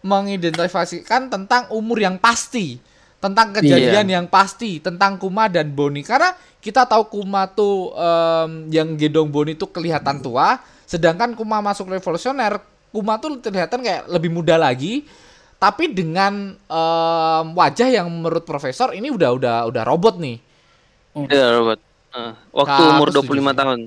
mengidentifikasikan 0.00 1.28
tentang 1.28 1.68
umur 1.74 2.00
yang 2.00 2.16
pasti, 2.16 2.80
tentang 3.20 3.52
kejadian 3.52 4.06
yang 4.08 4.26
pasti, 4.30 4.80
tentang 4.80 5.20
Kuma 5.20 5.50
dan 5.50 5.74
Boni. 5.74 6.00
Karena 6.00 6.32
kita 6.62 6.88
tahu 6.88 7.06
Kuma 7.10 7.44
tuh 7.50 7.92
em, 7.94 8.72
yang 8.72 8.96
gendong 8.96 9.28
Boni 9.28 9.58
tuh 9.58 9.68
kelihatan 9.68 10.24
tua, 10.24 10.56
sedangkan 10.88 11.36
Kuma 11.36 11.60
masuk 11.60 11.92
revolusioner, 11.92 12.56
Kuma 12.90 13.16
tuh 13.16 13.38
kelihatan 13.38 13.80
kayak 13.80 14.10
lebih 14.10 14.30
muda 14.30 14.54
lagi, 14.54 15.06
tapi 15.56 15.90
dengan 15.90 16.52
em, 16.56 17.46
wajah 17.54 17.88
yang 17.88 18.10
menurut 18.10 18.42
profesor 18.42 18.90
ini 18.90 19.08
udah 19.08 19.30
udah 19.30 19.56
udah 19.66 19.82
robot 19.84 20.18
nih. 20.18 20.36
Iya, 21.16 21.46
Robert. 21.54 21.80
Ah, 22.10 22.34
waktu 22.50 22.82
Nah, 22.82 22.90
umur 22.92 23.08
aku 23.08 23.22
setuju 23.22 23.30
25 23.30 23.46
sih. 23.46 23.56
tahun. 23.56 23.78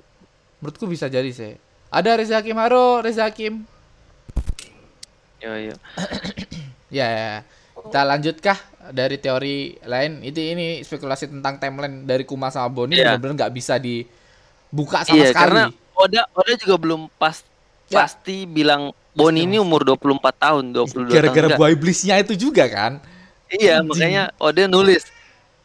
Menurutku 0.60 0.86
bisa 0.88 1.06
jadi 1.08 1.28
sih. 1.30 1.54
Ada 1.90 2.16
Reza 2.16 2.40
Hakim, 2.40 2.56
halo 2.56 3.00
Reza 3.00 3.28
Hakim. 3.28 3.68
Iya, 5.40 5.54
iya. 5.62 5.76
Ya, 6.94 7.08
ya. 7.10 7.32
kita 7.74 8.06
lanjutkah 8.06 8.54
dari 8.90 9.18
teori 9.18 9.56
lain? 9.82 10.22
Itu 10.22 10.38
ini 10.38 10.80
spekulasi 10.80 11.26
tentang 11.26 11.58
timeline 11.58 12.06
dari 12.06 12.22
Kuma 12.22 12.48
sama 12.48 12.70
Boni 12.70 12.94
Iya. 12.94 13.18
benar-benar 13.18 13.36
nggak 13.44 13.54
bisa 13.54 13.76
dibuka 13.76 15.02
sama 15.02 15.18
Iya, 15.18 15.28
sekali. 15.28 15.42
karena 15.42 15.64
Oda 15.92 16.22
Oda 16.32 16.54
juga 16.54 16.76
belum 16.78 17.02
pas 17.18 17.42
Ya. 17.94 18.02
pasti 18.02 18.44
bilang 18.44 18.90
Boni 19.14 19.46
ini 19.46 19.56
umur 19.56 19.86
24 19.86 20.02
tahun, 20.36 20.64
22 20.74 21.14
Gara-gara 21.14 21.48
tahun. 21.48 21.60
buah 21.62 21.72
iblisnya 21.72 22.18
itu 22.18 22.34
juga 22.36 22.66
kan? 22.66 22.98
Iya, 23.48 23.80
makanya 23.80 24.34
Oda 24.36 24.66
nulis 24.66 25.06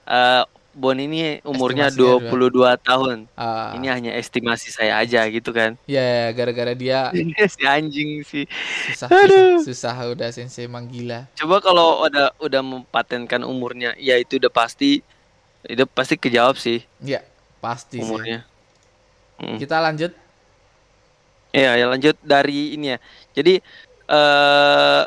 eh 0.04 0.44
Boni 0.70 1.10
ini 1.10 1.20
umurnya 1.42 1.90
Estimasinya 1.90 2.28
22 2.30 2.78
tahun. 2.78 3.16
Ah, 3.34 3.74
Ini 3.74 3.86
hanya 3.88 4.12
estimasi 4.14 4.70
saya 4.70 4.94
aja 4.96 5.26
gitu 5.26 5.50
kan. 5.50 5.74
ya 5.84 6.30
gara-gara 6.30 6.70
dia 6.70 7.10
si 7.50 7.66
anjing 7.66 8.22
sih. 8.22 8.46
susah, 8.86 9.10
susah, 9.10 9.58
susah 9.64 9.94
udah 10.08 10.28
sensei 10.30 10.70
emang 10.70 10.86
gila. 10.86 11.26
Coba 11.34 11.58
kalau 11.58 12.06
udah 12.06 12.30
udah 12.38 12.62
mempatenkan 12.62 13.42
umurnya, 13.42 13.96
ya 13.96 14.14
itu 14.14 14.38
udah 14.38 14.52
pasti 14.52 15.02
itu 15.64 15.82
pasti 15.84 16.14
kejawab 16.14 16.54
sih 16.54 16.78
Ya, 17.02 17.26
pasti 17.58 17.98
sih. 17.98 18.04
umurnya. 18.04 18.46
Mm. 19.36 19.58
Kita 19.58 19.80
lanjut. 19.80 20.14
Iya, 21.58 21.70
ya 21.74 21.86
lanjut 21.88 22.16
dari 22.20 22.74
ini 22.74 22.86
ya. 22.88 22.98
Jadi 23.32 23.54
eh 24.08 25.02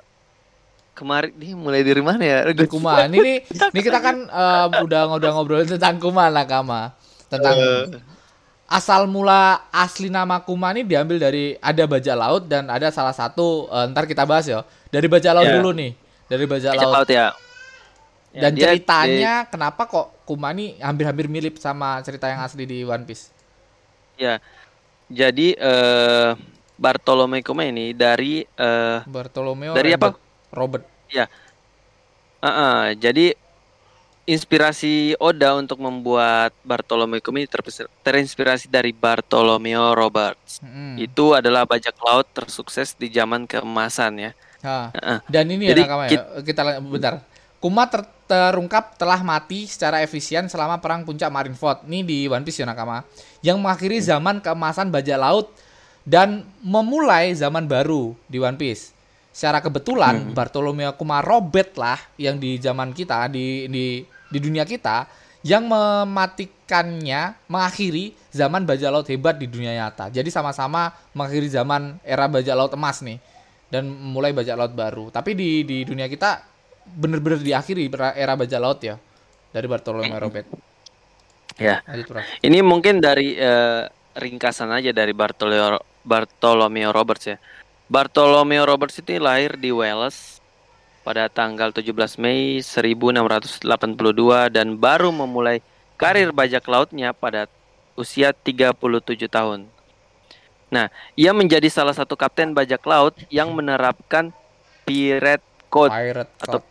kemarin 0.94 1.32
nih 1.34 1.52
mulai 1.56 1.82
dari 1.82 2.02
mana 2.02 2.22
ya? 2.22 2.40
Dari 2.46 2.68
Kuma. 2.68 3.02
Ini 3.04 3.18
nih, 3.18 3.38
ini 3.74 3.80
kita 3.82 4.00
kan 4.00 4.16
em, 4.22 4.72
udah 4.82 5.10
udah 5.10 5.30
ngobrolin 5.32 5.66
tentang 5.66 5.98
Kuma 5.98 6.28
Nakama. 6.28 6.92
Tentang 7.26 7.56
asal 8.68 9.04
mula 9.04 9.42
asli 9.68 10.08
nama 10.08 10.40
Kuma 10.40 10.72
ini 10.72 10.84
diambil 10.84 11.18
dari 11.18 11.56
ada 11.58 11.84
bajak 11.86 12.16
laut 12.16 12.44
dan 12.46 12.68
ada 12.68 12.88
salah 12.88 13.12
satu 13.12 13.66
eh, 13.68 13.86
ntar 13.90 14.06
kita 14.06 14.24
bahas 14.24 14.46
ya. 14.46 14.62
Dari 14.88 15.08
bajak 15.08 15.32
laut 15.32 15.48
Iya. 15.48 15.56
dulu 15.58 15.72
nih. 15.72 15.92
Dari 16.28 16.46
bajak 16.46 16.72
Bajak 16.72 16.86
laut. 16.86 16.96
laut 16.98 17.10
ya. 17.10 17.28
Ya, 18.32 18.42
Dan 18.42 18.52
dia- 18.56 18.64
ceritanya 18.66 19.34
kenapa 19.46 19.84
kok 19.84 20.23
Kuma 20.23 20.52
ini 20.52 20.80
hampir-hampir 20.80 21.28
mirip 21.28 21.60
sama 21.60 22.00
cerita 22.00 22.32
yang 22.32 22.40
asli 22.40 22.63
di 22.63 22.80
One 22.82 23.04
Piece? 23.04 23.28
Ya. 24.15 24.40
Jadi 25.08 25.52
eh 25.52 26.30
Bartolome 26.82 27.46
ini 27.46 27.94
dari 27.94 28.42
eh 28.42 29.00
Bartolomeo 29.06 29.77
Dari 29.77 29.94
apa? 29.94 30.10
Robert. 30.10 30.25
Robert. 30.50 30.86
ah, 32.42 32.50
ah, 32.50 32.84
jadi 32.98 33.38
inspirasi 34.25 35.13
Oda 35.21 35.54
untuk 35.54 35.77
membuat 35.77 36.50
Bartolomeo 36.65 37.21
terpis- 37.21 37.86
terinspirasi 38.02 38.65
dari 38.65 38.90
Bartolomeo 38.98 39.94
Roberts. 39.94 40.58
Mm-mm. 40.65 40.98
Itu 40.98 41.38
adalah 41.38 41.69
bajak 41.69 41.94
laut 42.02 42.25
tersukses 42.34 42.98
di 42.98 43.13
zaman 43.13 43.46
keemasan 43.46 44.13
ya. 44.17 44.32
Ha. 44.65 44.90
Heeh. 44.94 45.17
Dan 45.29 45.46
ini 45.54 45.69
Jadi 45.69 45.82
ya 45.82 45.86
nakama 45.86 46.04
ya. 46.10 46.21
Kita 46.42 46.62
lang- 46.65 46.82
bentar. 46.86 47.13
Kuma 47.62 47.86
ter- 47.86 48.10
terungkap 48.25 48.98
telah 48.98 49.21
mati 49.21 49.69
secara 49.69 50.02
efisien 50.02 50.50
selama 50.50 50.82
perang 50.82 51.06
puncak 51.06 51.29
Marineford. 51.29 51.86
Ini 51.86 52.00
di 52.02 52.19
One 52.25 52.42
Piece 52.42 52.62
ya 52.62 52.65
nakama. 52.65 53.06
Yang 53.46 53.58
mengakhiri 53.62 53.98
zaman 54.02 54.42
keemasan 54.42 54.90
bajak 54.90 55.17
laut 55.21 55.54
dan 56.08 56.45
memulai 56.65 57.33
zaman 57.37 57.69
baru 57.69 58.17
di 58.25 58.41
One 58.41 58.58
Piece. 58.58 58.93
Secara 59.31 59.63
kebetulan 59.63 60.35
Bartolomeo 60.35 60.91
Kuma 60.99 61.23
Robert 61.23 61.71
lah 61.79 61.95
yang 62.19 62.35
di 62.35 62.60
zaman 62.60 62.91
kita 62.91 63.31
di 63.31 63.69
di 63.71 64.04
di 64.04 64.39
dunia 64.39 64.67
kita 64.67 65.08
yang 65.41 65.65
mematikannya 65.65 67.33
mengakhiri 67.49 68.13
zaman 68.29 68.67
bajak 68.67 68.89
laut 68.93 69.08
hebat 69.10 69.39
di 69.39 69.49
dunia 69.49 69.73
nyata. 69.73 70.13
Jadi 70.13 70.29
sama-sama 70.29 70.93
mengakhiri 71.17 71.49
zaman 71.49 71.97
era 72.06 72.29
bajak 72.29 72.54
laut 72.54 72.73
emas 72.77 73.02
nih 73.02 73.17
dan 73.71 73.87
mulai 73.87 74.35
bajak 74.35 74.54
laut 74.54 74.73
baru. 74.75 75.10
Tapi 75.10 75.33
di 75.33 75.65
di 75.65 75.81
dunia 75.87 76.06
kita 76.06 76.45
bener-bener 76.85 77.41
diakhiri 77.41 77.89
era, 78.19 78.33
bajak 78.35 78.60
laut 78.62 78.79
ya 78.83 78.99
dari 79.49 79.65
Bartolomeo 79.65 80.17
Robert. 80.19 80.47
Ya. 81.58 81.83
Lanjut, 81.87 82.08
Prof. 82.10 82.25
Ini 82.41 82.60
mungkin 82.63 83.04
dari 83.04 83.35
eh, 83.35 83.83
ringkasan 84.15 84.71
aja 84.71 84.91
dari 84.93 85.13
Bartolomeo 85.15 85.90
Bartolomeo 86.04 86.89
Roberts 86.91 87.25
ya. 87.27 87.37
Bartolomeo 87.91 88.63
Roberts 88.63 88.97
itu 88.99 89.19
lahir 89.19 89.60
di 89.60 89.69
Wales 89.69 90.39
pada 91.02 91.27
tanggal 91.27 91.73
17 91.73 91.91
Mei 92.21 92.62
1682 92.62 94.54
dan 94.54 94.77
baru 94.77 95.10
memulai 95.10 95.60
karir 95.97 96.31
bajak 96.31 96.63
lautnya 96.69 97.12
pada 97.12 97.49
usia 97.97 98.31
37 98.31 99.27
tahun. 99.27 99.67
Nah, 100.71 100.87
ia 101.19 101.35
menjadi 101.35 101.67
salah 101.67 101.91
satu 101.91 102.15
kapten 102.15 102.56
bajak 102.56 102.79
laut 102.87 103.13
yang 103.27 103.52
menerapkan 103.52 104.31
pirate 104.87 105.43
code 105.67 105.91
Pirate 105.91 106.31
atau- 106.39 106.63
Code. 106.63 106.67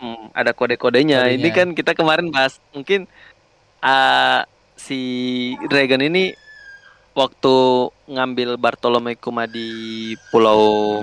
Hmm, 0.00 0.32
ada 0.32 0.50
kode-kodenya. 0.50 1.28
Ini 1.28 1.38
Kodenya. 1.38 1.54
kan 1.54 1.68
kita 1.76 1.92
kemarin 1.94 2.32
bahas 2.32 2.58
mungkin 2.72 3.04
ah, 3.78 4.42
si 4.74 4.98
Dragon 5.68 6.00
ini 6.00 6.32
waktu 7.14 7.54
ngambil 8.06 8.54
Bartolomeo 8.56 9.18
Kuma 9.18 9.46
di 9.46 10.12
Pulau 10.30 11.02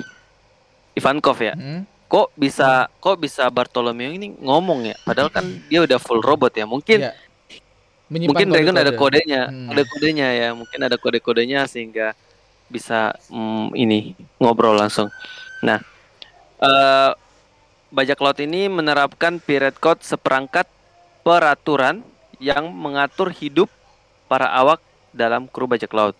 Ivankov 0.97 1.37
ya. 1.39 1.53
Hmm. 1.53 1.83
Kok 2.07 2.31
bisa 2.39 2.87
kok 3.03 3.19
bisa 3.19 3.45
Bartolomeo 3.51 4.09
ini 4.11 4.31
ngomong 4.39 4.91
ya? 4.91 4.95
Padahal 5.03 5.29
kan 5.29 5.45
dia 5.67 5.83
udah 5.83 5.99
full 5.99 6.23
robot 6.23 6.55
ya. 6.55 6.65
Mungkin. 6.65 7.11
Menyimpan 8.07 8.47
mungkin 8.47 8.47
Dragon 8.55 8.75
ada 8.79 8.91
kode-kode. 8.95 9.19
kodenya, 9.19 9.41
Hmm. 9.51 9.67
ada 9.67 9.83
kodenya 9.83 10.27
ya. 10.31 10.49
Mungkin 10.55 10.79
ada 10.79 10.95
kode-kodenya 10.95 11.59
sehingga 11.67 12.15
bisa 12.71 13.11
mm, 13.27 13.75
ini 13.75 14.15
ngobrol 14.39 14.79
langsung. 14.79 15.11
Nah, 15.59 15.83
eh 16.63 17.11
bajak 17.91 18.19
laut 18.19 18.39
ini 18.39 18.67
menerapkan 18.67 19.39
pirate 19.39 19.79
code 19.79 20.03
seperangkat 20.03 20.67
peraturan 21.23 22.03
yang 22.39 22.71
mengatur 22.71 23.31
hidup 23.31 23.67
para 24.27 24.47
awak 24.51 24.83
dalam 25.17 25.49
kru 25.49 25.65
bajak 25.65 25.89
laut. 25.89 26.13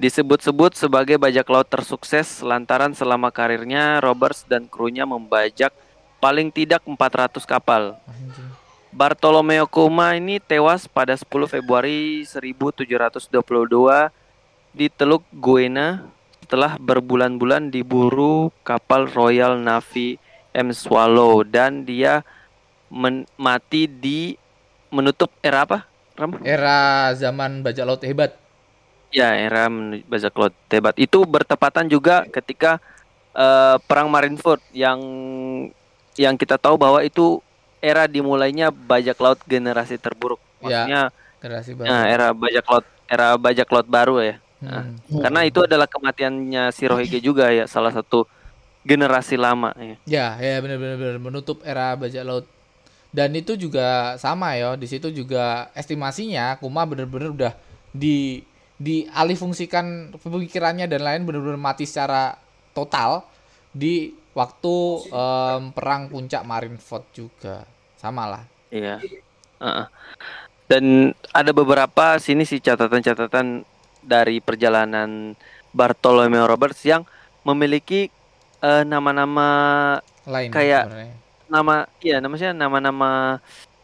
Disebut-sebut 0.00 0.76
sebagai 0.76 1.16
bajak 1.20 1.44
laut 1.48 1.68
tersukses 1.68 2.40
lantaran 2.40 2.92
selama 2.92 3.28
karirnya 3.28 4.00
Roberts 4.00 4.44
dan 4.48 4.68
krunya 4.68 5.04
membajak 5.04 5.72
paling 6.20 6.48
tidak 6.52 6.84
400 6.84 7.44
kapal. 7.44 7.96
Bartolomeo 8.92 9.68
Kuma 9.68 10.16
ini 10.16 10.40
tewas 10.40 10.88
pada 10.88 11.12
10 11.12 11.28
Februari 11.48 12.24
1722 12.24 13.28
di 14.72 14.88
Teluk 14.88 15.24
Guiana 15.32 16.04
setelah 16.44 16.76
berbulan-bulan 16.80 17.72
diburu 17.72 18.52
kapal 18.64 19.08
Royal 19.08 19.60
Navy 19.60 20.20
M 20.52 20.72
Swallow 20.72 21.44
dan 21.44 21.84
dia 21.84 22.20
men- 22.92 23.28
mati 23.36 23.88
di 23.88 24.36
menutup 24.88 25.32
era 25.40 25.64
apa? 25.64 25.84
Ram? 26.16 26.32
Era 26.42 27.12
zaman 27.14 27.60
bajak 27.62 27.84
laut 27.86 28.02
hebat. 28.04 28.32
Ya, 29.14 29.32
era 29.38 29.70
bajak 30.10 30.34
laut 30.36 30.54
hebat. 30.68 30.94
Itu 30.98 31.24
bertepatan 31.24 31.86
juga 31.88 32.26
ketika 32.28 32.82
eh, 33.36 33.76
perang 33.86 34.08
Marineford 34.10 34.60
yang 34.74 35.00
yang 36.16 36.34
kita 36.36 36.56
tahu 36.56 36.80
bahwa 36.80 37.04
itu 37.04 37.40
era 37.80 38.08
dimulainya 38.08 38.72
bajak 38.72 39.16
laut 39.20 39.38
generasi 39.46 40.00
terburuk. 40.00 40.40
Ya. 40.64 40.88
Maksudnya 40.88 41.00
Generasi 41.36 41.70
baru. 41.76 41.86
nah, 41.86 42.02
era 42.08 42.26
bajak 42.32 42.64
laut 42.66 42.86
era 43.06 43.26
bajak 43.36 43.68
laut 43.70 43.88
baru 43.88 44.14
ya. 44.24 44.34
Hmm. 44.64 44.96
Karena 45.20 45.44
itu 45.44 45.60
adalah 45.62 45.84
kematiannya 45.86 46.72
Shirohige 46.72 47.20
juga 47.20 47.52
ya, 47.52 47.68
salah 47.68 47.92
satu 47.92 48.24
generasi 48.82 49.36
lama 49.36 49.76
ya. 49.76 49.96
Ya, 50.08 50.26
ya 50.40 50.56
benar-benar 50.64 50.96
benar. 50.96 51.16
menutup 51.20 51.60
era 51.62 51.92
bajak 51.94 52.24
laut. 52.24 52.46
Dan 53.16 53.32
itu 53.32 53.56
juga 53.56 54.20
sama 54.20 54.52
ya, 54.60 54.76
di 54.76 54.84
situ 54.84 55.08
juga 55.08 55.72
estimasinya 55.72 56.60
Kuma 56.60 56.84
benar-benar 56.84 57.32
udah 57.32 57.52
di 57.96 58.44
dialihfungsikan 58.76 60.12
pemikirannya 60.20 60.84
dan 60.84 61.00
lain 61.00 61.24
benar-benar 61.24 61.56
mati 61.56 61.88
secara 61.88 62.36
total 62.76 63.24
di 63.72 64.12
waktu 64.36 64.76
em, 65.08 65.72
perang 65.72 66.12
puncak 66.12 66.44
Marineford 66.44 67.04
juga. 67.16 67.64
Sama 67.96 68.28
lah. 68.28 68.44
Iya. 68.68 69.00
Heeh. 69.64 69.86
Dan 70.68 70.84
ada 71.32 71.56
beberapa 71.56 72.20
sini 72.20 72.44
sih 72.44 72.60
catatan-catatan 72.60 73.64
dari 74.04 74.44
perjalanan 74.44 75.32
Bartolomeo 75.72 76.44
Roberts 76.44 76.84
yang 76.84 77.08
memiliki 77.48 78.12
eh, 78.60 78.84
nama-nama 78.84 79.48
Lain 80.28 80.52
Kayak- 80.52 80.84
sebenarnya. 80.92 81.16
Nama 81.46 81.86
iya 81.98 82.18
namanya 82.18 82.50
nama-nama 82.50 83.38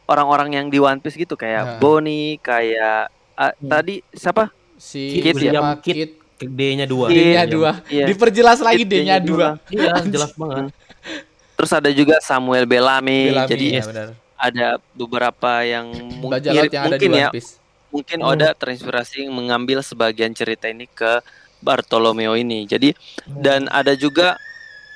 orang-orang 0.04 0.50
yang 0.52 0.66
di 0.66 0.76
One 0.76 0.98
Piece 0.98 1.16
gitu 1.16 1.34
kayak 1.34 1.62
Nah. 1.64 1.78
Bonnie, 1.78 2.36
kayak 2.38 3.08
ah, 3.32 3.52
Hmm. 3.52 3.70
tadi 3.70 4.02
siapa? 4.10 4.50
si 4.76 5.18
Kit? 5.18 5.34
William 5.34 5.78
Kit. 5.78 5.94
Kit 5.94 6.10
D-nya 6.42 6.84
dua. 6.84 7.06
D-nya 7.06 7.22
Iya. 7.38 7.42
dua. 7.46 7.70
Iya. 7.86 8.06
Diperjelas 8.10 8.58
lagi 8.58 8.82
Kit 8.82 8.90
D-nya 8.90 9.16
dua. 9.18 9.62
Iya, 9.70 9.94
jelas 10.04 10.34
banget. 10.34 10.74
Terus 11.56 11.70
ada 11.70 11.86
juga 11.88 12.18
Samuel 12.18 12.66
Bellamy. 12.66 13.30
Bellamy, 13.30 13.46
Jadi 13.46 13.66
ya, 13.72 13.84
benar. 13.86 14.08
ada 14.34 14.66
beberapa 14.92 15.62
yang 15.62 15.86
mungkin 16.18 16.50
yang 16.50 16.66
ada 16.66 16.98
di 16.98 17.06
mungkin 17.06 17.10
One 17.10 17.20
ya 17.20 17.28
Piece. 17.30 17.62
mungkin 17.88 18.18
Hmm. 18.18 18.30
Oda 18.32 18.48
terinspirasi 18.52 19.28
mengambil 19.28 19.78
sebagian 19.80 20.34
cerita 20.34 20.66
ini 20.66 20.84
ke 20.84 21.22
Bartolomeo 21.62 22.34
ini. 22.34 22.66
Jadi 22.66 22.90
dan 23.30 23.70
ada 23.70 23.94
juga 23.94 24.34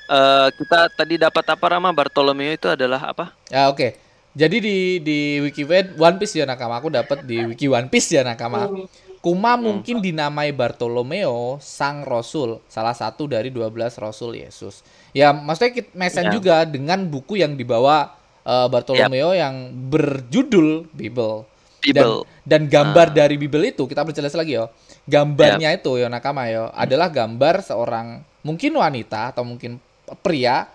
eh, 0.09 0.47
kita 0.55 0.79
tadi 0.91 1.15
dapat 1.19 1.45
apa 1.47 1.65
Rama 1.67 1.91
Bartolomeo 1.91 2.51
itu 2.51 2.67
adalah 2.67 3.11
apa? 3.11 3.35
Ya 3.47 3.67
oke. 3.69 3.95
Jadi 4.37 4.57
di 4.61 4.77
di 5.01 5.19
wiki 5.41 5.65
One 5.97 6.17
Piece 6.21 6.37
ya 6.37 6.45
nakama 6.45 6.77
aku 6.77 6.93
dapat 6.93 7.25
di 7.25 7.41
wiki 7.43 7.65
One 7.65 7.89
Piece 7.89 8.13
ya 8.13 8.21
nakama. 8.21 8.69
Kuma 9.17 9.57
mungkin 9.57 9.97
dinamai 9.99 10.53
Bartolomeo 10.53 11.57
sang 11.59 12.05
rasul, 12.05 12.61
salah 12.69 12.93
satu 12.93 13.25
dari 13.25 13.49
12 13.49 13.97
rasul 13.97 14.37
Yesus. 14.37 14.85
Ya 15.11 15.33
maksudnya 15.33 15.73
kita 15.73 15.89
mesen 15.97 16.29
Ya. 16.29 16.33
juga 16.37 16.55
dengan 16.63 17.01
buku 17.09 17.41
yang 17.41 17.57
dibawa 17.57 18.13
eh, 18.45 18.67
Bartolomeo 18.69 19.33
yang 19.33 19.73
berjudul 19.89 20.85
Bible. 20.93 21.49
Bible. 21.81 22.25
Dan, 22.45 22.61
dan 22.61 22.61
gambar 22.69 23.07
dari 23.13 23.35
Bible 23.37 23.73
itu 23.73 23.89
kita 23.89 24.05
perjelas 24.05 24.37
lagi 24.37 24.53
ya. 24.53 24.69
Gambarnya 25.07 25.71
itu 25.73 25.97
ya 25.97 26.07
nakama 26.11 26.45
ya 26.45 26.69
adalah 26.75 27.07
gambar 27.09 27.63
seorang 27.63 28.21
mungkin 28.43 28.75
wanita 28.75 29.33
atau 29.33 29.41
mungkin 29.47 29.79
pria 30.23 30.67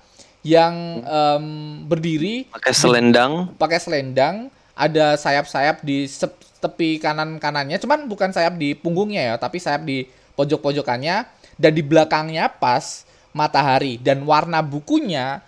yang 0.42 0.74
em, 1.06 1.46
berdiri 1.86 2.46
Pakai 2.52 2.72
selendang. 2.74 3.32
pakai 3.56 3.78
selendang, 3.80 4.50
ada 4.74 5.14
sayap-sayap 5.16 5.84
di 5.86 6.04
sep- 6.08 6.40
tepi 6.62 6.98
kanan 7.02 7.38
kanannya, 7.42 7.78
cuman 7.82 8.06
bukan 8.06 8.30
sayap 8.30 8.54
di 8.58 8.74
punggungnya 8.74 9.34
ya, 9.34 9.34
tapi 9.38 9.58
sayap 9.58 9.82
di 9.86 10.06
pojok-pojokannya 10.38 11.16
dan 11.58 11.72
di 11.74 11.82
belakangnya 11.84 12.48
pas 12.50 13.04
matahari 13.32 13.96
dan 14.00 14.22
warna 14.28 14.60
bukunya 14.62 15.40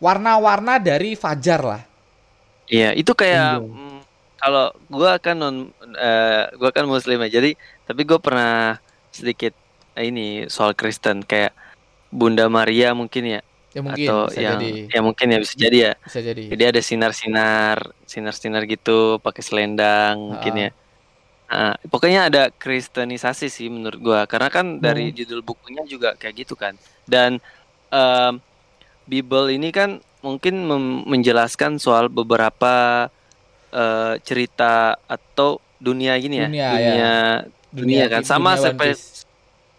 warna-warna 0.00 0.80
dari 0.80 1.14
fajar 1.14 1.60
lah. 1.62 1.82
Iya, 2.70 2.94
itu 3.00 3.12
kayak 3.20 3.66
mm, 3.66 3.98
kalau 4.40 4.70
gua 4.90 5.18
kan 5.24 5.36
non 5.42 5.56
eh, 5.98 6.42
gua 6.60 6.70
kan 6.76 6.86
muslim 6.86 7.18
ya. 7.26 7.28
Jadi 7.40 7.48
tapi 7.88 8.00
gua 8.08 8.18
pernah 8.22 8.78
sedikit 9.10 9.52
eh, 9.98 10.04
ini 10.10 10.46
soal 10.54 10.72
Kristen 10.78 11.26
kayak 11.26 11.52
Bunda 12.10 12.50
Maria 12.50 12.92
mungkin 12.92 13.38
ya 13.38 13.40
Ya 13.70 13.86
mungkin 13.86 14.02
atau 14.02 14.26
bisa 14.26 14.42
yang 14.42 14.58
jadi, 14.58 14.70
ya 14.90 15.00
mungkin 15.00 15.26
ya 15.30 15.38
bisa 15.38 15.54
jadi 15.54 15.78
ya. 15.78 15.92
bisa 16.02 16.18
jadi. 16.18 16.42
Jadi 16.50 16.62
ada 16.74 16.80
sinar-sinar, 16.82 17.78
sinar-sinar 18.02 18.62
gitu 18.66 19.22
pakai 19.22 19.42
selendang 19.46 20.18
mungkin 20.18 20.54
ya. 20.58 20.70
Nah, 21.50 21.74
pokoknya 21.86 22.20
ada 22.30 22.42
kristenisasi 22.50 23.46
sih 23.46 23.70
menurut 23.70 23.98
gua 24.02 24.26
karena 24.26 24.50
kan 24.50 24.82
dari 24.82 25.14
judul 25.14 25.46
bukunya 25.46 25.86
juga 25.86 26.18
kayak 26.18 26.46
gitu 26.46 26.58
kan. 26.58 26.74
Dan 27.06 27.38
em, 27.94 28.42
Bible 29.06 29.54
ini 29.54 29.70
kan 29.70 30.02
mungkin 30.18 30.66
menjelaskan 31.06 31.78
soal 31.78 32.10
beberapa 32.10 33.06
eh, 33.70 34.14
cerita 34.26 34.98
atau 35.06 35.62
dunia 35.78 36.18
gini 36.18 36.42
ya, 36.42 36.48
Dunia, 36.50 36.70
dunia, 36.74 36.90
ya. 36.90 37.14
dunia 37.70 38.04
kan 38.10 38.22
sama 38.26 38.58
dunia 38.58 38.62
One 38.62 38.66
seperti. 38.66 39.19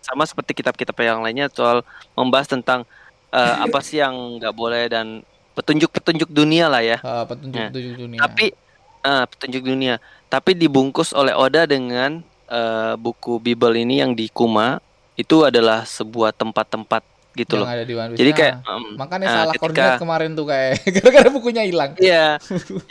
Sama 0.02 0.26
seperti 0.26 0.52
kitab-kitab 0.56 0.98
yang 0.98 1.22
lainnya 1.22 1.48
soal 1.48 1.86
membahas 2.12 2.50
tentang 2.50 2.84
eh, 3.30 3.56
apa 3.62 3.80
sih 3.80 3.98
yang 3.98 4.14
nggak 4.38 4.52
boleh 4.52 4.86
dan 4.86 5.22
petunjuk-petunjuk 5.52 6.28
dunia 6.28 6.68
lah 6.68 6.82
ya. 6.82 6.98
Eh, 6.98 7.24
petunjuk-petunjuk 7.26 7.96
dunia. 7.98 8.20
Tapi 8.20 8.46
eh, 9.02 9.26
petunjuk 9.28 9.64
dunia, 9.64 9.96
tapi 10.28 10.52
dibungkus 10.54 11.12
oleh 11.12 11.32
Oda 11.32 11.64
dengan 11.64 12.20
eh, 12.48 12.94
buku 12.96 13.38
Bible 13.38 13.78
ini 13.78 14.00
yang 14.00 14.12
di 14.12 14.28
Kuma 14.28 14.82
itu 15.14 15.44
adalah 15.44 15.86
sebuah 15.86 16.34
tempat-tempat 16.34 17.04
gitu 17.32 17.56
yang 17.56 17.64
loh. 17.64 17.68
ada 17.70 17.86
di 17.86 17.94
One 17.94 18.10
Piece. 18.12 18.20
Jadi 18.20 18.32
Nah, 18.32 18.38
kayak 18.38 18.56
em, 18.66 18.84
makanya 18.98 19.24
nah, 19.24 19.32
salah 19.32 19.46
ketika- 19.48 19.62
koordinat 19.62 19.94
kemarin 20.00 20.30
tuh 20.34 20.46
kayak 20.46 20.72
gara-gara 20.98 21.30
bukunya 21.30 21.64
hilang. 21.64 21.92
Iya. 21.96 22.28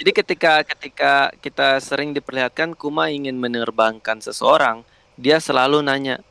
Jadi 0.01 0.11
ketika 0.15 0.53
ketika 0.65 1.13
kita 1.41 1.77
sering 1.79 2.13
diperlihatkan 2.13 2.73
Kuma 2.73 3.09
ingin 3.09 3.37
menerbangkan 3.37 4.21
seseorang, 4.21 4.81
dia 5.15 5.37
selalu 5.37 5.83
nanya, 5.83 6.25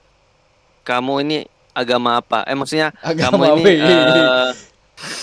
"Kamu 0.89 1.21
ini 1.21 1.45
agama 1.77 2.17
apa?" 2.17 2.41
Eh 2.49 2.57
maksudnya 2.57 2.89
Agama 3.05 3.45
kamu 3.53 3.61
ini 3.61 3.73
eh, 3.77 4.49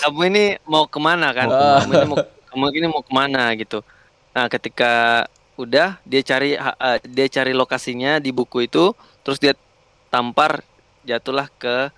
kamu 0.07 0.19
ini 0.31 0.43
mau 0.63 0.87
ke 0.87 0.99
mana 1.03 1.35
kan? 1.35 1.47
Ah. 1.51 1.83
Kamu 1.83 1.91
ini 1.91 2.07
mau 2.07 2.17
kamu 2.47 2.65
ini 2.71 2.87
mau 2.87 3.03
ke 3.03 3.11
mana 3.11 3.43
gitu. 3.59 3.83
Nah, 4.31 4.47
ketika 4.47 5.25
udah 5.59 5.99
dia 6.07 6.21
cari 6.23 6.55
eh, 6.55 6.99
dia 7.03 7.27
cari 7.27 7.51
lokasinya 7.51 8.23
di 8.23 8.31
buku 8.31 8.65
itu, 8.65 8.95
terus 9.27 9.37
dia 9.37 9.53
tampar 10.07 10.63
jatuhlah 11.03 11.51
ke 11.59 11.91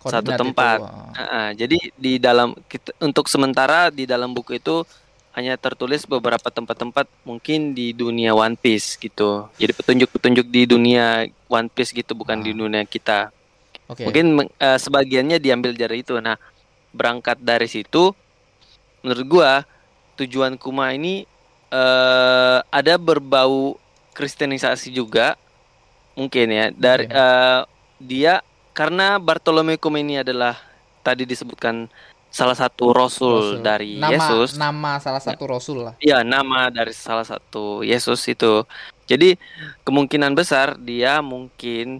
satu 0.00 0.32
Koordinat 0.32 0.36
itu. 0.36 0.40
tempat. 0.40 0.78
Oh. 0.80 1.12
Heeh, 1.12 1.48
jadi 1.60 1.78
di 1.92 2.12
dalam 2.16 2.56
kita, 2.64 2.96
untuk 3.04 3.28
sementara 3.28 3.92
di 3.92 4.08
dalam 4.08 4.32
buku 4.32 4.56
itu 4.56 4.80
hanya 5.30 5.54
tertulis 5.54 6.02
beberapa 6.04 6.50
tempat-tempat 6.50 7.06
mungkin 7.22 7.70
di 7.70 7.94
dunia 7.94 8.34
One 8.34 8.58
Piece 8.58 8.98
gitu. 8.98 9.46
Jadi 9.56 9.72
petunjuk-petunjuk 9.72 10.46
di 10.46 10.66
dunia 10.66 11.22
One 11.46 11.70
Piece 11.70 11.94
gitu 11.94 12.12
bukan 12.12 12.42
Ah. 12.42 12.44
di 12.44 12.50
dunia 12.50 12.82
kita. 12.82 13.30
Oke. 13.86 14.06
Mungkin 14.06 14.26
eh, 14.58 14.78
sebagiannya 14.78 15.38
diambil 15.38 15.74
dari 15.74 16.02
itu. 16.02 16.18
Nah, 16.18 16.34
berangkat 16.90 17.38
dari 17.38 17.70
situ 17.70 18.10
menurut 19.00 19.26
gua 19.26 19.52
tujuan 20.16 20.58
Kuma 20.58 20.90
ini 20.92 21.24
eh 21.70 22.58
ada 22.60 22.94
berbau 22.98 23.78
kristenisasi 24.10 24.90
juga 24.90 25.38
mungkin 26.12 26.50
ya 26.50 26.66
dari 26.74 27.06
Oke. 27.06 27.14
eh, 27.14 27.60
dia 28.02 28.32
karena 28.74 29.16
Bartolomeo 29.16 29.78
Kuma 29.78 30.02
ini 30.02 30.18
adalah 30.18 30.58
tadi 31.00 31.22
disebutkan 31.22 31.86
salah 32.30 32.54
satu 32.54 32.94
rasul, 32.94 33.58
Rasul. 33.58 33.60
dari 33.60 33.98
nama, 33.98 34.14
Yesus. 34.14 34.54
Nama 34.54 35.02
salah 35.02 35.18
satu 35.18 35.44
rasul 35.44 35.78
lah. 35.84 35.94
Iya, 35.98 36.22
nama 36.22 36.70
dari 36.70 36.94
salah 36.94 37.26
satu 37.26 37.82
Yesus 37.82 38.22
itu. 38.24 38.62
Jadi 39.04 39.34
kemungkinan 39.82 40.38
besar 40.38 40.78
dia 40.78 41.18
mungkin 41.18 41.98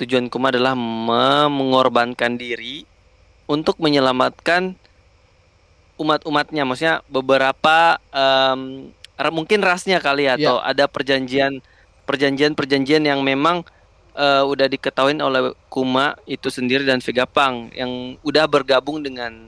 tujuan 0.00 0.32
Kuma 0.32 0.48
adalah 0.48 0.72
me- 0.72 1.52
mengorbankan 1.52 2.40
diri 2.40 2.88
untuk 3.44 3.76
menyelamatkan 3.76 4.72
umat-umatnya. 5.98 6.62
Maksudnya 6.64 6.96
beberapa 7.06 8.00
ra- 9.18 9.34
mungkin 9.34 9.60
rasnya 9.60 10.00
kali 10.00 10.24
ya, 10.24 10.34
Iya. 10.34 10.48
atau 10.48 10.56
ada 10.62 10.84
perjanjian 10.88 11.60
perjanjian-perjanjian 12.08 13.04
yang 13.04 13.20
memang 13.20 13.60
eh, 14.16 14.42
udah 14.42 14.66
diketahui 14.66 15.14
oleh 15.14 15.52
Kuma 15.68 16.16
itu 16.24 16.48
sendiri 16.48 16.82
dan 16.82 16.98
Vegapunk 16.98 17.70
yang 17.70 18.18
udah 18.24 18.48
bergabung 18.48 18.98
dengan 18.98 19.46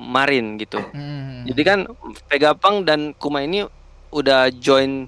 Marin 0.00 0.56
gitu. 0.56 0.80
Hmm. 0.96 1.44
Jadi 1.44 1.62
kan 1.62 1.78
Vegapunk 2.32 2.88
dan 2.88 3.12
Kuma 3.20 3.44
ini 3.44 3.68
udah 4.10 4.48
join 4.48 5.06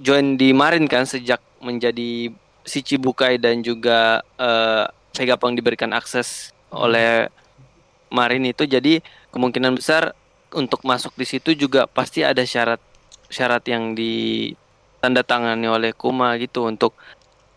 join 0.00 0.40
di 0.40 0.56
Marin 0.56 0.88
kan 0.88 1.04
sejak 1.04 1.38
menjadi 1.60 2.32
si 2.64 2.80
Chibukai 2.80 3.36
dan 3.36 3.60
juga 3.60 4.24
eh, 4.40 4.84
Vegapunk 5.12 5.60
diberikan 5.60 5.92
akses 5.92 6.50
oleh 6.72 7.28
Marin 8.08 8.48
itu 8.48 8.64
jadi 8.64 9.04
kemungkinan 9.30 9.76
besar 9.76 10.16
untuk 10.52 10.84
masuk 10.84 11.12
di 11.16 11.24
situ 11.28 11.56
juga 11.56 11.88
pasti 11.88 12.24
ada 12.24 12.44
syarat 12.44 12.80
syarat 13.32 13.64
yang 13.68 13.96
ditandatangani 13.96 15.68
oleh 15.68 15.92
Kuma 15.96 16.36
gitu 16.40 16.68
untuk 16.68 16.96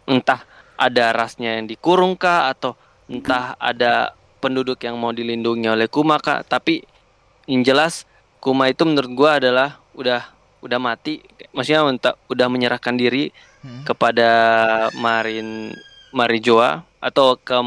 entah 0.08 0.44
ada 0.76 1.12
rasnya 1.16 1.60
yang 1.60 1.68
dikurung 1.68 2.20
kah 2.20 2.52
atau 2.52 2.76
entah 3.08 3.56
ada 3.60 4.16
penduduk 4.46 4.78
yang 4.80 4.94
mau 4.96 5.10
dilindungi 5.10 5.66
oleh 5.66 5.90
Kuma 5.90 6.18
kah 6.18 6.42
tapi 6.42 6.86
yang 7.46 7.62
jelas 7.62 8.06
Kuma 8.38 8.70
itu 8.70 8.86
menurut 8.86 9.10
gua 9.12 9.32
adalah 9.38 9.82
udah 9.92 10.22
udah 10.62 10.78
mati 10.78 11.18
maksudnya 11.50 11.82
untuk 11.82 12.14
udah 12.28 12.46
menyerahkan 12.46 12.94
diri 12.94 13.34
Hmm. 13.60 13.82
kepada 13.82 14.30
Marin 14.94 15.74
Marijoa 16.12 16.86
atau 17.02 17.34
ke 17.34 17.58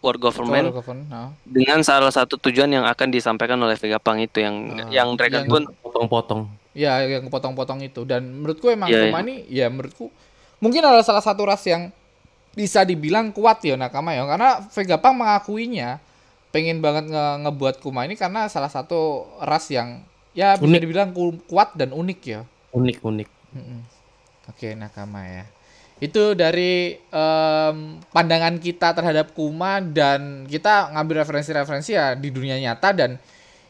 World 0.00 0.16
Government 0.18 0.68
Ketua 0.68 0.80
government, 0.80 1.12
oh. 1.12 1.30
dengan 1.44 1.80
salah 1.80 2.08
satu 2.08 2.40
tujuan 2.40 2.72
yang 2.72 2.84
akan 2.84 3.08
disampaikan 3.08 3.60
oleh 3.60 3.76
Vegapunk 3.76 4.24
itu 4.24 4.40
yang 4.40 4.56
Ah, 4.74 4.88
yang 4.88 5.08
Dragon 5.12 5.44
yang- 5.44 5.52
pun 5.52 5.62
potong-potong. 5.80 6.48
Ya, 6.72 6.96
yang 7.04 7.28
potong-potong 7.28 7.80
itu 7.82 8.08
dan 8.08 8.24
menurutku 8.24 8.72
emang 8.72 8.88
Iya, 8.88 9.08
Kuma 9.08 9.20
ini 9.20 9.44
ya 9.46 9.68
menurutku 9.68 10.08
mungkin 10.58 10.80
adalah 10.80 11.04
salah 11.04 11.20
satu 11.20 11.44
ras 11.44 11.60
yang 11.64 11.92
bisa 12.52 12.80
dibilang 12.80 13.28
kuat 13.28 13.60
ya 13.60 13.76
Nakama 13.76 14.10
ya 14.10 14.24
karena 14.24 14.64
Vegapunk 14.64 15.14
mengakuinya 15.14 16.00
pengen 16.54 16.78
banget 16.78 17.10
nge- 17.10 17.38
ngebuat 17.42 17.82
Kuma 17.82 18.06
ini 18.06 18.14
karena 18.14 18.46
salah 18.46 18.70
satu 18.70 19.26
ras 19.42 19.66
yang 19.74 20.06
ya 20.30 20.54
bisa 20.54 20.70
Unik. 20.70 20.80
dibilang 20.86 21.10
ku- 21.10 21.42
kuat 21.50 21.74
dan 21.74 21.90
unik 21.90 22.20
ya. 22.22 22.40
Unik 22.70 23.02
unik. 23.02 23.28
Mm-mm. 23.58 23.80
Oke, 24.46 24.78
Nakama 24.78 25.26
ya. 25.26 25.44
Itu 25.98 26.34
dari 26.34 26.94
em, 26.94 27.76
pandangan 28.10 28.58
kita 28.58 28.94
terhadap 28.94 29.34
Kuma 29.34 29.82
dan 29.82 30.46
kita 30.46 30.94
ngambil 30.94 31.26
referensi-referensi 31.26 31.94
ya 31.94 32.14
di 32.14 32.30
dunia 32.30 32.54
nyata 32.58 32.94
dan 32.94 33.10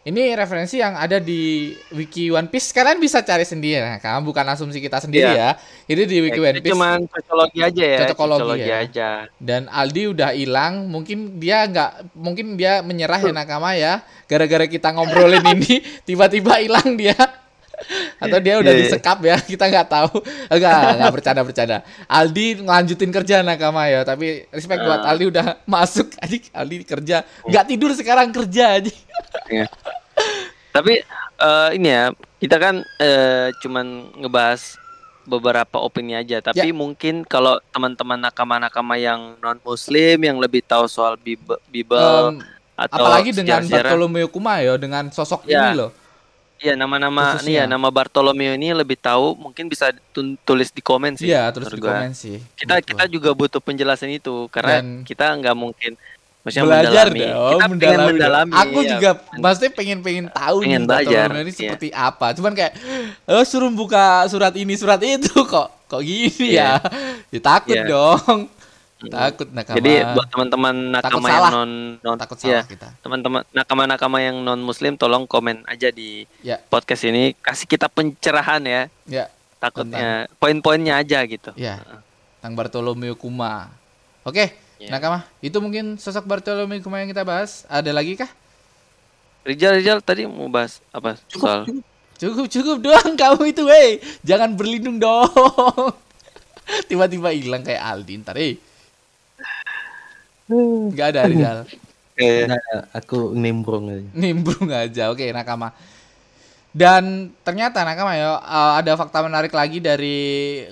ini 0.05 0.37
referensi 0.37 0.77
yang 0.77 0.93
ada 0.95 1.17
di 1.17 1.73
wiki 1.91 2.29
One 2.29 2.53
Piece. 2.53 2.77
Kalian 2.77 3.01
bisa 3.01 3.25
cari 3.25 3.41
sendiri, 3.43 3.81
nah, 3.81 3.97
karena 3.97 4.21
bukan 4.21 4.45
asumsi 4.53 4.77
kita 4.77 5.01
sendiri 5.01 5.33
Iya. 5.33 5.57
ya. 5.57 5.89
Ini 5.89 6.03
di 6.05 6.17
wiki 6.21 6.37
Ya, 6.37 6.45
One 6.45 6.61
Piece. 6.61 6.73
cuman 6.77 6.99
cocokologi 7.09 7.59
aja 7.65 7.85
ya 7.89 7.99
Cocokologi 8.05 8.61
ya. 8.69 8.77
aja 8.85 9.09
Dan 9.41 9.65
Aldi 9.67 10.03
udah 10.13 10.31
hilang, 10.37 10.93
mungkin 10.93 11.41
dia 11.41 11.65
nggak, 11.65 12.13
mungkin 12.13 12.61
dia 12.61 12.85
menyerah 12.85 13.17
ya 13.19 13.33
Nakama 13.33 13.73
ya. 13.75 14.05
Gara-gara 14.29 14.69
kita 14.69 14.93
ngobrolin 14.93 15.41
ini, 15.57 15.81
tiba-tiba 16.05 16.61
hilang 16.61 17.01
dia. 17.01 17.17
Atau 18.17 18.39
dia 18.39 18.55
udah 18.57 18.67
Iya, 18.67 18.79
iya. 18.79 18.85
disekap 18.89 19.19
ya, 19.21 19.37
kita 19.53 19.65
nggak 19.65 19.89
tahu. 19.89 20.15
Enggak, 20.47 20.79
nggak 20.97 21.13
bercanda 21.13 21.43
bercanda. 21.43 21.77
Aldi 22.07 22.47
ngelanjutin 22.61 23.11
kerja 23.11 23.37
Nakama 23.41 23.87
ya, 23.87 24.03
tapi 24.03 24.47
respect 24.49 24.81
buat 24.81 25.01
Ah. 25.01 25.11
Aldi 25.11 25.25
udah 25.29 25.47
masuk. 25.75 26.13
Adik 26.19 26.49
Aldi 26.51 26.77
kerja, 26.83 27.17
nggak 27.43 27.65
tidur 27.67 27.91
sekarang 27.93 28.31
kerja 28.31 28.79
aja. 28.79 28.93
tapi 30.71 31.03
eh, 31.37 31.69
ini 31.73 31.89
ya 31.89 32.11
kita 32.37 32.57
kan 32.59 32.75
eh, 32.99 33.55
cuman 33.57 33.87
ngebahas 34.17 34.75
beberapa 35.25 35.81
opini 35.81 36.13
aja 36.13 36.43
tapi 36.43 36.61
Ya. 36.61 36.75
mungkin 36.75 37.25
kalau 37.25 37.57
teman-teman 37.71 38.21
nakama-nakama 38.21 38.95
yang 38.95 39.39
non 39.39 39.57
muslim 39.63 40.21
yang 40.21 40.37
lebih 40.37 40.61
tahu 40.61 40.85
soal 40.85 41.17
Bible, 41.17 41.57
Bible 41.67 41.97
Em, 41.97 42.45
atau 42.77 43.01
apalagi 43.01 43.31
dengan 43.33 43.63
Bartolomeo 43.65 44.29
Kuma 44.29 44.61
ya, 44.61 44.77
dengan 44.77 45.09
sosok 45.09 45.47
Ya. 45.47 45.71
ini 45.71 45.79
loh. 45.79 45.91
Iya 46.57 46.75
nama-nama 46.75 47.37
nih 47.41 47.61
ya 47.61 47.65
nama 47.67 47.91
Bartolomeo 47.91 48.55
ini 48.55 48.71
lebih 48.71 48.97
tahu 48.97 49.35
mungkin 49.37 49.67
bisa 49.67 49.91
tulis 50.43 50.71
di 50.71 50.81
komen 50.81 51.13
sih. 51.15 51.29
Iya, 51.29 51.51
terus 51.51 51.69
di 51.69 51.77
komen 51.79 52.15
sih. 52.15 52.39
Kita 52.55 52.79
Betul. 52.79 52.89
kita 52.95 53.05
juga 53.07 53.31
butuh 53.33 53.61
penjelasan 53.61 54.09
itu 54.11 54.47
karena 54.49 54.81
Dan- 54.81 55.03
kita 55.03 55.35
nggak 55.35 55.53
mungkin 55.53 55.93
maksudnya 56.41 56.65
belajar 56.65 57.07
mendalami. 57.09 57.21
dong, 57.25 57.51
kita 57.51 57.65
pengen 57.65 57.75
mendalami. 57.75 58.13
mendalami. 58.13 58.53
Aku 58.55 58.79
iya. 58.81 58.91
juga 58.97 59.11
maksudnya 59.35 59.73
pengen 59.73 59.99
pengen 60.01 60.27
tahu 60.29 60.57
Pengen 60.61 60.81
nih 60.81 60.87
belajar, 60.87 61.27
Bartolomeo 61.27 61.43
ini 61.43 61.51
iya. 61.51 61.59
seperti 61.59 61.89
apa. 61.91 62.27
Cuman 62.33 62.53
kayak 62.55 62.73
oh 63.27 63.45
suruh 63.45 63.71
buka 63.71 64.05
surat 64.27 64.55
ini 64.55 64.75
surat 64.75 65.01
itu 65.01 65.35
kok 65.45 65.69
kok 65.85 66.01
gini 66.01 66.55
Iya. 66.55 66.81
ya. 66.81 66.89
Ya 67.29 67.41
takut 67.43 67.77
Iya. 67.77 67.85
dong. 67.85 68.39
Mm. 69.05 69.13
Takut 69.13 69.49
nakama. 69.51 69.77
Jadi 69.77 69.93
buat 70.13 70.29
teman-teman 70.29 70.75
nakama 70.91 71.29
yang 71.29 71.45
non 71.51 71.71
non 72.01 72.17
takut 72.17 72.37
iya, 72.41 72.61
salah 72.61 72.67
kita. 72.67 72.89
teman-teman 73.01 73.41
nakama-nakama 73.51 74.19
yang 74.19 74.37
non 74.39 74.61
muslim 74.61 74.95
tolong 74.95 75.25
komen 75.25 75.65
aja 75.65 75.89
di 75.89 76.25
Ya. 76.41 76.61
podcast 76.63 77.05
ini 77.05 77.37
kasih 77.37 77.65
kita 77.65 77.87
pencerahan 77.87 78.63
ya 78.63 78.83
Ya, 79.05 79.25
takutnya 79.59 80.29
poin-poinnya 80.37 80.97
aja 80.97 81.21
gitu 81.25 81.53
ya. 81.55 81.81
Tentang 82.41 82.55
Bartolomeo 82.55 83.13
Kuma. 83.15 83.73
Oke, 84.23 84.53
Ya. 84.77 84.89
nakama. 84.91 85.25
Itu 85.39 85.61
mungkin 85.61 85.97
sosok 85.97 86.25
Bartolomeo 86.25 86.81
Kuma 86.81 87.01
yang 87.01 87.09
kita 87.09 87.25
bahas. 87.25 87.65
Ada 87.67 87.89
lagi 87.91 88.17
kah? 88.17 88.29
Rizal 89.45 89.77
Rizal 89.77 90.01
tadi 90.01 90.25
mau 90.25 90.49
bahas 90.49 90.81
apa 90.89 91.21
soal 91.29 91.69
Cukup 92.15 92.47
cukup 92.47 92.79
doang 92.79 93.19
kamu 93.19 93.51
itu, 93.51 93.67
hei. 93.67 93.99
Jangan 94.23 94.55
berlindung 94.55 95.03
dong. 95.03 95.29
Tiba-tiba 96.89 97.35
hilang 97.35 97.61
kayak 97.61 97.83
Aldi 97.83 98.15
ntar, 98.23 98.39
eh. 98.39 98.57
Gak 100.93 101.09
ada 101.17 101.23
Rizal. 101.25 101.59
Nggak, 102.15 102.95
aku 102.95 103.35
nimbrung 103.35 103.91
aja. 103.91 104.09
nimbrung 104.15 104.71
aja. 104.71 105.11
Oke 105.11 105.35
nakama. 105.35 105.75
Dan 106.75 107.31
ternyata 107.47 107.83
nakama 107.87 108.15
ya 108.19 108.39
eh, 108.39 108.73
ada 108.83 108.93
fakta 108.99 109.23
menarik 109.23 109.55
lagi 109.55 109.79
dari 109.83 110.19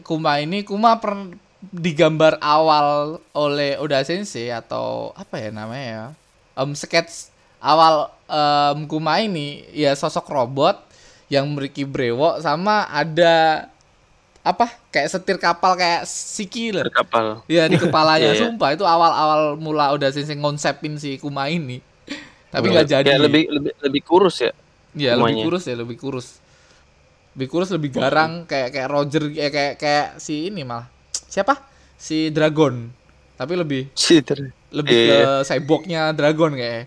Kuma 0.06 0.38
ini. 0.38 0.62
Kuma 0.66 0.98
per 0.98 1.14
digambar 1.62 2.42
awal 2.42 3.18
oleh 3.34 3.78
Oda 3.78 4.02
Sensei 4.02 4.50
atau 4.50 5.14
apa 5.14 5.38
ya 5.38 5.50
namanya 5.54 5.86
ya? 5.86 6.04
Em, 6.62 6.70
sketch 6.74 7.30
awal 7.62 8.10
em, 8.26 8.86
Kuma 8.90 9.18
ini 9.22 9.66
ya 9.74 9.94
sosok 9.94 10.26
robot 10.30 10.78
yang 11.32 11.48
memiliki 11.48 11.86
brewok 11.86 12.42
sama 12.44 12.86
ada 12.92 13.66
apa 14.43 14.66
kayak 14.90 15.07
setir 15.07 15.38
kapal 15.38 15.78
kayak 15.78 16.03
Siki 16.03 16.74
lah. 16.74 16.82
Kapal. 16.90 17.47
Iya 17.47 17.70
di 17.70 17.78
kepalanya, 17.84 18.34
Iya, 18.34 18.34
iya. 18.34 18.43
sumpah 18.43 18.74
itu 18.74 18.82
awal-awal 18.82 19.55
mula 19.57 19.95
udah 19.95 20.11
sensei 20.11 20.34
ngonsepin 20.34 20.99
si 20.99 21.14
Kuma 21.16 21.47
ini. 21.47 21.78
Tapi 22.51 22.66
nggak 22.68 22.86
jadi. 22.90 23.07
Ya, 23.07 23.18
lebih 23.22 23.49
lebih 23.49 23.72
lebih 23.80 24.03
kurus 24.03 24.43
ya. 24.43 24.51
Iya 24.93 25.16
lebih 25.16 25.47
kurus 25.47 25.64
ya, 25.64 25.74
lebih 25.78 25.97
kurus. 25.97 26.43
Lebih 27.32 27.49
kurus, 27.49 27.68
lebih 27.72 27.90
garang 27.97 28.45
kayak 28.45 28.76
kayak 28.76 28.88
Roger 28.93 29.24
kayak 29.32 29.53
kayak, 29.55 29.72
kayak 29.80 30.07
si 30.20 30.53
ini 30.53 30.66
malah. 30.68 30.84
Siapa? 31.32 31.57
Si 31.97 32.28
Dragon. 32.28 32.93
Tapi 33.40 33.53
lebih 33.57 33.88
Sih, 33.97 34.20
ter- 34.20 34.53
lebih 34.68 34.93
Iya. 34.93 35.09
ke 35.09 35.49
cyborgnya 35.49 36.03
Dragon 36.12 36.53
kayak. 36.53 36.84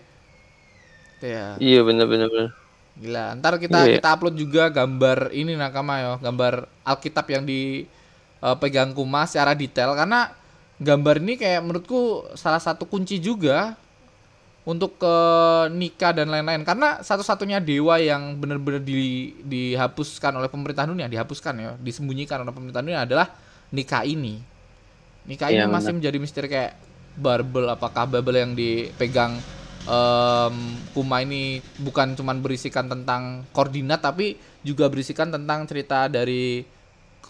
Iya. 1.18 1.56
Iya 1.58 1.80
bener 1.82 2.06
bener 2.06 2.28
bener. 2.30 2.50
Gila, 2.96 3.36
ntar 3.36 3.60
kita 3.60 3.84
Iya. 3.84 4.00
kita 4.00 4.08
upload 4.16 4.36
juga 4.40 4.72
gambar 4.72 5.28
ini 5.36 5.52
nakama 5.52 6.00
ya, 6.00 6.12
gambar 6.16 6.64
Alkitab 6.80 7.28
yang 7.28 7.44
dipegang 7.44 8.96
Kuma 8.96 9.28
secara 9.28 9.52
detail. 9.52 9.92
Karena 9.92 10.32
gambar 10.80 11.20
ini 11.20 11.36
kayak 11.36 11.60
menurutku 11.60 12.24
salah 12.32 12.60
satu 12.60 12.88
kunci 12.88 13.20
juga 13.20 13.76
untuk 14.64 14.96
ke 14.96 15.16
nikah 15.76 16.16
dan 16.16 16.32
lain-lain. 16.32 16.64
Karena 16.64 17.04
satu-satunya 17.04 17.60
dewa 17.60 18.00
yang 18.00 18.34
benar-benar 18.40 18.80
di, 18.80 19.30
dihapuskan 19.44 20.32
oleh 20.32 20.48
pemerintah 20.48 20.88
dunia 20.88 21.06
dihapuskan 21.06 21.52
ya 21.54 21.70
disembunyikan 21.76 22.42
oleh 22.42 22.50
pemerintah 22.50 22.80
dunia 22.80 23.04
adalah 23.04 23.28
nikah 23.70 24.08
ini. 24.08 24.40
Nikah 25.28 25.52
ini 25.52 25.62
Iya, 25.62 25.68
masih 25.68 25.92
menjadi 25.92 26.16
misteri 26.16 26.48
kayak 26.48 26.72
barbel 27.16 27.68
apakah 27.68 28.08
barbel 28.08 28.36
yang 28.40 28.52
dipegang 28.56 29.36
em, 29.86 30.54
Kuma 30.94 31.22
ini 31.22 31.62
bukan 31.78 32.14
cuman 32.18 32.42
berisikan 32.42 32.86
tentang 32.90 33.46
koordinat 33.54 34.02
tapi 34.02 34.36
juga 34.66 34.90
berisikan 34.90 35.30
tentang 35.30 35.64
cerita 35.70 36.10
dari 36.10 36.64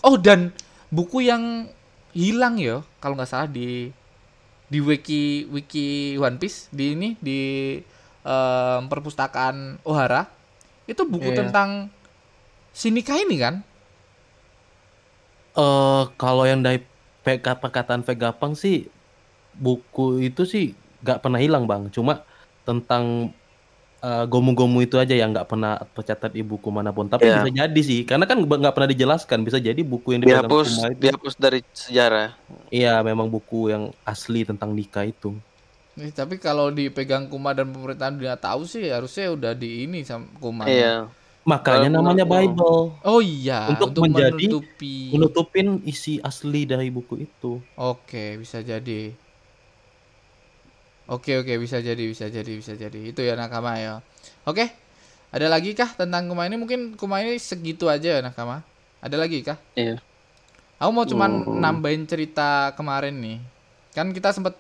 oh 0.03 0.17
dan 0.17 0.53
buku 0.89 1.27
yang 1.27 1.69
hilang 2.17 2.57
ya 2.57 2.81
kalau 2.99 3.15
nggak 3.17 3.29
salah 3.29 3.49
di 3.51 3.93
di 4.67 4.79
wiki 4.83 5.47
wiki 5.53 6.17
One 6.19 6.39
Piece 6.41 6.69
di 6.73 6.97
ini 6.97 7.09
di 7.21 7.41
em, 8.25 8.83
perpustakaan 8.89 9.81
Ohara 9.87 10.27
itu 10.87 11.03
buku 11.07 11.31
Iya. 11.33 11.39
tentang 11.47 11.91
Sinika 12.73 13.17
ini 13.17 13.37
kan 13.41 13.65
Eh 15.57 16.03
kalau 16.21 16.45
yang 16.45 16.61
dari 16.61 16.85
perkataan 17.25 18.05
Vegapunk 18.05 18.55
sih 18.61 18.87
buku 19.57 20.21
itu 20.29 20.45
sih 20.45 20.67
nggak 21.01 21.21
pernah 21.25 21.41
hilang 21.41 21.65
bang. 21.65 21.89
Cuma 21.89 22.21
tentang 22.67 23.31
eh, 23.99 24.25
gomu-gomu 24.27 24.83
itu 24.83 25.01
aja 25.01 25.15
yang 25.15 25.33
nggak 25.33 25.49
pernah 25.49 25.81
tercatat 25.89 26.29
di 26.29 26.45
buku 26.45 26.69
mana 26.69 26.93
pun. 26.93 27.07
Tapi 27.07 27.25
Iya. 27.25 27.41
bisa 27.41 27.51
jadi 27.57 27.81
sih, 27.81 28.01
karena 28.03 28.23
kan 28.23 28.39
nggak 28.39 28.71
pernah 28.71 28.87
dijelaskan. 28.87 29.41
Bisa 29.41 29.57
jadi 29.57 29.81
buku 29.81 30.13
yang 30.13 30.21
dipegang 30.21 30.47
Dihapus 30.47 30.69
Kuma 30.69 30.87
itu, 30.87 31.01
dihapus 31.01 31.35
dari 31.35 31.59
sejarah. 31.73 32.29
iya 32.69 33.01
memang 33.01 33.27
buku 33.27 33.71
yang 33.71 33.89
asli 34.05 34.45
tentang 34.45 34.71
nikah 34.71 35.03
itu. 35.03 35.33
Nih, 35.97 36.13
tapi 36.13 36.37
kalau 36.37 36.69
dipegang 36.69 37.25
Kuma 37.27 37.51
dan 37.51 37.73
pemerintahan 37.73 38.15
dunia 38.15 38.37
tahu 38.37 38.69
sih 38.69 38.85
harusnya 38.85 39.33
udah 39.33 39.53
di 39.55 39.89
ini 39.89 40.05
sama 40.05 40.29
Kuma 40.37 40.69
Iya. 40.69 41.09
Makanya 41.43 41.89
Kalau 41.89 41.97
namanya 41.97 42.25
Bible, 42.27 42.79
oh 43.01 43.21
iya 43.23 43.71
Untuk 43.71 43.95
untuk, 43.95 44.03
menjadi- 44.05 44.35
menutupi 44.45 44.95
menutupin 45.09 45.67
isi 45.81 46.19
asli 46.21 46.63
dari 46.63 46.91
buku 46.91 47.23
itu. 47.23 47.63
Oke, 47.73 48.37
bisa 48.37 48.61
jadi. 48.61 49.15
Oke, 51.07 51.39
oke, 51.39 51.55
bisa 51.57 51.79
jadi, 51.79 52.03
bisa 52.03 52.27
jadi, 52.27 52.53
bisa 52.59 52.75
jadi. 52.75 52.99
Itu 52.99 53.23
ya 53.23 53.39
Nakama 53.39 53.79
ya. 53.79 54.03
Oke. 54.43 54.75
Ada 55.31 55.47
lagi 55.47 55.75
kah 55.75 55.91
tentang 55.95 56.27
Kuma 56.27 56.47
ini? 56.47 56.59
Mungkin 56.59 56.99
Kuma 56.99 57.23
ini 57.23 57.39
segitu 57.39 57.87
aja 57.87 58.19
ya 58.19 58.21
Nakama. 58.23 58.67
Ada 58.99 59.15
lagi 59.15 59.47
kah? 59.47 59.59
Iya. 59.79 60.03
Aku 60.77 60.91
mau 60.91 61.07
cuman 61.07 61.47
Hmm. 61.47 61.63
nambahin 61.63 62.05
cerita 62.05 62.75
kemarin 62.75 63.15
nih. 63.23 63.39
Kan 63.95 64.11
kita 64.11 64.35
sempet 64.35 64.59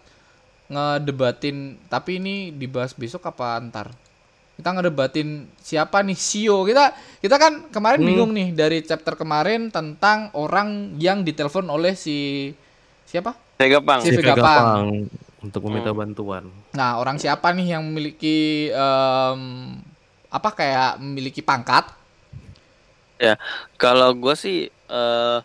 ngedebatin, 0.66 1.78
tapi 1.86 2.18
ini 2.18 2.50
dibahas 2.50 2.94
besok 2.94 3.26
apa 3.26 3.58
ntar? 3.62 3.90
Kita 4.56 4.72
ngedebatin 4.72 5.50
siapa 5.60 6.00
nih 6.00 6.16
Sio. 6.16 6.64
Kita 6.64 6.94
kita 7.20 7.36
kan 7.36 7.68
kemarin 7.68 8.00
Hmm. 8.00 8.08
bingung 8.08 8.32
nih 8.32 8.48
dari 8.54 8.80
chapter 8.80 9.14
kemarin 9.14 9.68
tentang 9.68 10.30
orang 10.32 10.96
yang 10.96 11.20
ditelepon 11.20 11.68
oleh 11.68 11.92
si 11.92 12.50
siapa? 13.04 13.34
Gampang. 13.58 14.00
Si 14.00 14.10
Vegapunk. 14.14 15.10
Untuk 15.46 15.62
meminta 15.64 15.94
Hmm. 15.94 16.00
bantuan. 16.02 16.44
Nah, 16.74 16.98
orang 16.98 17.16
siapa 17.16 17.54
nih 17.54 17.78
yang 17.78 17.82
memiliki 17.86 18.68
em, 18.68 19.40
apa 20.26 20.48
kayak 20.50 20.98
memiliki 20.98 21.40
pangkat? 21.40 21.86
Kalau 23.76 24.10
gue 24.12 24.34
sih 24.36 24.58
eh 24.68 25.38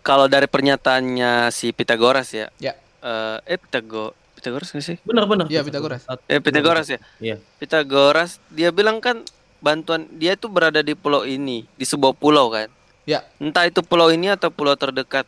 kalau 0.00 0.26
dari 0.28 0.48
pernyataannya 0.48 1.52
si 1.52 1.72
Pitagoras 1.72 2.32
ya. 2.32 2.48
Ya. 2.58 2.76
Eh, 3.00 3.56
eh 3.56 3.58
Pitago 3.60 4.12
Pitagoras 4.36 4.72
nggak 4.72 4.84
sih? 4.84 4.96
Benar-benar. 5.04 5.48
Iya, 5.48 5.60
Pitagoras. 5.60 6.04
Eh 6.26 6.40
Pitagoras 6.40 6.86
ya. 6.88 6.98
Iya. 7.20 7.36
Pitagoras 7.56 8.40
dia 8.48 8.72
bilang 8.72 9.00
kan 9.00 9.20
bantuan 9.60 10.08
dia 10.16 10.36
tuh 10.40 10.48
berada 10.48 10.80
di 10.80 10.96
pulau 10.96 11.24
ini, 11.24 11.68
di 11.76 11.84
sebuah 11.84 12.16
pulau 12.16 12.48
kan. 12.48 12.68
Ya. 13.04 13.24
Entah 13.36 13.68
itu 13.68 13.80
pulau 13.84 14.08
ini 14.08 14.28
atau 14.32 14.48
pulau 14.52 14.76
terdekat. 14.76 15.24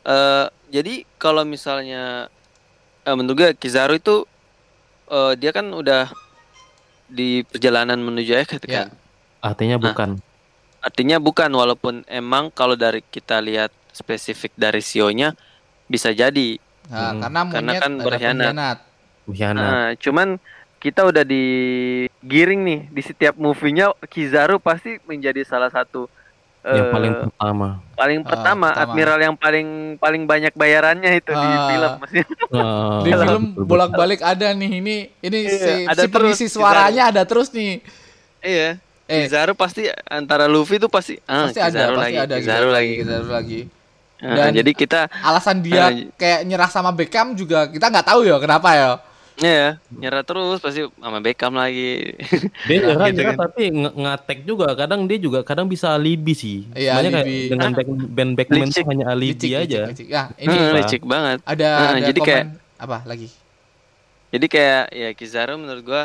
eh 0.00 0.48
jadi 0.72 1.04
kalau 1.20 1.44
misalnya 1.44 2.32
eh, 3.02 3.14
menurut 3.14 3.36
gue 3.36 3.50
Kizaru 3.54 3.96
itu 3.96 4.24
eh, 5.06 5.32
dia 5.34 5.50
kan 5.50 5.66
udah 5.66 6.10
di 7.06 7.42
perjalanan 7.42 7.98
menuju 7.98 8.32
Eket 8.36 8.62
Ya. 8.64 8.86
kan. 8.86 8.88
Artinya 9.42 9.76
Nah. 9.76 9.84
bukan. 9.90 10.10
Artinya 10.80 11.16
bukan 11.18 11.50
walaupun 11.50 11.94
emang 12.06 12.48
kalau 12.48 12.72
dari 12.72 13.04
kita 13.04 13.36
lihat 13.38 13.68
spesifik 13.90 14.54
dari 14.54 14.80
sionya 14.80 15.34
bisa 15.84 16.14
jadi. 16.14 16.56
Nah, 16.88 17.12
Hmm. 17.12 17.20
karena 17.20 17.40
Karena 17.50 17.72
kan 17.76 17.92
berkhianat. 17.98 18.78
Nah, 19.54 19.94
cuman 19.96 20.38
kita 20.80 21.04
udah 21.04 21.22
digiring 21.22 22.60
nih 22.64 22.80
di 22.88 23.02
setiap 23.04 23.36
movie-nya 23.36 23.92
Kizaru 24.06 24.56
pasti 24.58 24.96
menjadi 25.04 25.44
salah 25.44 25.68
satu 25.68 26.08
yang 26.62 26.86
eh, 26.86 26.92
paling 26.92 27.12
pertama. 27.22 27.68
paling 27.94 28.18
Ah, 28.18 28.26
pertama, 28.26 28.66
pertama. 28.68 28.82
admiral 28.84 29.18
yang 29.18 29.34
paling 29.34 29.68
paling 29.96 30.22
banyak 30.24 30.52
bayarannya 30.52 31.10
itu 31.14 31.30
di 31.30 31.48
Ah. 31.50 31.66
film 31.66 31.92
maksudnya. 31.98 32.26
Eh, 32.26 32.98
Di 33.00 33.10
film 33.10 33.42
betul-betul. 33.48 33.64
bolak-balik 33.66 34.20
ada 34.20 34.48
nih 34.50 34.72
ini 34.74 34.96
ini 35.18 35.38
Iya, 35.42 35.56
si, 35.56 35.72
ada 35.86 36.02
si 36.02 36.08
pengisi 36.08 36.46
suaranya 36.46 37.08
ada 37.08 37.22
terus 37.24 37.48
nih. 37.50 37.80
iya. 38.40 38.76
Eh, 39.04 39.26
Kizaru 39.26 39.52
pasti 39.52 39.88
antara 40.06 40.46
Luffy 40.46 40.76
tuh 40.76 40.86
pasti 40.86 41.18
ah 41.24 41.48
pasti 41.48 41.58
ada, 41.58 41.66
Kizaru 41.72 41.92
pasti 41.92 42.04
lagi, 42.06 42.16
ada 42.20 42.34
Kizaru 42.36 42.68
lagi. 42.70 42.94
Kizaru 42.94 43.28
lagi. 43.28 43.60
Dan- 44.20 44.52
jadi 44.52 44.70
kita 44.70 45.00
Alasan 45.18 45.56
dia 45.58 45.88
kayak 46.14 46.44
nyerah 46.44 46.68
sama 46.68 46.92
Beckham 46.92 47.32
juga 47.32 47.66
kita 47.66 47.88
nggak 47.88 48.06
tahu 48.06 48.20
ya 48.22 48.36
kenapa 48.36 48.68
ya. 48.70 48.90
Ya 49.40 49.80
nyerah 49.90 50.20
terus 50.20 50.58
pasti 50.58 50.84
sama 50.84 51.18
Beckham 51.18 51.52
lagi. 51.52 52.12
Dia 52.68 52.76
nyerah, 52.78 53.08
Gitu 53.08 53.16
nyerah 53.18 53.34
kan. 53.34 53.44
tapi 53.48 53.62
ngatek 53.72 54.38
juga. 54.44 54.66
Kadang 54.74 55.00
dia 55.04 55.16
juga 55.16 55.40
kadang 55.40 55.64
bisa 55.64 55.90
alibi 55.90 56.32
sih. 56.32 56.68
Iya, 56.72 56.94
kayak 56.94 57.14
alibi. 57.16 57.36
dengan 57.48 57.70
back, 57.72 57.88
band 58.10 58.32
Backman 58.34 58.68
Licik. 58.68 58.82
tuh 58.82 58.88
hanya 58.88 59.04
alibi 59.08 59.32
Licik, 59.34 59.50
licik, 59.50 59.64
aja. 59.66 59.80
licik. 59.88 60.06
Ya, 60.06 60.22
ini 60.36 60.52
Hmm, 60.52 60.72
licik 60.74 61.02
banget. 61.02 61.38
ada 61.42 61.68
Ah, 61.70 61.88
ada 61.92 62.04
jadi 62.04 62.18
komen 62.18 62.28
kayak- 62.28 62.48
apa 62.78 62.98
lagi? 63.04 63.28
Jadi 64.30 64.46
kayak 64.46 64.84
ya 64.90 65.08
Kizaru 65.12 65.54
menurut 65.56 65.82
gua 65.82 66.02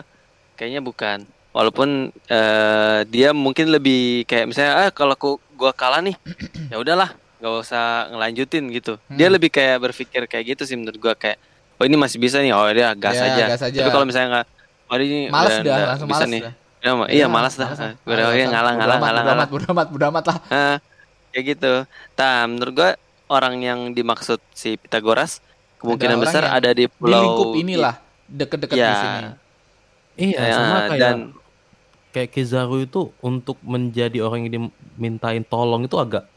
kayaknya 0.55 0.81
bukan. 0.81 1.19
Walaupun 1.51 1.89
eh, 2.25 2.99
dia 3.07 3.31
mungkin 3.31 3.69
lebih 3.69 4.23
kayak 4.23 4.49
misalnya 4.49 4.73
ah 4.77 4.89
kalau 4.89 5.13
aku 5.13 5.37
gua 5.53 5.71
kalah 5.71 5.99
nih, 5.99 6.15
ya 6.71 6.77
udahlah, 6.77 7.11
nggak 7.37 7.53
usah 7.61 8.09
ngelanjutin 8.09 8.65
gitu. 8.69 8.97
Dia 9.09 9.27
Hmm. 9.27 9.35
lebih 9.35 9.49
kayak 9.49 9.77
berpikir 9.79 10.25
kayak 10.25 10.45
gitu 10.51 10.63
sih 10.63 10.75
menurut 10.75 10.97
gua 10.97 11.13
kayak 11.13 11.37
oh 11.75 11.83
ini 11.83 11.95
masih 11.95 12.17
bisa 12.17 12.37
nih, 12.39 12.51
oh 12.51 12.65
dia 12.67 12.91
gas 12.93 13.15
Ya, 13.15 13.25
aja. 13.27 13.45
gas 13.51 13.61
aja. 13.63 13.79
Tapi 13.79 13.89
kalau 13.89 14.05
misalnya 14.05 14.27
nggak, 14.31 14.47
oh 14.85 14.95
ini 14.97 15.19
Males 15.27 15.49
udah, 15.51 15.61
dah, 15.61 15.75
udah 15.75 15.87
langsung 15.89 16.07
bisa 16.07 16.19
males 16.19 16.31
nih. 16.31 16.41
dah. 16.41 16.53
Ya, 16.79 16.91
iya 17.09 17.25
malas 17.25 17.53
dah. 17.55 17.67
malas 17.67 17.81
ah. 17.81 17.91
Gue 17.97 18.13
udah 18.13 18.25
Malas, 18.25 18.37
ya, 18.37 18.45
ah. 18.45 18.51
ngalah 18.53 18.71
Bodo 18.71 18.85
ngalah 18.85 19.21
ngalah 19.25 19.47
bodo 19.49 19.65
amat, 19.71 19.87
bodo 19.89 20.05
amat 20.07 20.23
lah. 20.25 20.37
Ah, 20.47 20.75
kayak 21.29 21.43
gitu. 21.51 21.73
Nah, 22.13 22.35
menurut 22.45 22.73
gua 22.73 22.91
orang 23.27 23.55
yang 23.59 23.79
dimaksud 23.91 24.37
si 24.51 24.77
Pitagoras 24.77 25.41
kemungkinan 25.77 26.15
orang 26.15 26.23
besar 26.23 26.43
ada 26.45 26.69
di 26.69 26.85
Di 26.85 26.93
pulau 26.93 27.21
lingkup 27.21 27.49
inilah 27.57 27.95
deket-deket 28.25 28.75
di 28.75 28.81
Ya. 28.81 28.93
sini. 28.95 29.19
Iya, 30.15 30.39
Ya, 30.39 30.53
sama 30.55 30.77
kayak 30.87 31.01
dan 31.01 31.17
kayak 32.09 32.29
Kizaru 32.31 32.77
itu 32.79 33.11
untuk 33.19 33.57
menjadi 33.59 34.21
orang 34.21 34.45
yang 34.45 34.69
dimintain 34.95 35.43
tolong 35.43 35.83
itu 35.83 35.97
agak 35.97 36.29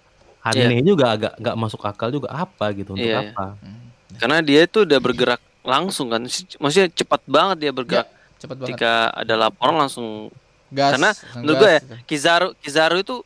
Iya. 0.48 0.64
aneh 0.64 0.80
juga, 0.80 1.12
agak 1.12 1.32
nggak 1.36 1.56
masuk 1.60 1.84
akal 1.84 2.08
juga 2.08 2.32
apa 2.32 2.72
gitu 2.72 2.96
untuk 2.96 3.04
Iya, 3.04 3.20
iya. 3.20 3.30
apa? 3.30 3.46
Hmm. 3.60 3.87
Karena 4.16 4.40
dia 4.40 4.64
itu 4.64 4.88
udah 4.88 4.96
bergerak 4.96 5.42
langsung 5.60 6.08
kan. 6.08 6.24
Maksudnya 6.56 6.88
cepat 6.88 7.20
banget 7.28 7.68
dia 7.68 7.72
bergerak. 7.76 8.08
Cepet 8.40 8.56
banget. 8.56 8.72
Ketika 8.72 9.12
ada 9.12 9.34
laporan 9.36 9.76
langsung 9.76 10.32
Gas. 10.68 10.92
karena 10.96 11.10
menurut 11.40 11.56
gas, 11.56 11.60
gue 11.60 11.70
ya 11.70 11.80
gitu. 11.80 11.94
Kizaru 12.04 12.48
Kizaru 12.60 12.96
itu 13.00 13.16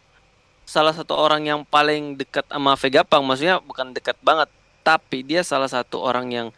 salah 0.63 0.95
satu 0.95 1.19
orang 1.19 1.43
yang 1.43 1.61
paling 1.67 2.15
dekat 2.15 2.47
sama 2.47 2.79
Vegapunk 2.79 3.25
maksudnya 3.27 3.59
bukan 3.59 3.91
dekat 3.91 4.15
banget 4.23 4.47
tapi 4.87 5.27
dia 5.27 5.43
salah 5.43 5.67
satu 5.67 5.99
orang 5.99 6.31
yang 6.31 6.49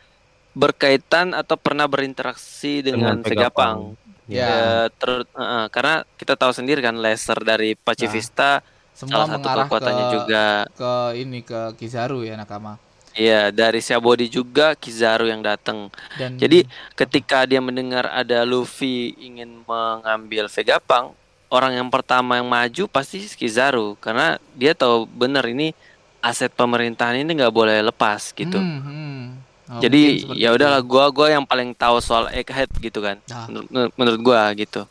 berkaitan 0.55 1.33
atau 1.35 1.57
pernah 1.59 1.89
berinteraksi 1.89 2.85
dengan, 2.85 3.21
Dengan 3.21 3.27
Vegapunk. 3.27 3.99
Vegapunk. 3.99 4.03
Ya. 4.25 4.49
Ya, 4.49 4.63
ter- 4.89 5.29
uh, 5.37 5.69
karena 5.69 6.01
kita 6.17 6.33
tahu 6.33 6.53
sendiri 6.57 6.81
kan 6.81 6.97
laser 6.97 7.37
dari 7.45 7.77
Pacifista 7.77 8.65
Semua 8.97 9.25
salah 9.25 9.29
satu 9.37 9.45
mengarah 9.45 9.67
kekuatannya 9.69 10.05
ke, 10.05 10.13
juga 10.17 10.45
ke 10.73 10.93
ini 11.21 11.41
ke 11.45 11.61
Kizaru 11.77 12.25
ya 12.25 12.39
nakama. 12.39 12.81
Iya, 13.15 13.55
dari 13.55 13.79
Shabody 13.79 14.27
juga 14.27 14.75
Kizaru 14.75 15.31
yang 15.31 15.39
datang. 15.39 15.87
Dan 16.19 16.35
Jadi 16.35 16.67
ketika 16.99 17.47
dia 17.47 17.63
mendengar 17.63 18.11
ada 18.11 18.43
Luffy 18.43 19.15
ingin 19.23 19.63
mengambil 19.63 20.51
Vegapunk, 20.51 21.15
orang 21.47 21.79
yang 21.79 21.87
pertama 21.87 22.43
yang 22.43 22.51
maju 22.51 22.91
pasti 22.91 23.23
Kizaru 23.23 23.95
karena 24.03 24.43
dia 24.59 24.75
tahu 24.75 25.07
benar 25.07 25.47
ini 25.47 25.71
aset 26.19 26.51
pemerintahan 26.51 27.23
ini 27.23 27.31
nggak 27.39 27.55
boleh 27.55 27.87
lepas 27.87 28.35
gitu. 28.35 28.59
Hmm, 28.59 28.81
hmm. 28.83 29.23
Oh, 29.65 29.81
Jadi 29.81 30.29
ya 30.37 30.53
udahlah 30.53 30.83
gua 30.85 31.09
gua 31.09 31.33
yang 31.33 31.47
paling 31.47 31.73
tahu 31.73 31.97
soal 32.03 32.29
Egghead 32.35 32.69
gitu 32.83 33.01
kan. 33.01 33.17
Ah. 33.33 33.49
Menurut, 33.49 33.93
menurut 33.97 34.21
gua 34.21 34.43
gitu. 34.59 34.85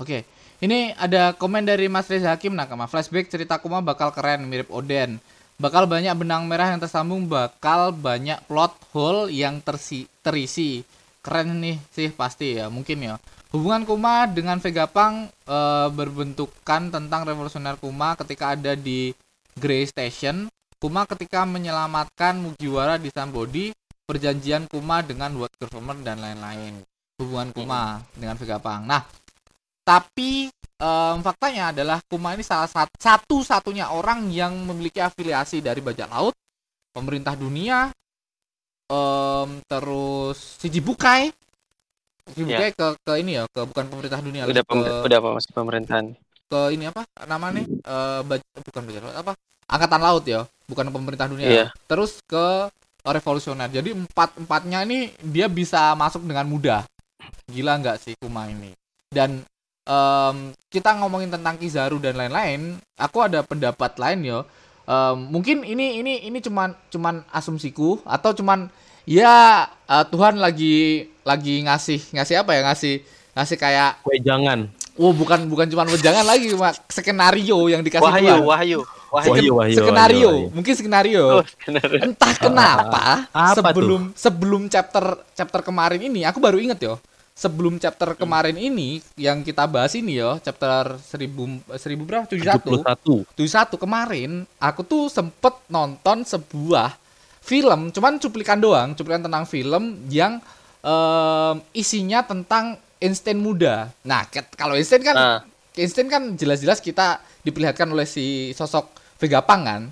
Oke. 0.00 0.24
Ini 0.60 0.92
ada 1.00 1.32
komen 1.32 1.64
dari 1.64 1.88
Mas 1.88 2.04
Reza 2.04 2.36
Hakim 2.36 2.52
Nakama. 2.52 2.84
Flashback 2.84 3.32
cerita 3.32 3.56
Kuma 3.56 3.80
bakal 3.80 4.12
keren 4.12 4.44
mirip 4.44 4.68
Oden. 4.68 5.16
Bakal 5.60 5.84
banyak 5.84 6.16
benang 6.16 6.48
merah 6.48 6.72
yang 6.72 6.80
tersambung, 6.80 7.28
bakal 7.28 7.92
banyak 7.92 8.40
plot 8.48 8.72
hole 8.96 9.28
yang 9.28 9.60
tersi 9.60 10.08
terisi. 10.24 10.80
Keren 11.20 11.60
nih 11.60 11.76
sih 11.92 12.08
pasti 12.16 12.56
ya, 12.56 12.72
mungkin 12.72 13.04
ya. 13.04 13.20
Hubungan 13.52 13.84
Kuma 13.84 14.24
dengan 14.24 14.56
Vegapunk 14.56 15.28
eh, 15.28 15.88
berbentukan 15.92 16.88
tentang 16.88 17.28
revolusioner 17.28 17.76
Kuma 17.76 18.16
ketika 18.16 18.56
ada 18.56 18.72
di 18.72 19.12
Grey 19.52 19.84
Station. 19.84 20.48
Kuma 20.80 21.04
ketika 21.04 21.44
menyelamatkan 21.44 22.40
Mugiwara 22.40 22.96
di 22.96 23.12
Sambodi, 23.12 23.68
perjanjian 24.08 24.64
Kuma 24.64 25.04
dengan 25.04 25.36
World 25.36 25.60
Government 25.60 26.00
dan 26.00 26.24
lain-lain. 26.24 26.80
Hubungan 27.20 27.52
Kuma 27.52 28.00
dengan 28.16 28.40
Vegapunk. 28.40 28.88
Nah, 28.88 29.04
tapi 29.84 30.48
em, 30.80 31.16
faktanya 31.24 31.74
adalah 31.74 31.98
Kuma 32.06 32.34
ini 32.36 32.44
salah 32.46 32.68
sat- 32.70 32.94
satu-satunya 32.96 33.90
orang 33.90 34.28
yang 34.32 34.54
memiliki 34.66 35.00
afiliasi 35.02 35.60
dari 35.60 35.80
bajak 35.82 36.08
laut, 36.08 36.34
pemerintah 36.94 37.34
dunia, 37.36 37.90
em, 38.90 39.50
terus 39.66 40.58
Shichibukai. 40.60 41.32
Shichibukai 42.30 42.70
ke 42.76 42.86
ke 43.02 43.12
ini 43.18 43.42
ya, 43.42 43.44
ke 43.50 43.60
bukan 43.66 43.84
pemerintah 43.90 44.20
dunia, 44.22 44.46
Udah 44.46 44.62
ke, 44.62 44.78
udah 45.06 45.16
apa 45.18 45.28
masih 45.34 45.50
pemerintahan. 45.50 46.06
ke 46.50 46.60
ini 46.74 46.84
apa 46.90 47.02
namanya? 47.26 47.62
Eh, 47.66 48.20
baj- 48.26 48.54
bukan 48.66 48.82
bajak 48.86 49.02
laut 49.06 49.16
apa? 49.18 49.32
Angkatan 49.70 50.00
laut 50.02 50.24
ya, 50.26 50.46
bukan 50.66 50.90
pemerintah 50.90 51.26
dunia. 51.30 51.46
Iya. 51.46 51.66
Terus 51.86 52.18
ke 52.26 52.70
revolusioner. 53.06 53.70
Jadi 53.70 53.94
empat 53.94 54.34
empatnya 54.38 54.82
ini 54.86 55.14
dia 55.22 55.46
bisa 55.46 55.94
masuk 55.94 56.26
dengan 56.26 56.46
mudah. 56.46 56.82
Gila 57.50 57.78
nggak 57.82 57.96
sih 58.02 58.14
Kuma 58.18 58.46
ini? 58.50 58.74
Dan 59.10 59.42
em, 59.90 60.36
kita 60.68 60.94
ngomongin 60.96 61.28
tentang 61.28 61.58
Kizaru 61.58 61.98
dan 61.98 62.14
lain-lain, 62.14 62.78
aku 62.94 63.18
ada 63.20 63.42
pendapat 63.42 63.98
lain 63.98 64.22
yo. 64.22 64.40
Em, 64.86 65.16
mungkin 65.26 65.62
ini 65.62 65.98
ini 65.98 66.22
ini 66.24 66.38
cuman 66.38 66.78
cuman 66.88 67.26
asumsiku 67.28 67.98
atau 68.06 68.30
cuman 68.30 68.70
ya 69.02 69.66
eh, 69.66 70.04
Tuhan 70.06 70.38
lagi 70.38 71.10
lagi 71.22 71.62
ngasih 71.62 72.14
ngasih 72.14 72.36
apa 72.38 72.50
ya 72.54 72.60
ngasih 72.66 72.94
ngasih 73.30 73.56
kayak 73.56 73.90
Kue 74.02 74.18
jangan. 74.20 74.66
oh 74.94 75.14
bukan 75.14 75.46
bukan 75.46 75.66
cuman 75.66 75.86
wejangan 75.88 76.26
lagi 76.26 76.50
Mak. 76.52 76.90
skenario 76.90 77.70
yang 77.70 77.80
dikasih 77.80 78.04
Wahyu, 78.04 78.26
Tuhan. 78.26 78.42
wahyu, 78.42 78.78
wahyu. 79.10 79.30
Wahyu, 79.30 79.52
wahyu, 79.54 79.76
skenario 79.78 80.18
wahyu, 80.18 80.30
wahyu. 80.44 80.54
mungkin 80.54 80.74
skenario 80.74 81.24
Oh, 81.38 81.42
skenario. 81.46 81.98
entah 82.04 82.34
kenapa 82.36 83.04
Apa 83.30 83.54
sebelum 83.70 84.02
sebelum 84.14 84.62
chapter 84.66 85.02
chapter 85.32 85.60
kemarin 85.62 85.98
ini 86.00 86.22
aku 86.22 86.38
baru 86.38 86.58
inget 86.58 86.78
yo 86.80 86.94
sebelum 87.40 87.80
Hmm. 87.80 87.82
chapter 87.82 88.12
kemarin 88.12 88.52
ini 88.54 89.00
yang 89.16 89.40
kita 89.40 89.64
bahas 89.64 89.96
ini 89.96 90.20
yo 90.20 90.36
chapter 90.38 91.00
1000 91.00 91.64
1000 91.72 92.04
berapa 92.04 92.28
71 92.28 92.84
71. 92.84 93.24
71 93.32 93.80
kemarin 93.80 94.30
aku 94.60 94.84
tuh 94.84 95.08
sempet 95.08 95.56
nonton 95.66 96.20
sebuah 96.20 97.00
film 97.40 97.88
cuman 97.88 98.20
cuplikan 98.20 98.60
doang 98.60 98.92
cuplikan 98.92 99.24
tentang 99.24 99.48
film 99.48 100.04
yang 100.12 100.36
em, 100.84 101.54
isinya 101.72 102.20
tentang 102.20 102.76
Einstein 103.00 103.40
muda 103.40 103.88
nah 104.04 104.28
kalau 104.52 104.76
Einstein 104.76 105.00
kan 105.00 105.16
Ah. 105.16 105.40
Einstein 105.72 106.12
kan 106.12 106.36
jelas-jelas 106.36 106.84
kita 106.84 107.16
diperlihatkan 107.40 107.88
oleh 107.88 108.04
si 108.04 108.52
sosok 108.52 108.92
Vegapunk 109.16 109.62
kan 109.64 109.82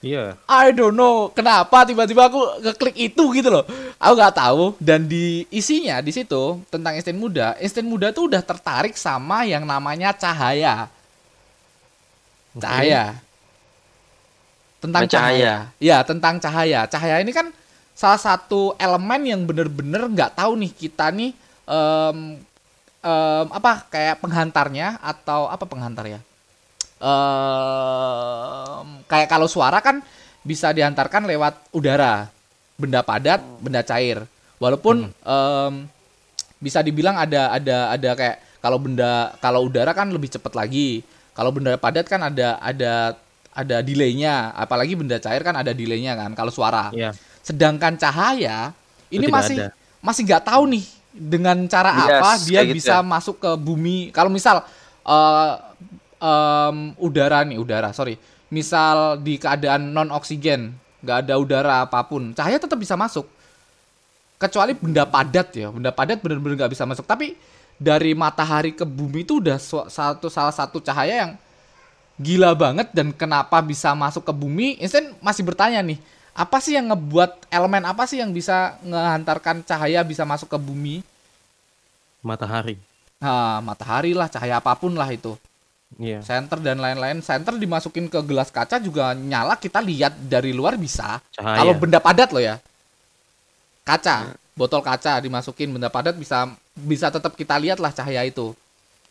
Iya. 0.00 0.32
I 0.48 0.72
don't 0.72 0.96
know 0.96 1.28
kenapa 1.28 1.84
tiba-tiba 1.84 2.24
aku 2.32 2.40
ngeklik 2.64 2.96
itu 2.96 3.24
gitu 3.36 3.52
loh. 3.52 3.64
Aku 4.00 4.16
nggak 4.16 4.32
tahu 4.32 4.62
dan 4.80 5.04
di 5.04 5.44
isinya 5.52 6.00
di 6.00 6.08
situ 6.08 6.56
tentang 6.72 6.96
Einstein 6.96 7.20
muda, 7.20 7.52
Einstein 7.60 7.84
muda 7.84 8.08
tuh 8.08 8.32
udah 8.32 8.40
tertarik 8.40 8.96
sama 8.96 9.44
yang 9.44 9.68
namanya 9.68 10.16
cahaya. 10.16 10.88
Cahaya. 12.56 13.20
Tentang 14.80 15.04
Sama 15.04 15.12
cahaya. 15.12 15.36
cahaya. 15.68 15.76
Ya, 15.76 15.98
tentang 16.00 16.34
cahaya. 16.40 16.80
Cahaya 16.88 17.16
ini 17.20 17.32
kan 17.36 17.52
salah 17.92 18.16
satu 18.16 18.72
elemen 18.80 19.20
yang 19.28 19.44
bener-bener 19.44 20.08
nggak 20.08 20.32
tahu 20.40 20.56
nih 20.56 20.72
kita 20.72 21.12
nih 21.12 21.36
em, 21.68 22.40
em, 23.04 23.46
apa 23.52 23.84
kayak 23.92 24.24
penghantarnya 24.24 24.96
atau 25.04 25.52
apa 25.52 25.68
penghantar 25.68 26.08
ya? 26.08 26.20
Em, 26.96 27.89
kayak 29.10 29.26
kalau 29.26 29.50
suara 29.50 29.82
kan 29.82 29.98
bisa 30.46 30.70
diantarkan 30.70 31.26
lewat 31.26 31.74
udara, 31.74 32.30
benda 32.78 33.02
padat, 33.02 33.42
benda 33.58 33.82
cair. 33.82 34.22
Walaupun 34.62 35.10
em, 35.10 35.72
bisa 36.62 36.80
dibilang 36.80 37.18
ada 37.18 37.50
ada 37.50 37.76
ada 37.90 38.10
kayak 38.14 38.36
kalau 38.62 38.78
benda 38.78 39.34
kalau 39.42 39.66
udara 39.66 39.90
kan 39.90 40.06
lebih 40.08 40.30
cepat 40.30 40.54
lagi. 40.54 41.02
Kalau 41.34 41.50
benda 41.50 41.74
padat 41.74 42.06
kan 42.06 42.20
ada 42.22 42.60
ada 42.62 43.16
ada 43.50 43.76
delaynya, 43.82 44.54
apalagi 44.54 44.94
benda 44.94 45.18
cair 45.18 45.42
kan 45.42 45.56
ada 45.58 45.74
delaynya 45.74 46.14
kan. 46.14 46.30
Kalau 46.38 46.54
suara. 46.54 46.94
Iya. 46.94 47.10
Sedangkan 47.42 47.96
cahaya 47.98 48.70
ini 49.10 49.26
masih 49.26 49.58
ada. 49.58 49.74
masih 49.98 50.22
nggak 50.28 50.44
tahu 50.46 50.62
nih 50.70 50.84
dengan 51.10 51.58
cara 51.66 51.90
Yes, 51.90 52.04
apa 52.06 52.30
dia 52.46 52.60
gitu 52.62 52.76
bisa 52.78 52.96
ya. 53.00 53.04
masuk 53.04 53.36
ke 53.42 53.50
bumi. 53.58 54.12
Kalau 54.12 54.28
misal 54.30 54.62
eh, 55.08 55.52
em, 56.20 56.76
udara 57.00 57.42
nih 57.42 57.56
udara, 57.58 57.90
sorry. 57.96 58.20
Misal 58.50 59.22
di 59.22 59.38
keadaan 59.38 59.94
non 59.94 60.10
oksigen, 60.10 60.74
nggak 61.06 61.16
ada 61.26 61.34
udara 61.38 61.74
apa 61.86 62.02
pun, 62.02 62.34
cahaya 62.34 62.58
tetap 62.58 62.76
bisa 62.76 62.98
masuk. 62.98 63.24
Kecuali 64.42 64.74
benda 64.74 65.06
padat 65.06 65.54
ya, 65.54 65.70
benda 65.70 65.94
padat 65.94 66.18
benar-benar 66.18 66.66
nggak 66.66 66.72
bisa 66.74 66.82
masuk. 66.82 67.06
Tapi 67.06 67.38
dari 67.78 68.12
matahari 68.12 68.74
ke 68.74 68.82
bumi 68.82 69.22
itu 69.22 69.38
udah 69.38 69.56
satu 69.86 70.26
salah 70.26 70.52
satu 70.52 70.82
cahaya 70.82 71.24
yang 71.24 71.32
gila 72.20 72.52
banget 72.52 72.92
dan 72.92 73.14
kenapa 73.14 73.62
bisa 73.64 73.94
masuk 73.94 74.26
ke 74.26 74.32
bumi? 74.34 74.76
Einstein 74.82 75.14
masih 75.22 75.46
bertanya 75.46 75.80
nih, 75.80 75.96
apa 76.36 76.60
sih 76.60 76.76
yang 76.76 76.92
ngebuat 76.92 77.48
elemen 77.48 77.84
apa 77.86 78.04
sih 78.04 78.20
yang 78.20 78.34
bisa 78.34 78.76
ngehantarkan 78.84 79.64
cahaya 79.64 80.04
bisa 80.04 80.26
masuk 80.28 80.50
ke 80.52 80.58
bumi? 80.60 81.00
Matahari. 82.20 82.76
Nah, 83.20 83.60
matahari 83.60 84.16
lah, 84.16 84.28
cahaya 84.28 84.60
apa 84.60 84.72
pun 84.76 84.92
lah 84.96 85.08
itu. 85.12 85.36
Iya. 85.98 86.22
Senter 86.22 86.62
dan 86.62 86.78
lain-lain. 86.78 87.18
Senter 87.24 87.58
dimasukin 87.58 88.06
ke 88.06 88.22
gelas 88.22 88.52
kaca 88.54 88.78
juga 88.78 89.10
nyala 89.16 89.58
kita 89.58 89.82
lihat 89.82 90.14
dari 90.30 90.54
luar 90.54 90.78
bisa. 90.78 91.18
Cahaya. 91.34 91.58
Kalau 91.58 91.72
benda 91.74 91.98
padat 91.98 92.30
loh 92.30 92.42
ya. 92.42 92.62
Kaca, 93.82 94.36
botol 94.54 94.84
kaca 94.84 95.18
dimasukin 95.18 95.72
benda 95.72 95.90
padat 95.90 96.14
bisa 96.14 96.46
bisa 96.78 97.10
tetap 97.10 97.34
kita 97.34 97.58
lihat 97.58 97.82
lah 97.82 97.90
cahaya 97.90 98.22
itu. 98.22 98.54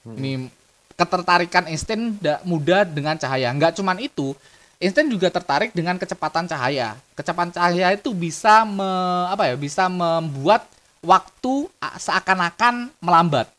Ini 0.08 0.48
ketertarikan 0.96 1.68
Einstein 1.68 2.16
da- 2.16 2.40
muda 2.48 2.88
dengan 2.88 3.20
cahaya. 3.20 3.52
Nggak 3.52 3.76
cuman 3.76 4.00
itu, 4.00 4.32
Einstein 4.80 5.12
juga 5.12 5.28
tertarik 5.28 5.76
dengan 5.76 6.00
kecepatan 6.00 6.48
cahaya. 6.48 6.96
Kecepatan 7.12 7.52
cahaya 7.52 7.92
itu 7.92 8.16
bisa 8.16 8.64
me- 8.64 9.28
apa 9.28 9.52
ya? 9.52 9.56
Bisa 9.60 9.92
membuat 9.92 10.64
waktu 11.04 11.68
seakan-akan 12.00 12.92
melambat. 13.04 13.52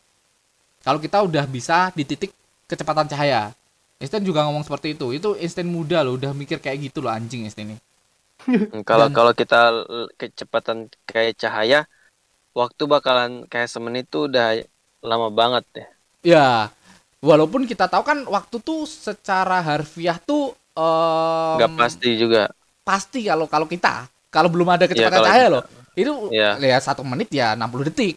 Kalau 0.81 0.97
kita 0.97 1.21
udah 1.21 1.45
bisa 1.45 1.93
di 1.93 2.01
titik 2.01 2.33
kecepatan 2.71 3.11
cahaya. 3.11 3.51
Einstein 3.99 4.23
juga 4.23 4.47
ngomong 4.47 4.63
seperti 4.63 4.95
itu. 4.95 5.11
Itu 5.11 5.35
Einstein 5.35 5.67
muda 5.67 6.01
loh, 6.01 6.15
udah 6.15 6.31
mikir 6.31 6.57
kayak 6.57 6.89
gitu 6.89 7.03
loh 7.03 7.11
anjing 7.11 7.43
Einstein 7.43 7.75
ini. 7.75 7.79
Kalau 8.89 9.05
Dan- 9.05 9.13
kalau 9.13 9.33
kita 9.35 9.85
kecepatan 10.17 10.89
kayak 11.05 11.37
cahaya, 11.37 11.85
waktu 12.57 12.83
bakalan 12.89 13.45
kayak 13.45 13.69
semenit 13.69 14.09
tuh 14.09 14.25
udah 14.25 14.57
lama 15.05 15.29
banget 15.29 15.63
deh. 15.75 15.87
Ya, 16.25 16.73
walaupun 17.21 17.69
kita 17.69 17.85
tahu 17.85 18.01
kan 18.01 18.25
waktu 18.25 18.57
tuh 18.57 18.89
secara 18.89 19.61
harfiah 19.61 20.17
tuh 20.17 20.57
Nggak 20.73 21.77
pasti 21.77 22.09
juga. 22.17 22.49
pasti 22.81 23.29
kalau 23.29 23.45
kalau 23.45 23.69
kita 23.69 24.09
kalau 24.33 24.49
belum 24.49 24.73
ada 24.73 24.89
kecepatan 24.89 25.21
kalau 25.21 25.27
cahaya 25.29 25.45
kita. 25.45 25.53
loh 25.53 25.63
Itu 25.93 26.11
Iya. 26.31 26.49
ya 26.57 26.77
satu 26.79 27.03
menit 27.03 27.27
ya 27.29 27.53
60 27.53 27.85
detik. 27.91 28.15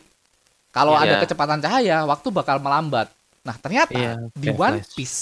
Kalau 0.70 0.94
Iya. 0.96 1.04
ada 1.04 1.14
kecepatan 1.20 1.58
cahaya, 1.60 1.96
waktu 2.06 2.28
bakal 2.30 2.62
melambat. 2.62 3.10
Nah 3.44 3.56
ternyata 3.56 3.92
Iya, 3.92 4.12
di 4.32 4.48
One 4.50 4.80
Flash. 4.80 4.92
Piece 4.94 5.18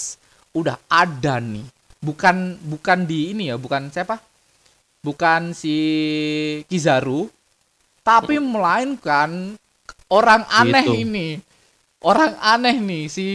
udah 0.51 0.79
ada 0.87 1.37
nih. 1.37 1.65
Bukan 1.99 2.35
bukan 2.61 3.03
di 3.03 3.31
ini 3.31 3.47
ya, 3.47 3.55
bukan 3.55 3.87
siapa? 3.87 4.19
Bukan 4.99 5.51
si 5.51 5.75
Kizaru, 6.63 7.27
tapi 8.01 8.39
melainkan 8.39 9.55
orang 10.07 10.47
aneh 10.49 10.83
Gitu. 10.85 11.03
ini. 11.03 11.27
Orang 11.99 12.35
aneh 12.37 12.75
nih 12.75 13.03
si 13.07 13.27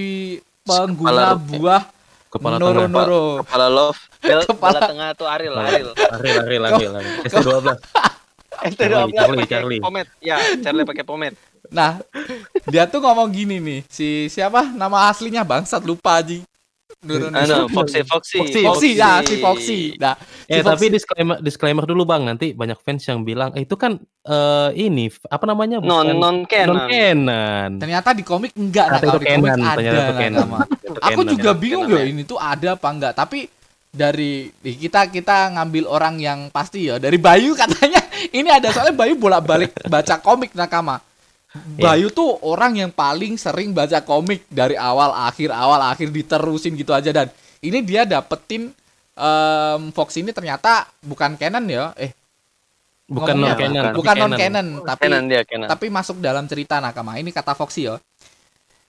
Kepala- 0.62 0.80
pengguna 0.84 1.24
buah 1.34 1.82
Kepala 2.28 2.56
Noro 2.56 2.72
tengah. 2.78 2.88
Noro. 2.90 3.26
Kepala 3.40 3.66
love, 3.66 3.96
bel, 4.18 4.40
Kepala- 4.44 4.52
kepala 4.52 4.78
tengah 4.82 5.08
tuh 5.12 5.24
Aril, 5.26 5.52
Aril. 5.54 5.88
Lari, 5.92 6.30
lari, 6.34 6.56
lari, 6.58 6.84
lari. 6.86 7.10
ST12. 7.24 7.68
Itu 8.58 8.74
Charlie, 8.74 8.90
doang 8.90 9.10
Charlie, 9.14 9.38
pakai 9.38 9.48
Charlie. 9.50 9.80
pomade. 9.80 10.10
Ya, 10.20 10.36
Charlie 10.60 10.84
pakai 10.84 11.04
pomade. 11.04 11.36
Nah, 11.68 12.00
dia 12.68 12.88
tuh 12.88 13.00
ngomong 13.04 13.28
gini 13.28 13.60
nih, 13.60 13.80
si 13.88 14.26
siapa 14.32 14.72
nama 14.72 15.08
aslinya 15.12 15.44
bangsat 15.44 15.84
lupa 15.84 16.20
aja. 16.20 16.40
Nurun 16.98 17.30
Anu, 17.30 17.70
Foxy, 17.70 18.02
Foxy, 18.02 18.38
Foxy, 18.42 18.60
Foxy, 18.66 18.90
ya 18.98 19.22
si 19.22 19.34
Foxy. 19.38 19.80
Nah, 20.02 20.18
si 20.18 20.50
Eh 20.50 20.64
Foxy- 20.64 20.66
tapi 20.66 20.84
disclaimer 20.90 21.36
disclaimer 21.38 21.84
dulu 21.86 22.02
bang 22.02 22.26
nanti 22.26 22.56
banyak 22.56 22.74
fans 22.82 23.06
yang 23.06 23.22
bilang 23.22 23.54
eh, 23.54 23.62
itu 23.62 23.78
kan 23.78 24.00
eh, 24.26 24.70
ini 24.74 25.06
apa 25.30 25.44
namanya 25.46 25.78
non 25.78 26.02
non 26.02 26.18
non 26.18 26.36
canon. 26.48 26.90
canon. 26.90 27.70
ternyata 27.78 28.16
di 28.16 28.24
komik 28.26 28.50
enggak 28.56 28.88
nah, 28.88 28.98
kalau 28.98 29.14
itu 29.14 29.18
di 29.22 29.26
komik 29.30 29.50
canon, 29.52 29.62
ada 29.62 29.76
ternyata 29.78 30.00
itu 30.00 30.14
canon. 30.18 30.48
Aku 30.98 31.20
canon. 31.22 31.30
juga 31.38 31.50
bingung 31.54 31.86
canon 31.86 31.94
loh 31.94 32.02
ini 32.02 32.22
tuh 32.26 32.38
ada 32.40 32.74
apa 32.74 32.88
enggak, 32.90 33.12
tapi 33.14 33.38
dari 33.88 34.52
kita 34.58 35.08
kita 35.08 35.36
ngambil 35.54 35.84
orang 35.86 36.16
yang 36.18 36.38
pasti 36.50 36.88
ya 36.90 36.98
dari 36.98 37.16
Bayu 37.20 37.54
katanya 37.54 38.00
ini 38.38 38.48
ada 38.50 38.74
soalnya 38.74 38.96
Bayu 38.96 39.14
bolak-balik 39.14 39.70
baca 39.86 40.18
komik 40.18 40.50
nakama. 40.56 40.98
Iya. 41.48 41.80
Bayu 41.80 42.08
tuh 42.12 42.36
orang 42.44 42.76
yang 42.76 42.90
paling 42.92 43.40
sering 43.40 43.72
baca 43.72 44.04
komik 44.04 44.44
dari 44.52 44.76
awal 44.76 45.16
akhir 45.16 45.48
awal 45.48 45.80
akhir 45.80 46.12
diterusin 46.12 46.76
gitu 46.76 46.92
aja 46.92 47.08
dan 47.08 47.32
ini 47.64 47.80
dia 47.80 48.04
dapetin 48.04 48.68
em, 49.16 49.80
Fox 49.90 50.20
ini 50.20 50.28
ternyata 50.28 50.84
bukan 51.00 51.40
canon 51.40 51.64
ya 51.64 51.96
eh 51.96 52.12
bukan 53.08 53.32
non 53.32 53.56
canon. 53.56 53.96
bukan 53.96 54.14
non 54.14 54.32
canon 54.36 54.66
tapi 54.84 55.02
Canon 55.08 55.24
dia, 55.24 55.40
canon. 55.48 55.68
tapi 55.72 55.86
masuk 55.88 56.20
dalam 56.20 56.44
cerita 56.44 56.76
nakama 56.78 57.16
ini 57.16 57.32
kata 57.32 57.56
Foxy 57.56 57.88
ya 57.88 57.96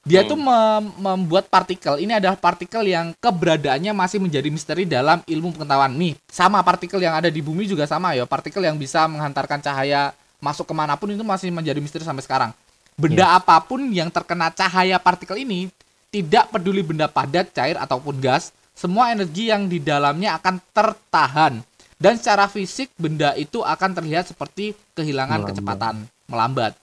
dia 0.04 0.24
Hmm. 0.24 0.30
tuh 0.32 0.40
mem- 0.40 0.96
membuat 1.00 1.48
partikel 1.48 1.96
ini 1.96 2.12
adalah 2.12 2.36
partikel 2.36 2.84
yang 2.84 3.16
keberadaannya 3.16 3.96
masih 3.96 4.20
menjadi 4.20 4.52
misteri 4.52 4.84
dalam 4.84 5.24
ilmu 5.24 5.56
pengetahuan 5.56 5.96
nih 5.96 6.20
sama 6.28 6.60
partikel 6.60 7.00
yang 7.00 7.16
ada 7.16 7.32
di 7.32 7.40
bumi 7.40 7.64
juga 7.64 7.88
sama 7.88 8.12
ya 8.12 8.28
partikel 8.28 8.60
yang 8.60 8.76
bisa 8.76 9.08
menghantarkan 9.08 9.64
cahaya 9.64 10.12
masuk 10.40 10.68
ke 10.68 10.74
mana 10.76 10.96
pun 10.96 11.12
itu 11.12 11.24
masih 11.24 11.52
menjadi 11.52 11.80
misteri 11.80 12.04
sampai 12.04 12.24
sekarang 12.24 12.52
benda 13.00 13.36
apa 13.36 13.60
pun 13.64 13.80
yang 13.92 14.12
terkena 14.12 14.52
cahaya 14.52 15.00
partikel 15.00 15.40
ini 15.40 15.72
tidak 16.10 16.52
peduli 16.52 16.84
benda 16.84 17.08
padat 17.08 17.52
cair 17.54 17.80
ataupun 17.80 18.18
gas 18.20 18.52
semua 18.76 19.12
energi 19.12 19.52
yang 19.52 19.68
di 19.68 19.80
dalamnya 19.80 20.40
akan 20.40 20.60
tertahan 20.72 21.54
dan 22.00 22.16
secara 22.16 22.48
fisik 22.48 22.92
benda 22.96 23.36
itu 23.36 23.60
akan 23.60 23.92
terlihat 23.92 24.32
seperti 24.32 24.72
kehilangan 24.96 25.44
Melambat. 25.44 25.50
kecepatan 25.52 25.96
melambat 26.32 26.74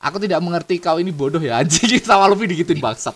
Aku 0.00 0.16
tidak 0.16 0.40
mengerti 0.40 0.80
kau 0.80 0.96
ini 0.96 1.12
bodoh 1.12 1.38
ya 1.38 1.56
anjing 1.60 2.00
sama 2.00 2.24
Luffy 2.32 2.48
digituin 2.48 2.80
bangsat. 2.80 3.12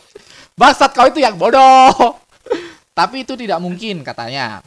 Bangsat 0.52 0.92
kau 0.92 1.08
itu 1.08 1.24
yang 1.24 1.40
bodoh. 1.40 2.20
Tapi 2.98 3.24
itu 3.24 3.32
tidak 3.40 3.58
mungkin 3.58 4.04
katanya. 4.04 4.60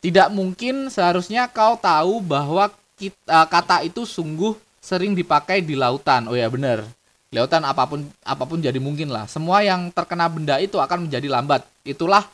Tidak 0.00 0.30
mungkin 0.32 0.88
seharusnya 0.88 1.50
kau 1.50 1.74
tahu 1.76 2.22
bahwa 2.22 2.70
kita, 3.00 3.48
kata 3.48 3.80
itu 3.80 4.04
sungguh 4.04 4.52
sering 4.84 5.16
dipakai 5.16 5.64
di 5.64 5.72
lautan. 5.72 6.28
Oh 6.28 6.36
ya 6.36 6.52
benar. 6.52 6.84
Lautan 7.32 7.64
apa 7.64 7.88
pun 7.88 8.04
apa 8.20 8.44
pun 8.44 8.60
jadi 8.60 8.76
mungkin 8.76 9.08
lah. 9.08 9.24
Semua 9.24 9.64
yang 9.64 9.88
terkena 9.88 10.28
benda 10.28 10.60
itu 10.60 10.76
akan 10.76 11.08
menjadi 11.08 11.32
lambat. 11.32 11.64
Itulah 11.80 12.28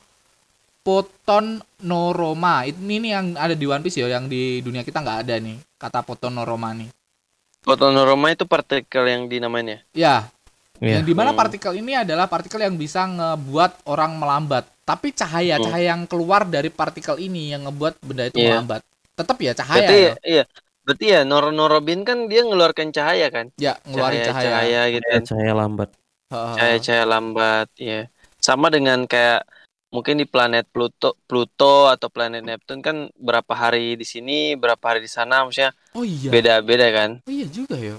poton 0.82 1.62
noroma. 1.86 2.66
Ini 2.66 2.94
nih 2.98 3.10
yang 3.14 3.26
ada 3.38 3.54
di 3.54 3.66
One 3.70 3.86
Piece 3.86 4.02
ya, 4.02 4.10
yang 4.10 4.26
di 4.26 4.58
dunia 4.58 4.82
kita 4.82 4.98
nggak 4.98 5.18
ada 5.22 5.34
nih. 5.38 5.56
Kata 5.78 6.02
poton 6.02 6.34
noroma 6.34 6.74
nih. 6.74 6.90
Fotonoroma 7.62 8.34
itu 8.34 8.46
partikel 8.46 9.06
yang 9.06 9.26
dinamanya. 9.26 9.82
Ya, 9.90 10.30
Iya. 10.80 11.00
Yang 11.00 11.04
di 11.08 11.14
mana 11.16 11.30
Hmm. 11.32 11.40
partikel 11.40 11.72
ini 11.80 11.96
adalah 11.96 12.28
partikel 12.28 12.60
yang 12.60 12.76
bisa 12.76 13.08
ngebuat 13.08 13.88
orang 13.88 14.12
melambat. 14.20 14.68
Tapi 14.84 15.10
cahaya, 15.16 15.56
Hmm. 15.56 15.64
cahaya 15.66 15.96
yang 15.96 16.04
keluar 16.04 16.44
dari 16.44 16.68
partikel 16.68 17.16
ini 17.16 17.56
yang 17.56 17.64
ngebuat 17.66 17.94
benda 18.04 18.28
itu 18.28 18.38
Iya. 18.38 18.60
melambat. 18.60 18.84
Tetap 19.16 19.36
ya 19.40 19.52
cahaya 19.56 19.80
Berarti 19.80 19.96
ya. 19.96 20.14
iya. 20.22 20.44
Berarti 20.84 21.04
ya 21.10 21.20
Noro 21.26 21.50
Norobin 21.50 22.04
kan 22.06 22.28
dia 22.30 22.44
ngeluarkan 22.44 22.92
cahaya 22.92 23.26
kan? 23.32 23.50
Ya, 23.56 23.80
ngeluarin 23.88 24.20
Cahaya, 24.22 24.30
cahaya. 24.30 24.44
cahaya 24.46 24.80
gitu. 24.94 25.06
Cahaya, 25.08 25.26
cahaya 25.26 25.52
lambat. 25.56 25.88
Heeh. 26.30 26.54
Cahaya-cahaya 26.54 27.04
lambat, 27.08 27.68
ya. 27.80 28.00
Sama 28.38 28.66
dengan 28.70 29.08
kayak 29.08 29.48
mungkin 29.90 30.20
di 30.20 30.26
planet 30.28 30.68
Pluto, 30.70 31.16
Pluto 31.24 31.88
atau 31.88 32.06
planet 32.12 32.44
Neptune 32.44 32.84
kan 32.84 32.96
berapa 33.16 33.52
hari 33.56 33.96
di 33.96 34.06
sini, 34.06 34.54
berapa 34.54 34.82
hari 34.84 35.00
di 35.02 35.10
sana, 35.10 35.42
maksudnya 35.42 35.72
Oh 35.96 36.04
iya. 36.04 36.30
beda-beda 36.30 36.86
kan? 36.92 37.10
Oh 37.24 37.32
iya 37.32 37.46
juga 37.48 37.80
ya. 37.80 37.96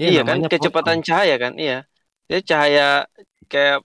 Ya, 0.00 0.08
iya 0.08 0.22
kan, 0.24 0.40
namanya 0.40 0.48
kecepatan 0.48 1.04
cahaya 1.04 1.36
kan, 1.36 1.52
iya. 1.60 1.84
Dia 2.26 2.40
cahaya 2.40 2.86
kayak 3.46 3.84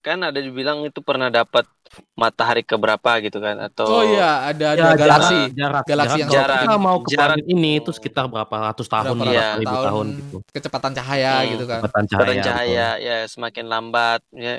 kan 0.00 0.22
ada 0.22 0.38
dibilang 0.38 0.86
itu 0.86 1.02
pernah 1.02 1.28
dapat 1.28 1.66
matahari 2.12 2.62
keberapa 2.62 3.10
gitu 3.20 3.38
kan 3.38 3.56
atau 3.62 3.86
Oh 3.88 4.02
iya, 4.02 4.48
ada 4.48 4.74
Ya, 4.74 4.84
ada 4.88 4.96
galaksi. 4.96 5.38
jarak, 5.52 5.84
Galaksi 5.84 5.88
jarak. 5.88 6.18
yang 6.18 6.28
Kalau 6.28 6.38
jarak- 6.38 6.62
kita 6.62 6.76
mau 6.78 6.96
ke 6.98 7.08
jarak- 7.10 7.46
ini 7.46 7.70
itu 7.76 7.90
sekitar 7.90 8.24
berapa 8.26 8.56
ratus 8.64 8.86
tahun, 8.86 9.04
Berapa 9.08 9.20
berapa 9.22 9.34
Iya. 9.34 9.48
ribu 9.56 9.68
tahun, 9.68 9.86
tahun 9.86 10.06
gitu. 10.14 10.36
kecepatan 10.50 10.92
cahaya 10.94 11.32
Hmm. 11.34 11.48
gitu 11.48 11.64
kan. 11.64 11.80
Kecepatan 11.80 12.02
kecepatan 12.04 12.34
cahaya. 12.34 12.46
cahaya, 12.46 12.88
ya 12.98 13.16
semakin 13.26 13.64
lambat 13.66 14.20
ya 14.30 14.54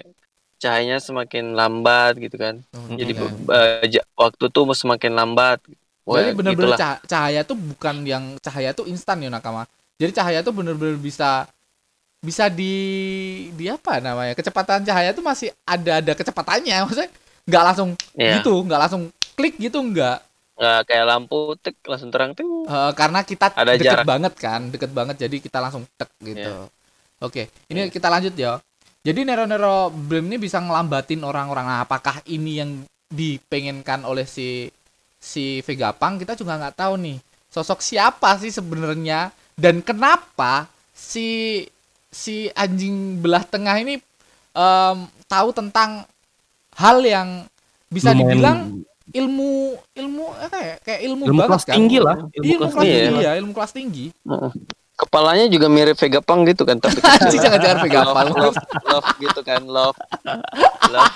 cahayanya 0.57 0.97
semakin 0.99 1.45
lambat 1.53 2.13
gitu 2.17 2.35
kan. 2.35 2.55
Oh, 2.75 2.91
Jadi 2.91 3.11
iya. 3.15 3.21
ja- 3.87 4.07
waktu 4.13 4.45
tuh 4.47 4.63
semakin 4.73 5.11
lambat. 5.13 5.63
Wah, 6.03 6.25
Jadi 6.25 6.35
cah- 6.75 7.01
cahaya 7.05 7.41
tuh 7.43 7.53
bukan 7.53 8.01
yang 8.01 8.23
cahaya 8.41 8.73
tuh 8.73 8.83
instan 8.83 9.21
ya 9.21 9.29
nakama. 9.29 9.69
Jadi 9.95 10.11
cahaya 10.11 10.39
tuh 10.41 10.51
bener-bener 10.51 10.97
bisa 10.97 11.45
bisa 12.19 12.51
di 12.51 12.75
di 13.55 13.71
apa 13.71 14.03
namanya 14.03 14.35
kecepatan 14.35 14.83
cahaya 14.83 15.15
tuh 15.15 15.23
masih 15.23 15.49
ada 15.63 16.03
ada 16.03 16.11
kecepatannya. 16.13 16.75
Maksudnya 16.83 17.09
nggak 17.47 17.63
langsung 17.65 17.89
Iya. 18.13 18.39
gitu 18.39 18.53
nggak 18.63 18.79
langsung 18.79 19.03
klik 19.33 19.55
gitu 19.55 19.79
nggak. 19.79 20.17
Nggak 20.59 20.79
kayak 20.85 21.05
lampu 21.07 21.39
tek 21.55 21.75
langsung 21.87 22.11
terang 22.11 22.35
ting. 22.35 22.47
Eh, 22.67 22.91
karena 22.93 23.19
kita 23.23 23.55
Ada 23.55 23.73
deket 23.73 23.87
jarak. 23.87 24.05
banget 24.05 24.33
kan 24.35 24.61
deket 24.67 24.91
banget 24.91 25.15
jadi 25.17 25.35
kita 25.39 25.57
langsung 25.57 25.87
tek 25.95 26.11
gitu. 26.19 26.43
Iya. 26.43 26.67
oke 27.19 27.43
ini 27.67 27.87
kita 27.87 28.07
lanjut 28.07 28.35
ya. 28.35 28.59
Jadi 28.99 29.23
Nero 29.23 29.47
Nero 29.47 29.87
Brim 29.87 30.27
ini 30.27 30.35
bisa 30.37 30.59
ngelambatin 30.59 31.23
orang-orang. 31.23 31.65
Nah 31.65 31.79
apakah 31.81 32.19
ini 32.27 32.59
yang 32.59 32.71
dipengenkan 33.09 34.03
oleh 34.03 34.27
si 34.27 34.67
si 35.15 35.63
Vegapunk? 35.63 36.19
Kita 36.19 36.35
juga 36.35 36.59
nggak 36.59 36.75
tahu 36.75 36.93
nih. 36.99 37.17
Sosok 37.47 37.79
siapa 37.79 38.35
sih 38.37 38.51
sebenarnya? 38.51 39.31
Dan 39.55 39.79
kenapa 39.79 40.67
si 40.91 41.63
si 42.09 42.49
anjing 42.51 43.17
belah 43.17 43.41
tengah 43.41 43.77
ini 43.77 44.01
em, 44.51 44.97
tahu 45.25 45.49
tentang 45.51 46.03
hal 46.73 46.97
yang 46.99 47.45
bisa 47.87 48.11
Lumayan- 48.11 48.19
dibilang 48.25 48.59
ilmu 49.09 49.51
ilmu 49.91 50.25
apa 50.37 50.57
ya? 50.57 50.75
Kayak 50.79 50.99
ilmu, 51.03 51.23
ilmu 51.25 51.37
banget 51.39 51.49
kelas 51.49 51.63
kan? 51.63 51.75
tinggi 51.75 51.97
lah. 51.97 52.15
Iya, 52.31 52.39
ilmu 52.39 52.59
kelas 52.59 52.73
tinggi. 52.75 52.97
tinggi. 53.01 53.21
ya 53.21 53.31
ilmu 53.35 53.51
kelas 53.53 53.71
tinggi. 53.73 54.05
Kepalanya 54.93 55.45
juga 55.47 55.67
mirip 55.67 55.95
Vegapunk 55.95 56.41
gitu 56.45 56.63
kan 56.63 56.77
tapi 56.77 56.99
anjing 57.15 57.39
jangan-jangan 57.39 57.77
Vegapunk. 57.81 58.15
love, 58.35 58.35
love, 58.35 58.57
love 58.85 59.07
gitu 59.17 59.41
kan 59.41 59.61
love. 59.63 59.97
Love. 60.89 61.13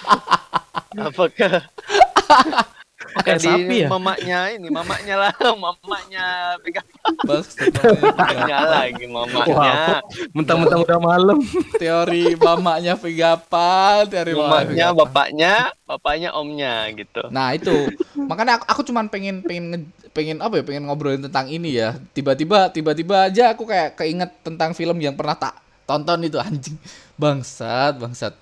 Apakah 0.95 1.65
Kayak 3.22 3.39
di 3.39 3.45
sapi 3.45 3.76
ya. 3.86 3.88
mamanya 3.88 4.39
ini 4.49 4.68
mamanya 4.68 5.16
lah 5.16 5.34
mamanya 5.53 6.28
Vegapunk 6.59 7.18
Bas, 7.22 7.47
mamanya 8.01 8.57
lagi 8.66 9.05
mamanya 9.05 10.01
Mentang-mentang 10.34 10.82
udah 10.82 10.99
malam. 10.99 11.38
teori 11.82 12.34
mamanya 12.34 12.93
Vegapunk 12.97 14.09
teori 14.09 14.34
Vegapunk. 14.34 14.97
bapaknya 14.97 15.53
bapaknya 15.86 16.30
omnya 16.34 16.89
gitu. 16.91 17.22
Nah 17.30 17.53
itu. 17.53 17.93
Makanya 18.18 18.57
aku, 18.57 18.66
aku 18.66 18.82
cuman 18.89 19.05
pengen 19.07 19.45
pengen 19.45 19.66
nge- 19.70 19.91
pengen 20.09 20.38
apa 20.41 20.57
ya 20.57 20.64
pengen 20.66 20.89
ngobrolin 20.89 21.22
tentang 21.22 21.45
ini 21.47 21.78
ya. 21.78 21.93
Tiba-tiba 22.11 22.74
tiba-tiba 22.74 23.30
aja 23.30 23.53
aku 23.53 23.70
kayak 23.70 23.93
keinget 23.93 24.32
tentang 24.41 24.74
film 24.74 24.97
yang 24.97 25.14
pernah 25.14 25.38
tak 25.38 25.53
tonton 25.86 26.26
itu 26.26 26.41
anjing. 26.41 26.78
Bangsat 27.14 28.01
bangsat. 28.01 28.34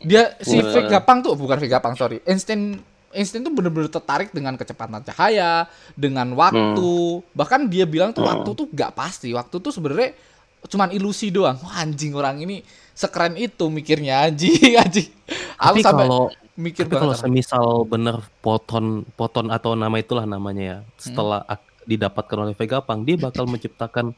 Dia 0.00 0.32
si 0.40 0.56
Wah. 0.56 0.72
Vegapunk 0.72 1.20
tuh 1.20 1.34
bukan 1.36 1.60
Vegapunk 1.60 2.00
sorry. 2.00 2.24
Einstein 2.24 2.80
Einstein 3.10 3.42
tuh 3.42 3.50
bener-bener 3.50 3.90
tertarik 3.90 4.30
dengan 4.30 4.54
kecepatan 4.54 5.02
cahaya 5.02 5.66
dengan 5.92 6.30
waktu. 6.32 6.94
Bahkan 7.30 7.66
dia 7.66 7.82
bilang 7.82 8.10
tuh 8.10 8.22
waktu 8.22 8.50
tuh 8.54 8.66
gak 8.70 8.94
pasti. 8.94 9.34
Waktu 9.34 9.58
tuh 9.58 9.70
sebenarnya 9.70 10.14
cuman 10.62 10.90
ilusi 10.90 11.28
doang. 11.28 11.58
Wah, 11.58 11.82
anjing 11.82 12.14
orang 12.14 12.38
ini 12.38 12.62
sekeren 12.92 13.34
itu 13.34 13.66
mikirnya 13.66 14.28
anjing 14.28 14.76
anjing. 14.84 15.10
Aku 15.56 15.76
Tapi 15.76 15.80
sampai 15.82 16.06
kalau 16.06 16.22
mikir 16.54 16.84
tapi 16.84 16.94
kalau 16.94 17.10
banget 17.10 17.24
semisal 17.24 17.66
bener 17.82 18.16
poton 18.38 19.02
poton 19.16 19.48
atau 19.48 19.72
nama 19.72 19.96
itulah 19.96 20.28
namanya 20.28 20.62
ya 20.62 20.78
Hmm. 20.78 20.92
setelah 21.00 21.40
ak- 21.48 21.66
didapatkan 21.88 22.36
oleh 22.38 22.52
Vegapunk 22.52 23.02
dia 23.02 23.16
bakal 23.16 23.48
menciptakan 23.52 24.12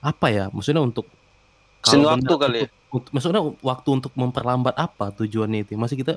apa 0.00 0.26
ya? 0.30 0.44
Maksudnya 0.48 0.80
untuk 0.80 1.04
Mesin 1.78 2.00
kalau 2.00 2.16
waktu 2.16 2.32
kali 2.32 2.56
ya? 2.56 2.62
untuk- 2.64 2.72
untuk- 2.88 3.12
maksudnya 3.12 3.42
waktu 3.60 3.88
untuk 3.92 4.12
memperlambat 4.14 4.72
apa 4.72 5.12
tujuannya 5.12 5.66
itu? 5.66 5.76
Masih 5.76 6.00
kita 6.00 6.16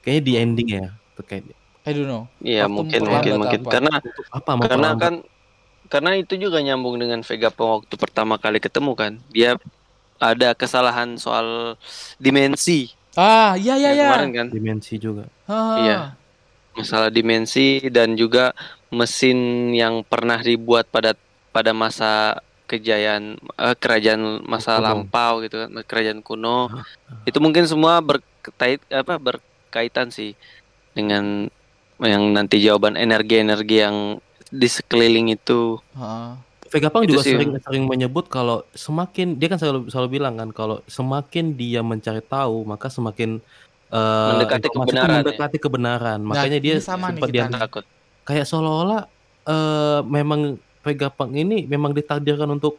kayaknya 0.00 0.22
di 0.22 0.32
ending 0.38 0.68
ya 0.70 0.86
terkait 1.18 1.44
I 1.82 1.90
don't 1.90 2.04
know. 2.04 2.28
Iya 2.38 2.68
mungkin 2.68 3.00
mungkin 3.02 3.32
mungkin 3.40 3.60
apa? 3.64 3.70
karena 3.70 3.92
apa 4.28 4.50
karena 4.60 4.92
memperlambat 4.92 5.00
kan 5.00 5.14
karena 5.88 6.10
itu 6.16 6.34
juga 6.36 6.60
nyambung 6.60 7.00
dengan 7.00 7.24
Vegapunk 7.24 7.88
waktu 7.88 7.94
pertama 7.96 8.36
kali 8.36 8.60
ketemu 8.60 8.92
kan 8.92 9.12
dia 9.32 9.56
ada 10.18 10.52
kesalahan 10.52 11.16
soal 11.16 11.78
dimensi 12.16 12.92
Ah, 13.16 13.56
iya 13.56 13.74
iya 13.74 13.90
iya. 13.92 14.06
kemarin 14.12 14.30
kan 14.30 14.46
dimensi 14.48 14.94
juga 14.96 15.26
Ah. 15.44 15.76
Iya. 15.80 15.98
masalah 16.76 17.08
dimensi 17.08 17.82
dan 17.88 18.14
juga 18.14 18.54
mesin 18.88 19.38
yang 19.72 20.04
pernah 20.04 20.38
dibuat 20.38 20.86
pada 20.86 21.16
pada 21.50 21.72
masa 21.72 22.38
kejayaan 22.66 23.34
eh, 23.40 23.74
kerajaan 23.74 24.44
masa 24.44 24.76
Kuno. 24.76 24.84
lampau 24.84 25.40
gitu 25.40 25.56
kan 25.56 25.70
kerajaan 25.82 26.20
kuno 26.20 26.68
itu 27.24 27.38
mungkin 27.40 27.64
semua 27.64 27.98
berkait 27.98 28.78
apa 28.92 29.16
berkaitan 29.16 30.12
sih 30.12 30.36
dengan 30.98 31.46
yang 31.98 32.30
nanti 32.30 32.58
jawaban 32.58 32.94
energi-energi 32.94 33.76
yang 33.78 33.96
di 34.48 34.66
sekeliling 34.66 35.30
itu 35.30 35.78
Ah. 35.94 36.34
Vegapunk 36.68 37.08
Itu 37.08 37.16
juga 37.16 37.22
sih. 37.24 37.32
sering 37.32 37.50
sering 37.58 37.84
menyebut 37.86 38.28
kalau 38.28 38.60
semakin 38.76 39.40
dia 39.40 39.48
kan 39.48 39.56
selalu 39.56 39.88
selalu 39.88 40.08
bilang 40.12 40.36
kan 40.36 40.52
kalau 40.52 40.84
semakin 40.84 41.56
dia 41.56 41.80
mencari 41.80 42.20
tahu 42.20 42.60
maka 42.62 42.92
semakin 42.92 43.40
eh, 43.88 44.30
Mendekati 44.36 44.68
kebenaran 44.68 45.08
ya. 45.08 45.16
mendekati 45.24 45.56
kebenaran. 45.56 46.18
Makanya 46.20 46.58
dia 46.60 46.76
sama 46.78 47.08
sempat 47.08 47.32
dia 47.32 47.48
takut 47.48 47.88
kayak 48.22 48.44
seolah-olah 48.44 49.08
eh, 49.46 50.00
memang 50.04 50.40
Vegapunk 50.78 51.32
ini 51.34 51.64
memang 51.64 51.90
ditakdirkan 51.90 52.52
untuk 52.52 52.76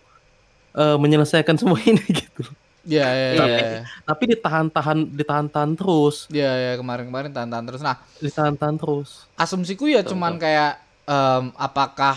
eh, 0.71 0.93
menyelesaikan 0.95 1.57
semua 1.57 1.81
ini 1.81 1.99
gitu. 2.21 2.45
Iya 2.81 3.07
iya 3.07 3.29
iya. 3.33 3.43
Iya. 3.43 3.57
iya. 3.59 3.81
Tapi 4.03 4.23
ditahan-tahan 4.31 4.97
ditahan-tahan 5.11 5.71
terus, 5.75 6.31
Iya 6.31 6.51
iya 6.55 6.73
kemarin-kemarin 6.79 7.31
tahan-tahan 7.31 7.65
terus. 7.67 7.81
Nah, 7.81 7.99
ditahan-tahan 8.19 8.75
terus. 8.75 9.27
asumsiku 9.35 9.87
ya 9.87 9.99
Betul, 9.99 10.15
cuman 10.15 10.35
kayak 10.35 10.79
em, 11.03 11.43
apakah 11.55 12.15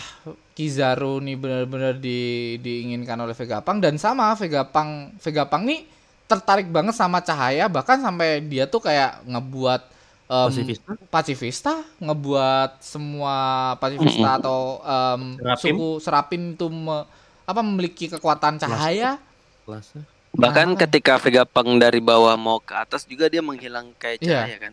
Kizaru 0.53 1.17
nih 1.19 1.35
benar-benar 1.35 1.97
di, 1.97 2.55
diinginkan 2.61 3.17
oleh 3.17 3.33
Vegapunk 3.33 3.81
dan 3.81 3.97
sama 3.97 4.37
Vegapunk 4.37 5.17
Vegapunk 5.19 5.65
nih 5.65 5.81
tertarik 6.29 6.69
banget 6.69 6.93
sama 6.93 7.21
cahaya 7.21 7.67
bahkan 7.67 7.97
sampai 7.99 8.45
dia 8.45 8.69
tuh 8.69 8.85
kayak 8.85 9.25
ngebuat 9.25 9.81
em, 10.29 10.47
Pasifista? 10.49 10.91
pacifista 11.09 11.73
ngebuat 11.99 12.85
semua 12.85 13.37
pacifista 13.77 14.29
atau 14.37 14.61
em, 14.79 15.41
Serapim? 15.41 15.61
suku 15.73 15.89
serapin 15.99 16.43
itu 16.53 16.67
me- 16.69 17.09
apa 17.43 17.61
memiliki 17.61 18.07
kekuatan 18.07 18.61
cahaya 18.61 19.17
Kelasnya. 19.63 20.03
Bahkan 20.33 20.69
Ah. 20.71 20.79
ketika 20.79 21.17
Vegapunk 21.17 21.77
dari 21.77 21.99
bawah 21.99 22.35
mau 22.35 22.59
ke 22.59 22.73
atas 22.73 23.05
juga 23.05 23.27
dia 23.27 23.41
menghilang 23.41 23.93
kayak 23.95 24.19
Iya. 24.19 24.29
cahaya 24.39 24.59
kan 24.61 24.73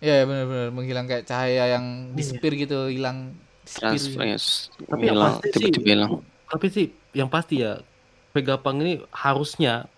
Iya 0.00 0.14
ya 0.14 0.24
benar-benar 0.24 0.68
menghilang 0.70 1.04
kayak 1.04 1.24
cahaya 1.24 1.64
yang 1.70 1.84
disepir 2.12 2.56
gitu 2.56 2.88
hilang 2.88 3.36
disepir. 3.66 4.16
Trans 4.16 4.72
Tapi 4.80 5.02
yang 5.02 5.12
hilang 5.12 5.28
pasti 5.34 5.46
sih- 5.46 5.52
tiba-tiba 5.60 5.88
hilang 5.88 6.12
Tapi 6.46 6.66
sih 6.68 6.86
yang 7.12 7.28
pasti 7.28 7.54
ya 7.58 7.72
Vegapunk 8.30 8.78
ini 8.80 8.92
harusnya 9.12 9.90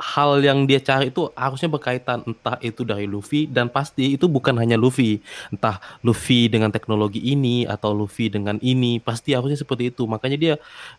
hal 0.00 0.40
yang 0.40 0.64
dia 0.64 0.80
cari 0.80 1.12
itu 1.12 1.28
harusnya 1.36 1.68
berkaitan. 1.68 2.24
Entah 2.24 2.56
itu 2.64 2.82
dari 2.82 3.04
Luffy 3.04 3.44
dan 3.44 3.68
pasti 3.68 4.16
itu 4.16 4.24
bukan 4.26 4.56
hanya 4.56 4.80
Luffy. 4.80 5.20
Entah 5.52 5.76
Luffy 6.00 6.48
dengan 6.48 6.72
teknologi 6.72 7.20
ini 7.20 7.68
atau 7.68 7.92
Luffy 7.92 8.32
dengan 8.32 8.56
ini 8.64 8.96
pasti 8.98 9.36
harusnya 9.36 9.60
seperti 9.60 9.92
itu. 9.92 10.08
Makanya 10.08 10.36
dia 10.40 10.54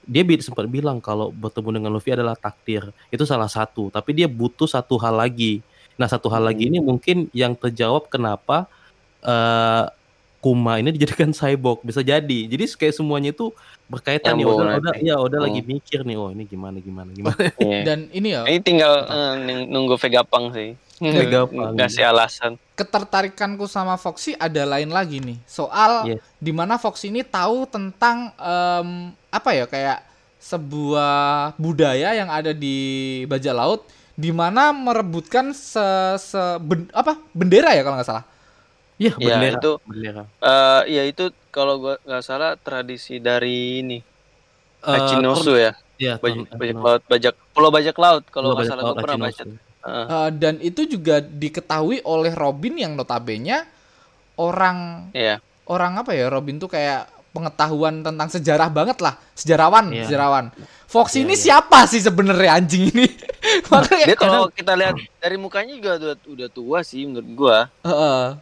dia 0.05 0.23
sempat 0.45 0.69
bilang 0.69 1.01
kalau 1.01 1.33
bertemu 1.33 1.81
dengan 1.81 1.91
Luffy 1.97 2.13
adalah 2.13 2.37
takdir. 2.37 2.93
Itu 3.09 3.25
salah 3.25 3.49
satu. 3.49 3.89
Tapi 3.89 4.13
dia 4.13 4.29
butuh 4.29 4.69
satu 4.69 5.01
hal 5.01 5.17
lagi. 5.17 5.65
Nah 5.97 6.05
satu 6.05 6.29
hal 6.29 6.45
lagi 6.45 6.69
ini 6.69 6.77
mungkin 6.77 7.27
yang 7.33 7.57
terjawab 7.57 8.07
kenapa 8.07 8.69
eh 9.25 9.89
Kuma 10.41 10.81
ini 10.81 10.89
dijadikan 10.89 11.29
cyborg. 11.37 11.85
Bisa 11.85 12.01
jadi. 12.01 12.49
Jadi 12.49 12.63
kayak 12.73 12.97
semuanya 12.97 13.29
itu 13.31 13.53
berkaitan 13.91 14.33
nih 14.33 14.45
udah 14.45 14.79
udah 14.79 14.93
ya 14.97 15.15
udah 15.17 15.37
Hmm. 15.37 15.45
lagi 15.45 15.61
mikir 15.61 15.99
nih 16.01 16.15
oh 16.15 16.29
ini 16.29 16.43
gimana 16.45 16.79
gimana 16.79 17.09
gimana 17.09 17.35
Iya. 17.59 17.79
Dan 17.83 18.07
ini 18.09 18.31
ya 18.31 18.41
ini 18.45 18.59
tinggal 18.59 18.93
ning- 19.37 19.67
nunggu 19.67 19.95
Vegapunk 19.95 20.55
sih 20.55 20.71
Vegapunk. 21.01 21.75
ngasih 21.75 22.03
alasan 22.03 22.55
ketertarikanku 22.73 23.65
sama 23.65 23.93
Foxy 23.95 24.31
ada 24.33 24.63
lain 24.65 24.89
lagi 24.89 25.19
nih 25.19 25.37
soal 25.43 26.07
Yes. 26.07 26.23
di 26.37 26.49
mana 26.49 26.75
Foxy 26.75 27.09
ini 27.09 27.21
tahu 27.21 27.67
tentang 27.67 28.31
em, 28.33 28.89
apa 29.27 29.49
ya 29.51 29.65
kayak 29.65 29.99
sebuah 30.41 31.13
budaya 31.55 32.13
yang 32.13 32.27
ada 32.27 32.49
di 32.49 32.77
bajak 33.25 33.51
laut 33.51 33.81
di 34.13 34.29
mana 34.29 34.69
merebutkan 34.69 35.51
se, 35.51 35.81
se- 36.17 36.59
ben- 36.59 36.89
apa 36.91 37.17
bendera 37.31 37.71
ya 37.71 37.81
kalau 37.81 37.95
nggak 37.95 38.07
salah 38.07 38.25
Iya, 39.01 39.13
Iya, 39.17 39.33
bendera. 39.33 39.57
itu 39.57 39.71
bendera. 39.81 40.23
Eh 40.37 40.81
ya 40.91 41.03
itu 41.03 41.23
kalau 41.49 41.73
gua 41.79 41.95
nggak 41.99 42.21
salah 42.21 42.53
tradisi 42.55 43.17
dari 43.17 43.81
ini 43.81 43.97
Eh, 44.79 44.89
Hachinosu 44.91 45.57
ya 45.57 45.73
Iya, 45.97 46.17
bajak, 46.17 46.53
bajak 46.53 46.77
laut 46.79 47.01
bajak 47.05 47.33
pulau 47.51 47.69
bajak 47.69 47.97
laut 47.97 48.23
kalau 48.27 48.45
Pulau 48.47 48.55
nggak 48.55 48.61
Bajak 48.61 48.71
salah 48.71 48.83
Laut 48.83 48.93
gua 48.93 49.03
pernah 49.03 49.17
baca. 49.23 49.43
Heeh. 49.81 50.05
Eh, 50.07 50.29
dan 50.35 50.55
itu 50.59 50.81
juga 50.85 51.15
diketahui 51.17 51.97
oleh 52.03 52.33
Robin 52.33 52.73
yang 52.75 52.93
notabene 52.93 53.65
orang 54.37 55.09
Iya. 55.11 55.41
orang 55.65 55.97
apa 55.97 56.11
ya 56.11 56.29
Robin 56.29 56.57
tuh 56.57 56.67
kayak 56.67 57.05
pengetahuan 57.31 58.01
tentang 58.01 58.27
sejarah 58.27 58.67
banget 58.67 58.99
lah 58.99 59.15
sejarawan 59.33 59.89
Iya. 59.89 60.03
sejarawan 60.05 60.45
Fox 60.85 61.15
Iya, 61.15 61.23
ini 61.23 61.33
iya. 61.33 61.41
siapa 61.41 61.85
sih 61.85 62.01
sebenarnya 62.01 62.59
anjing 62.59 62.91
ini 62.91 63.07
makanya 63.71 64.05
dia 64.05 64.17
kalau 64.17 64.51
kita 64.51 64.73
lihat 64.75 64.93
dari 65.17 65.37
mukanya 65.37 65.73
juga 65.73 65.91
udah, 65.95 66.15
udah 66.27 66.49
tua 66.49 66.79
sih 66.81 67.05
menurut 67.05 67.29
gua 67.31 67.57
Heeh. 67.81 68.35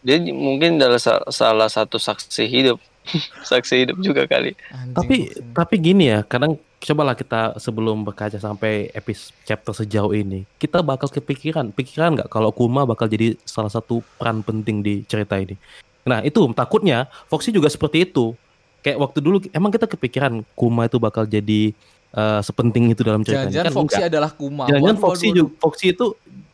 Dia 0.00 0.16
mungkin 0.32 0.80
adalah 0.80 1.00
sa- 1.00 1.24
salah 1.28 1.68
satu 1.68 2.00
saksi 2.00 2.44
hidup 2.48 2.78
saksi 3.50 3.84
hidup 3.84 3.96
juga 4.00 4.24
kali 4.28 4.56
Anjing, 4.72 4.96
Tapi 4.96 5.16
tapi 5.56 5.74
gini 5.80 6.12
ya, 6.12 6.20
kadang 6.24 6.56
cobalah 6.80 7.12
kita 7.12 7.60
sebelum 7.60 8.04
berkaca 8.04 8.40
sampai 8.40 8.88
episode 8.96 9.36
chapter 9.44 9.72
sejauh 9.76 10.16
ini, 10.16 10.48
kita 10.56 10.80
bakal 10.80 11.12
kepikiran, 11.12 11.76
pikiran 11.76 12.16
nggak 12.16 12.32
kalau 12.32 12.48
Kuma 12.52 12.88
bakal 12.88 13.04
jadi 13.04 13.36
salah 13.44 13.68
satu 13.68 14.00
peran 14.16 14.40
penting 14.40 14.80
di 14.80 15.04
cerita 15.04 15.36
ini. 15.36 15.60
Nah 16.08 16.24
itu 16.24 16.40
takutnya 16.56 17.08
Foxy 17.28 17.52
juga 17.52 17.68
seperti 17.68 18.08
itu. 18.08 18.32
Kayak 18.80 18.96
waktu 18.96 19.18
dulu 19.20 19.44
emang 19.52 19.68
kita 19.68 19.84
kepikiran 19.84 20.40
Kuma 20.56 20.88
itu 20.88 20.96
bakal 20.96 21.28
jadi 21.28 21.76
eh, 22.16 22.40
sepenting 22.40 22.96
itu 22.96 23.04
dalam 23.04 23.20
cerita 23.20 23.44
ini 23.44 23.52
jangan-jangan 23.52 23.68
kan 23.68 23.76
Foxy 23.76 23.96
enggak. 24.00 24.08
adalah 24.08 24.30
Kuma 24.32 24.64
Waduh, 24.72 24.96
Foxy 24.96 25.26
waduh, 25.28 25.36
juga 25.36 25.50
Foxy 25.60 25.86
itu. 25.92 26.06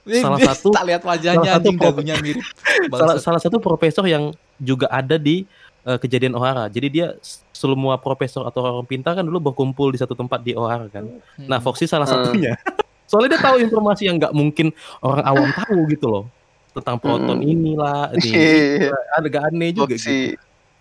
Salah 0.07 0.39
satu- 0.41 0.71
tak 0.71 0.85
lihat 0.85 1.03
wajahnya 1.03 1.35
salah 1.37 1.51
satu 1.53 1.61
anjing 1.61 1.77
pro- 1.77 1.87
dagunya 1.91 2.15
mirip 2.17 2.45
salah, 2.95 3.15
salah 3.19 3.41
satu 3.41 3.57
profesor 3.59 4.05
yang 4.05 4.31
juga 4.57 4.87
ada 4.89 5.17
di 5.17 5.43
eh, 5.83 5.97
kejadian 5.97 6.35
Ohara. 6.35 6.67
Jadi 6.67 6.89
dia 6.91 7.15
semua 7.51 7.95
profesor 7.97 8.43
atau 8.43 8.59
orang 8.61 8.85
pintar 8.85 9.15
kan 9.15 9.23
dulu 9.23 9.39
berkumpul 9.45 9.89
di 9.89 9.97
satu 9.97 10.13
tempat 10.13 10.41
di 10.41 10.51
Ohara 10.53 10.87
kan. 10.87 11.07
Nah, 11.41 11.57
Hmm. 11.57 11.65
Foxy 11.65 11.85
salah 11.85 12.05
Hmm. 12.05 12.23
satunya. 12.25 12.53
Soalnya 13.07 13.35
dia 13.35 13.43
tahu 13.45 13.57
informasi 13.61 14.03
yang 14.05 14.19
nggak 14.19 14.31
mungkin 14.31 14.75
orang 14.99 15.23
awam 15.23 15.51
tahu 15.53 15.87
gitu 15.87 16.07
loh. 16.07 16.25
Tentang 16.73 16.99
proton 16.99 17.39
Hmm. 17.39 17.47
inilah, 17.47 18.11
ini, 18.17 18.31
Iya. 18.31 18.93
ada 18.93 19.27
gak 19.27 19.45
aneh 19.49 19.71
juga 19.71 19.87
gitu. 19.89 20.03
Foxy 20.03 20.19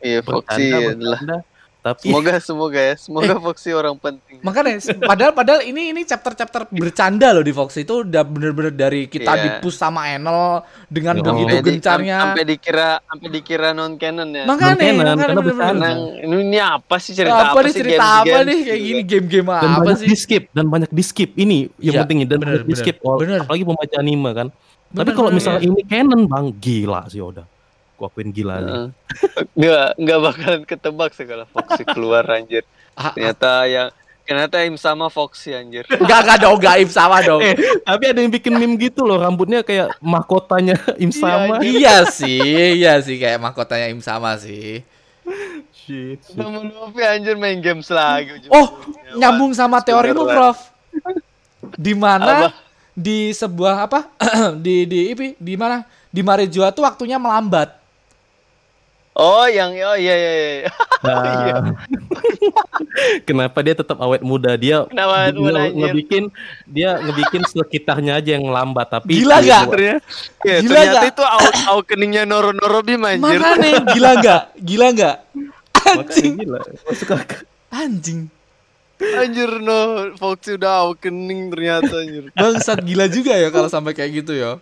iya 0.02 0.20
Foxy 0.20 0.66
Bercanda, 0.68 0.78
adalah 0.92 1.20
bercanda. 1.22 1.38
Tapi 1.86 2.10
semoga 2.10 2.34
semoga 2.40 2.82
ya 2.82 2.96
semoga 2.98 3.38
Foxy 3.38 3.70
orang 3.70 3.94
penting 3.96 4.42
Makanya 4.42 4.74
padahal 5.00 5.32
padahal 5.32 5.62
ini 5.62 5.94
ini 5.94 6.02
chapter-chapter 6.02 6.66
bercanda 6.72 7.30
loh 7.30 7.40
di 7.40 7.52
Fox 7.52 7.78
itu 7.78 8.02
udah 8.02 8.24
bener-bener 8.24 8.74
dari 8.74 9.06
kita 9.06 9.32
Iya. 9.32 9.44
dipus 9.62 9.76
sama 9.76 10.10
Enel 10.10 10.62
dengan 10.88 11.22
Oh. 11.22 11.30
begitu 11.32 11.46
Sampai 11.52 11.62
di- 11.62 11.70
gencarnya. 11.72 12.18
sampai 12.20 12.44
dikira 12.44 12.90
sampai 13.00 13.28
dikira 13.30 13.68
non 13.72 13.94
canon 13.96 14.30
ya 14.32 14.44
Makanya, 14.44 14.74
Non-canon, 14.74 14.96
makanya 14.96 15.06
karena 15.06 15.22
bener-bener. 15.30 15.46
bercanda. 15.54 15.86
Nang, 15.86 16.00
ini, 16.20 16.36
ini 16.44 16.58
apa 16.60 16.96
sih 16.98 17.14
cerita 17.14 17.38
apa, 17.38 17.46
apa, 17.48 17.60
nih 17.60 17.70
sih 17.70 17.80
cerita 17.80 17.94
games- 17.96 18.10
apa 18.10 18.26
games 18.26 18.42
nih 18.42 18.56
gitu 18.56 18.66
kayak 18.66 18.74
kan? 18.76 18.88
gini 18.88 19.02
game-game 19.06 19.48
dan 19.48 19.70
apa 19.70 19.80
banyak 19.80 20.00
sih? 20.00 20.08
di 20.08 20.18
skip 20.18 20.44
dan 20.52 20.66
banyak 20.66 20.90
di 20.90 21.04
skip. 21.04 21.30
Ini 21.36 21.58
yang 21.78 21.94
Iya, 21.94 22.02
penting 22.02 22.18
dan 22.20 22.28
bener, 22.36 22.42
banyak 22.42 22.64
di 22.64 22.68
bener, 22.68 22.82
skip. 22.82 22.96
Bener. 23.00 23.40
apalagi 23.44 23.64
pembaca 23.64 23.96
anime 23.96 24.32
kan. 24.34 24.48
Tapi 24.88 24.98
Bener, 24.98 25.14
kalau 25.14 25.30
bener, 25.30 25.38
misalnya 25.38 25.62
ini 25.62 25.80
canon 25.84 26.22
bang, 26.26 26.46
gila 26.56 27.02
sih 27.06 27.20
udah. 27.20 27.46
Gua 27.96 28.08
akuin 28.08 28.30
gila 28.30 28.56
nih. 28.60 28.72
Heeh. 28.72 28.88
nggak 29.60 29.88
nggak 29.96 30.20
bakalan 30.20 30.62
ketebak 30.64 31.12
sih 31.16 31.24
kalau 31.24 31.48
Foxy 31.48 31.84
keluar 31.88 32.24
anjir 32.28 32.64
Ah, 32.96 33.08
ah, 33.08 33.12
ternyata 33.12 33.52
yang 33.68 33.88
ternyata 34.24 34.56
im 34.64 34.76
sama 34.76 35.08
Foxy 35.08 35.52
anjir 35.52 35.84
Enggak 36.02 36.20
enggak 36.24 36.40
dong, 36.40 36.58
gaib 36.58 36.90
sama 36.90 37.20
dong. 37.22 37.44
Eh, 37.44 37.56
tapi 37.84 38.04
ada 38.08 38.20
yang 38.20 38.32
bikin 38.32 38.56
meme 38.56 38.76
gitu 38.76 39.04
loh, 39.04 39.20
rambutnya 39.20 39.62
kayak 39.62 39.96
mahkotanya 40.00 40.76
Im 40.96 41.12
sama. 41.12 41.60
iya 41.60 42.08
sih, 42.08 42.40
iya 42.76 42.98
sih 43.00 43.16
kayak 43.16 43.38
mahkotanya 43.38 43.92
Im 43.92 44.00
sama 44.00 44.36
sih. 44.36 44.80
Shit, 45.76 46.24
Luffy 46.34 47.04
anjir 47.04 47.36
main 47.36 47.62
games 47.62 47.90
lagi 47.90 48.34
Oh, 48.48 48.66
ujung-ujungnya. 48.66 49.12
nyambung 49.16 49.54
sama 49.54 49.78
teorimu, 49.80 50.26
beneran. 50.26 50.34
Prof. 50.34 50.58
Di 51.86 51.94
mana 51.94 52.50
di 52.92 53.30
sebuah 53.30 53.86
apa? 53.86 54.08
di 54.56 54.86
di 54.86 55.12
di, 55.14 55.28
di 55.36 55.54
mana? 55.54 55.84
Di 56.10 56.24
Marejoa 56.24 56.72
tuh 56.72 56.88
waktunya 56.88 57.20
melambat. 57.20 57.76
Oh 59.16 59.46
yang 59.46 59.72
oh 59.74 59.96
iya 59.96 60.14
iya 60.14 60.32
iya 60.62 60.70
Nah, 61.02 61.74
Kenapa 63.22 63.62
dia 63.62 63.74
tetap 63.74 63.98
awet 63.98 64.22
muda? 64.22 64.56
Dia 64.56 64.86
Kenapa 64.86 65.30
nge- 65.30 65.38
muda, 65.38 65.60
anjir? 65.62 65.78
ngebikin 65.78 66.24
dia 66.66 66.90
ngebikin 66.98 67.42
sekitarnya 67.44 68.14
aja 68.16 68.32
yang 68.34 68.48
lambat 68.48 68.88
tapi 68.90 69.12
Gila 69.16 69.38
dia- 69.38 69.46
nggak? 69.46 69.64
Ternyata, 69.68 70.02
ya, 70.42 70.58
Gila 70.58 70.72
ternyata 70.74 70.90
nggak? 70.92 71.12
itu 71.12 71.24
au- 71.24 71.56
awakeningnya 71.72 72.24
Noro-Noro 72.24 72.80
Bim 72.82 73.02
anjir. 73.02 73.38
Makanya 73.38 73.70
gila 73.88 74.12
nggak? 74.16 74.42
Gila 74.58 74.88
nggak? 74.92 75.16
Makanya 75.96 76.30
gila. 76.36 76.60
Masuk 76.84 77.10
akal. 77.12 77.40
Anjing. 77.70 78.20
Anjir 78.98 79.52
no, 79.60 79.80
Foxy 80.16 80.56
udah 80.56 80.88
awakening 80.88 81.52
ternyata 81.52 81.94
anjir. 81.98 82.24
Bangsat 82.32 82.80
gila 82.82 83.06
juga 83.06 83.36
ya 83.36 83.50
kalau 83.50 83.68
sampai 83.68 83.92
kayak 83.92 84.24
gitu 84.24 84.34
ya. 84.34 84.58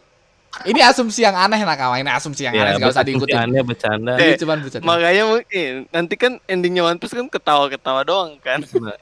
Ini 0.62 0.80
asumsi 0.86 1.26
yang 1.26 1.34
aneh 1.34 1.58
nakama, 1.60 1.97
ini 1.97 2.08
asumsi 2.08 2.45
yang 2.45 2.54
aneh 2.54 2.78
Ya, 2.78 2.78
nggak 2.78 2.93
usah 2.93 3.01
bercanda, 3.01 3.10
diikutin. 3.10 3.38
Aneh 3.41 3.62
bercanda. 3.66 4.12
Ini 4.16 4.34
cuman 4.38 4.58
bercanda. 4.62 4.86
Makanya 4.86 5.24
mungkin 5.26 5.72
nanti 5.89 6.14
kan 6.14 6.32
endingnya 6.45 6.86
One 6.86 7.01
Piece 7.01 7.12
kan 7.12 7.26
ketawa-ketawa 7.26 8.06
doang 8.06 8.38
kan. 8.38 8.62
Nah, 8.78 8.93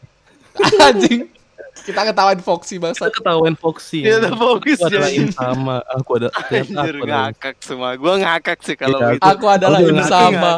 Anjing. 0.87 1.27
Kita 1.71 2.03
ketawain 2.03 2.39
Foxy 2.39 2.75
Kita 2.75 2.83
bangsat. 2.83 3.11
ketahuan 3.15 3.55
Foxy. 3.55 4.03
Dia 4.03 4.19
udah 4.19 4.33
fokus 4.35 4.75
Aku 4.77 4.91
adalah 4.91 5.09
ya. 5.09 5.23
sama. 5.31 5.77
Aku 5.87 6.09
ada 6.19 6.27
Anjir 6.51 6.93
aku 6.93 7.05
ngakak 7.07 7.55
semua. 7.63 7.89
Gua 7.95 8.13
ngakak 8.19 8.59
sih 8.61 8.75
kalau 8.75 8.99
Iya, 8.99 9.15
gitu. 9.15 9.23
Aku 9.23 9.45
adalah 9.47 9.79
Aku 9.79 10.03
sama. 10.03 10.53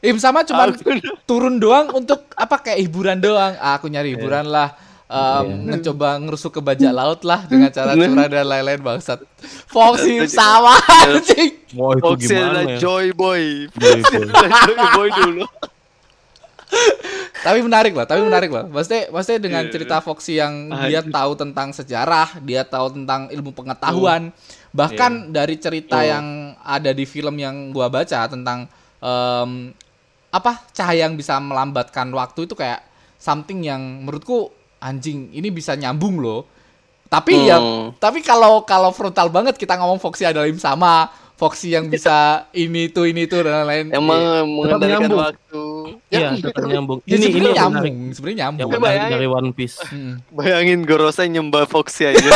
Im 0.00 0.16
sama 0.16 0.44
udah- 0.44 0.76
turun 1.24 1.56
doang 1.56 1.92
untuk 1.92 2.28
apa 2.32 2.56
kayak 2.58 2.78
hiburan 2.78 3.20
doang. 3.20 3.52
Ah, 3.56 3.76
aku 3.76 3.88
nyari 3.88 4.16
hiburan 4.16 4.48
lah. 4.48 4.76
Em, 5.06 5.70
mencoba 5.70 6.18
ngerusuk 6.18 6.58
ke 6.58 6.60
bajak 6.60 6.90
laut 6.90 7.22
lah 7.22 7.46
dengan 7.46 7.70
cara 7.70 7.94
curah 7.94 8.26
dan 8.26 8.42
lain-lain 8.42 8.82
bangsat. 8.82 9.22
Foxy 9.70 10.18
Im 10.18 10.26
sama 10.26 10.74
anjing. 10.82 11.62
Wah 11.78 11.94
itu 11.94 12.02
Foxy 12.02 12.26
gimana 12.26 12.58
ya? 12.66 12.78
Joy 12.82 13.06
Boy. 13.14 13.70
Joy 13.70 14.00
Foxy 14.02 14.26
Boy. 14.26 14.48
Joy 14.50 14.86
Boy 14.98 15.08
dulu. 15.14 15.44
Tapi 17.46 17.62
menarik 17.62 17.94
lah, 17.94 18.02
tapi 18.02 18.26
menarik 18.26 18.50
lah. 18.50 18.66
Maksudnya, 18.66 19.06
maksudnya 19.14 19.38
dengan 19.38 19.62
Iya. 19.62 19.72
cerita 19.78 19.96
Foxy 20.02 20.42
yang 20.42 20.74
dia 20.90 20.98
tahu 21.06 21.38
tentang 21.38 21.70
sejarah, 21.70 22.42
dia 22.42 22.66
tahu 22.66 22.98
tentang 22.98 23.30
ilmu 23.30 23.54
pengetahuan, 23.54 24.34
bahkan 24.74 25.30
dari 25.30 25.54
cerita 25.54 26.02
Oh. 26.02 26.02
yang 26.02 26.26
ada 26.58 26.90
di 26.90 27.06
film 27.06 27.38
yang 27.38 27.70
gua 27.70 27.86
baca 27.86 28.26
tentang 28.26 28.66
em, 28.98 29.70
apa 30.34 30.66
cahaya 30.74 31.06
yang 31.06 31.14
bisa 31.14 31.38
melambatkan 31.38 32.10
waktu 32.10 32.50
itu 32.50 32.58
kayak 32.58 32.82
something 33.14 33.62
yang 33.62 34.02
menurutku 34.02 34.50
anjing 34.78 35.30
ini 35.30 35.48
bisa 35.48 35.72
nyambung 35.72 36.18
loh. 36.18 36.44
Tapi 37.06 37.46
ya, 37.46 37.56
Hmm. 37.56 37.94
tapi 37.96 38.18
kalau 38.18 38.62
kalau 38.62 38.90
frontal 38.90 39.30
banget 39.30 39.54
kita 39.54 39.74
ngomong 39.74 39.96
Foxy 39.96 40.26
adalah 40.26 40.44
im 40.44 40.58
sama, 40.58 41.06
Foxy 41.34 41.70
yang 41.70 41.86
bisa 41.86 42.16
ini 42.52 42.90
itu 42.90 43.06
ini 43.06 43.24
itu 43.24 43.38
dan 43.38 43.62
lain-lain. 43.62 43.94
Mengendalikan 43.94 45.06
nyambung. 45.06 45.22
waktu. 45.22 45.62
Iya, 46.08 46.28
tetap 46.34 46.66
nyambung. 46.72 46.98
Ya, 47.02 47.14
Ini 47.14 47.26
ini 47.30 47.48
nyambung, 47.52 47.96
sebenarnya 48.10 48.38
nyambung. 48.42 48.58
Yang 48.58 48.70
menarik 48.72 48.82
bayangin. 48.90 49.14
dari 49.14 49.26
One 49.28 49.50
Piece. 49.52 49.76
Hmm. 49.86 50.14
Bayangin 50.28 50.80
Gorosa 50.82 51.22
nyembah 51.24 51.64
Foxy 51.64 52.10
aja. 52.10 52.18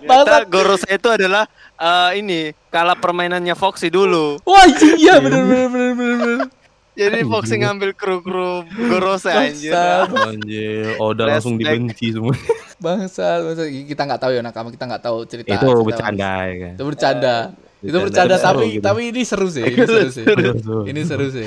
Ternyata 0.00 0.48
Gorosa 0.48 0.88
itu 0.88 1.08
adalah 1.08 1.44
eh, 1.76 2.10
ini 2.18 2.38
kala 2.68 2.96
permainannya 2.96 3.52
Foxy 3.52 3.86
dulu. 3.86 4.40
Wah, 4.42 4.64
anjing, 4.64 4.96
iya 4.96 5.20
bener 5.20 5.44
bener 5.44 5.68
bener 5.68 5.94
bener. 5.94 6.38
Jadi 6.98 7.18
Foxy 7.24 7.54
ngambil 7.56 7.94
kru-kru 7.94 8.66
Gorosa 8.66 9.30
anjir. 9.38 9.70
Bangsat. 9.70 10.34
Anjir, 10.34 10.98
Oda 10.98 11.24
langsung 11.28 11.54
Flashback. 11.54 11.78
dibenci 11.78 12.06
semua. 12.10 12.34
Bangsat, 12.84 13.38
bangsat. 13.40 13.66
Kita 13.70 14.02
nggak 14.02 14.20
tahu 14.20 14.32
ya 14.34 14.40
nakama, 14.40 14.68
kita 14.68 14.84
nggak 14.84 15.02
tahu 15.02 15.18
cerita. 15.24 15.46
itu 15.48 15.62
cerita 15.62 15.82
bercanda 15.82 16.30
ya 16.42 16.54
kan. 16.58 16.72
Itu 16.74 16.84
bercanda. 16.84 17.36
itu 17.78 17.94
Bercanda. 17.94 18.34
bercanda 18.34 18.36
tapi 18.42 18.64
gitu. 18.74 18.82
tapi 18.82 19.00
ini 19.06 19.22
seru 19.22 19.46
sih, 19.46 19.62
ini 19.62 19.78
seru 19.78 20.10
sih. 20.10 20.24
Ini 20.84 21.00
seru 21.04 21.26
sih. 21.30 21.46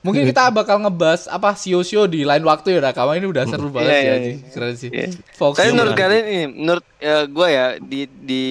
Mungkin 0.00 0.24
kita 0.24 0.48
bakal 0.48 0.80
ngebahas 0.80 1.28
apa 1.28 1.52
sio-sio 1.52 2.04
di 2.04 2.24
lain 2.24 2.40
waktu 2.40 2.76
ya 2.76 2.80
nakama 2.82 3.12
ini 3.12 3.28
udah 3.28 3.44
seru 3.44 3.68
banget 3.68 3.84
Iya, 3.84 3.92
sih 3.92 4.00
iya, 4.02 4.14
anjing. 4.16 4.36
Keren 4.48 4.74
sih. 4.74 4.88
Iya. 4.88 5.06
Fox 5.36 5.60
Tapi 5.60 5.68
menurut 5.70 5.92
kalian 5.92 6.24
ini, 6.24 6.42
menurut 6.48 6.84
gue 7.28 7.48
ya 7.50 7.66
di 7.78 8.00
di 8.08 8.42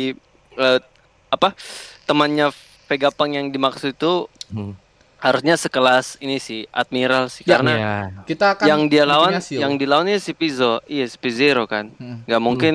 eh, 0.54 0.80
apa 1.28 1.58
temannya 2.04 2.54
Vegapunk 2.86 3.32
yang 3.32 3.50
dimaksud 3.50 3.92
itu 3.92 4.30
Hmm. 4.48 4.78
Harusnya 5.18 5.56
sekelas 5.56 6.18
ini 6.18 6.38
sih 6.38 6.70
Admiral 6.70 7.26
sih 7.28 7.42
Ya, 7.42 7.58
karena 7.58 7.74
Iya. 7.74 7.96
kita 8.24 8.48
kan 8.54 8.66
yang 8.66 8.82
dia 8.86 9.02
lawan 9.02 9.34
yang 9.42 9.74
dilawannya 9.76 10.18
si 10.18 10.32
Pizzo 10.32 10.78
iya 10.86 11.04
si 11.04 11.16
P0 11.16 11.66
kan 11.66 11.90
Hmm. 11.92 12.22
nggak 12.24 12.38
mungkin 12.40 12.74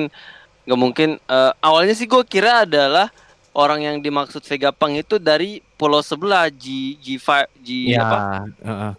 nggak 0.63 0.79
mungkin 0.79 1.09
eh, 1.17 1.51
awalnya 1.57 1.91
sih 1.91 2.03
gue 2.03 2.23
kira 2.23 2.63
adalah 2.63 3.07
orang 3.51 3.79
yang 3.81 3.97
dimaksud 3.97 4.41
Vegapunk 4.41 4.99
itu 4.99 5.15
dari 5.17 5.59
pulau 5.73 5.99
sebelah 5.99 6.49
G 6.49 6.95
G5 6.97 7.27
G 7.57 7.67
Iya. 7.89 8.01
apa 8.01 8.17
heeh. 8.59 8.93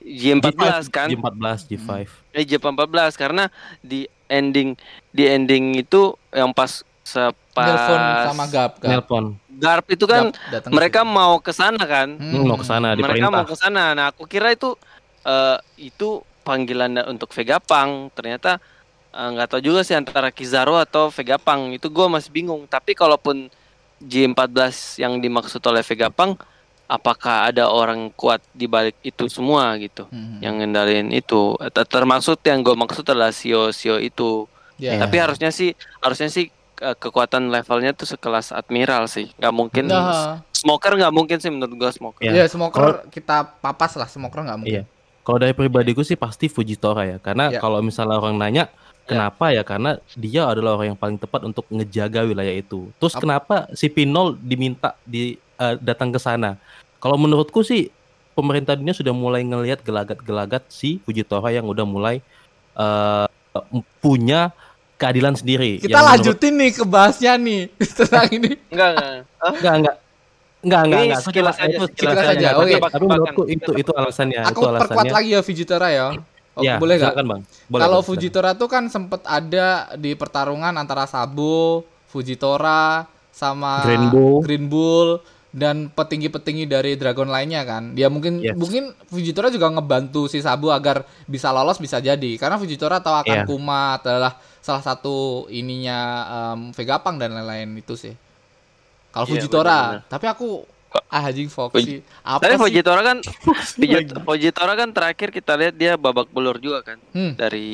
G14 0.00 0.88
kan 0.88 1.08
G14, 1.10 1.68
G5. 1.68 1.88
eh 2.32 2.44
J14 2.46 2.88
karena 3.14 3.52
di 3.78 4.08
ending 4.26 4.72
di 5.10 5.24
ending 5.24 5.76
itu 5.76 6.16
yang 6.30 6.52
pas 6.52 6.80
Nelpon 7.10 7.98
sepas 7.98 8.26
sama 8.26 8.44
Gap 8.46 8.72
kan. 8.78 8.88
Nelpon. 8.88 9.24
Garp 9.50 9.86
itu 9.88 10.04
kan 10.04 10.30
Gap 10.30 10.68
mereka 10.68 11.02
ke 11.02 11.08
mau 11.08 11.38
ke 11.38 11.50
sana 11.50 11.82
kan 11.82 12.14
situ. 12.14 12.30
Hmm, 12.30 12.44
mau 12.44 12.54
ke 12.54 12.64
sana 12.64 12.94
mereka 12.94 13.26
mau 13.28 13.42
ke 13.42 13.54
sana 13.54 13.84
nah 13.92 14.06
aku 14.08 14.24
kira 14.24 14.50
itu 14.50 14.78
eh, 15.22 15.56
itu 15.76 16.20
panggilan 16.40 16.94
untuk 17.04 17.28
Vegapunk 17.28 18.12
ternyata 18.12 18.62
eh, 19.10 19.28
nggak 19.28 19.48
tahu 19.48 19.60
juga 19.60 19.80
sih 19.82 19.92
antara 19.92 20.30
Kizaru 20.30 20.76
atau 20.76 21.08
Vegapunk 21.08 21.74
itu 21.74 21.86
gue 21.86 22.06
masih 22.06 22.30
bingung 22.30 22.64
tapi 22.64 22.94
kalaupun 22.94 23.50
J14 23.98 24.54
yang 24.98 25.18
dimaksud 25.18 25.58
oleh 25.60 25.82
Vegapunk 25.82 26.38
apakah 26.86 27.50
ada 27.50 27.68
orang 27.68 28.08
kuat 28.10 28.40
di 28.50 28.64
balik 28.64 28.96
itu 29.02 29.26
semua 29.26 29.76
gitu 29.76 30.08
Hmm. 30.08 30.38
yang 30.38 30.56
ngendalin 30.56 31.10
itu 31.10 31.52
Ter- 31.68 31.84
termasuk 31.84 32.40
yang 32.42 32.62
gue 32.62 32.72
maksud 32.72 33.04
adalah 33.04 33.28
Sio 33.28 33.68
Sio 33.70 33.98
itu 33.98 34.46
Ya. 34.78 34.94
tapi 34.96 35.18
harusnya 35.18 35.50
sih 35.50 35.74
harusnya 35.98 36.30
sih 36.30 36.54
kekuatan 36.78 37.50
levelnya 37.50 37.90
tuh 37.90 38.06
sekelas 38.06 38.50
admiral 38.50 39.04
sih 39.06 39.28
nggak 39.34 39.50
mungkin 39.50 39.84
Nah, 39.86 40.40
smoker 40.50 40.94
nggak 40.94 41.10
mungkin 41.10 41.36
sih 41.38 41.50
menurut 41.50 41.74
gue 41.74 41.90
smoker 41.90 42.22
Iya. 42.22 42.42
ya 42.42 42.46
smoker 42.46 43.06
kita 43.10 43.58
papas 43.58 43.94
lah, 43.94 44.06
smoker 44.06 44.42
nggak 44.42 44.58
mungkin. 44.58 44.74
Iya. 44.74 44.82
Kalau 45.22 45.38
dari 45.38 45.52
pribadiku 45.52 46.00
sih 46.00 46.16
pasti 46.16 46.48
Fujitora 46.48 47.04
ya. 47.04 47.16
Karena 47.18 47.52
Ya. 47.52 47.60
kalau 47.60 47.78
misalnya 47.78 48.16
orang 48.16 48.38
nanya 48.38 48.72
kenapa 49.04 49.52
ya? 49.52 49.60
Karena 49.60 50.00
dia 50.14 50.46
adalah 50.46 50.74
orang 50.74 50.92
yang 50.92 50.98
paling 50.98 51.16
tepat 51.16 51.44
untuk 51.44 51.68
ngejaga 51.68 52.24
wilayah 52.24 52.54
itu. 52.54 52.88
Terus 52.96 53.12
Ap- 53.12 53.20
kenapa 53.20 53.68
si 53.72 53.86
Pinol 53.88 54.38
diminta 54.38 54.96
di 55.04 55.36
eh, 55.36 55.74
datang 55.78 56.08
ke 56.08 56.16
sana? 56.16 56.56
Kalau 56.96 57.14
menurutku 57.14 57.60
sih 57.60 57.92
pemerintah 58.32 58.72
dunia 58.72 58.94
sudah 58.94 59.12
mulai 59.12 59.42
ngelihat 59.42 59.82
gelagat-gelagat 59.82 60.64
si 60.70 61.02
Fujitora 61.02 61.50
yang 61.50 61.66
udah 61.66 61.84
mulai 61.84 62.22
eh, 62.74 63.26
punya 63.98 64.54
keadilan 64.98 65.32
sendiri. 65.32 65.78
Kita 65.78 65.88
Yang 65.88 65.94
menurut- 65.94 66.10
lanjutin 66.12 66.54
nih 66.54 66.70
ke 66.72 66.84
bahasnya 66.84 67.32
nih 67.34 67.60
tentang 67.96 68.28
ini. 68.28 68.50
enggak 68.68 68.88
enggak? 68.90 69.10
Enggak, 69.40 69.74
enggak. 69.78 69.96
Enggak, 70.58 70.80
enggak, 70.82 70.98
Ini 70.98 71.06
enggak. 71.06 71.22
Sekilas 71.22 71.54
cuma- 71.54 71.62
aja, 71.62 71.70
itu 71.72 71.84
sekilas 71.88 72.16
aja. 72.16 72.26
aja, 72.28 72.48
Tapi- 72.50 72.58
oke. 72.60 72.76
Tapi 72.90 73.04
menurutku 73.06 73.42
itu 73.46 73.70
itu 73.78 73.90
alasannya, 73.92 74.40
Aku 74.44 74.58
itu 74.58 74.66
perkuat 74.68 74.82
alasannya. 74.90 75.12
lagi 75.14 75.30
ya 75.30 75.40
Fujitora 75.40 75.88
ya. 75.88 76.06
Oh, 76.52 76.62
Ya, 76.66 76.74
boleh 76.74 76.98
nggak? 76.98 77.14
Bang. 77.22 77.46
Boleh, 77.70 77.82
Kalau. 77.86 78.00
Fujitora 78.02 78.50
tuh 78.52 78.66
kan 78.66 78.90
sempet 78.90 79.22
ada 79.22 79.66
di 79.94 80.10
pertarungan 80.12 80.74
antara 80.74 81.06
Sabo, 81.06 81.86
Fujitora, 82.10 83.06
sama 83.30 83.86
Green 83.86 84.10
Bull. 84.10 84.36
Green 84.42 84.66
Bull, 84.66 85.22
dan 85.50 85.88
petinggi-petinggi 85.88 86.64
dari 86.64 86.92
Dragon 86.94 87.26
lainnya 87.26 87.62
kan. 87.62 87.92
Dia 87.92 88.06
mungkin 88.06 88.38
Yes. 88.38 88.52
mungkin 88.52 88.92
Fujitora 89.04 89.48
juga 89.48 89.68
ngebantu 89.68 90.26
si 90.26 90.38
Sabo 90.38 90.68
agar 90.68 91.02
bisa 91.24 91.48
lolos 91.48 91.76
bisa 91.76 91.98
jadi. 91.98 92.36
Karena 92.36 92.54
Fujitora 92.54 92.98
tahu 92.98 93.16
akan 93.18 93.36
Iya. 93.38 93.44
Kuma 93.44 93.96
adalah 93.96 94.36
salah 94.58 94.80
satu 94.80 95.16
ininya 95.48 95.98
em, 96.52 96.60
Vegapunk 96.70 97.16
dan 97.16 97.32
lain-lain 97.32 97.72
itu 97.74 97.94
sih. 97.94 98.12
Kalau 99.08 99.24
Iya, 99.24 99.32
Fujitora, 99.34 99.76
benar-benar. 99.96 100.04
tapi 100.06 100.26
aku 100.26 100.48
ah 101.06 101.20
anjing 101.22 101.48
Foxy. 101.48 102.00
Apa 102.22 102.40
Tapi 102.42 102.54
sih? 102.54 102.60
Fujitora 102.62 103.00
kan 103.02 103.16
Fuji- 103.76 104.08
Fujitora 104.18 104.72
kan 104.74 104.88
terakhir 104.90 105.28
kita 105.30 105.52
lihat 105.54 105.74
dia 105.74 105.96
babak 105.96 106.28
belur 106.28 106.56
juga 106.56 106.80
kan 106.82 106.98
Hmm. 107.10 107.32
dari 107.34 107.68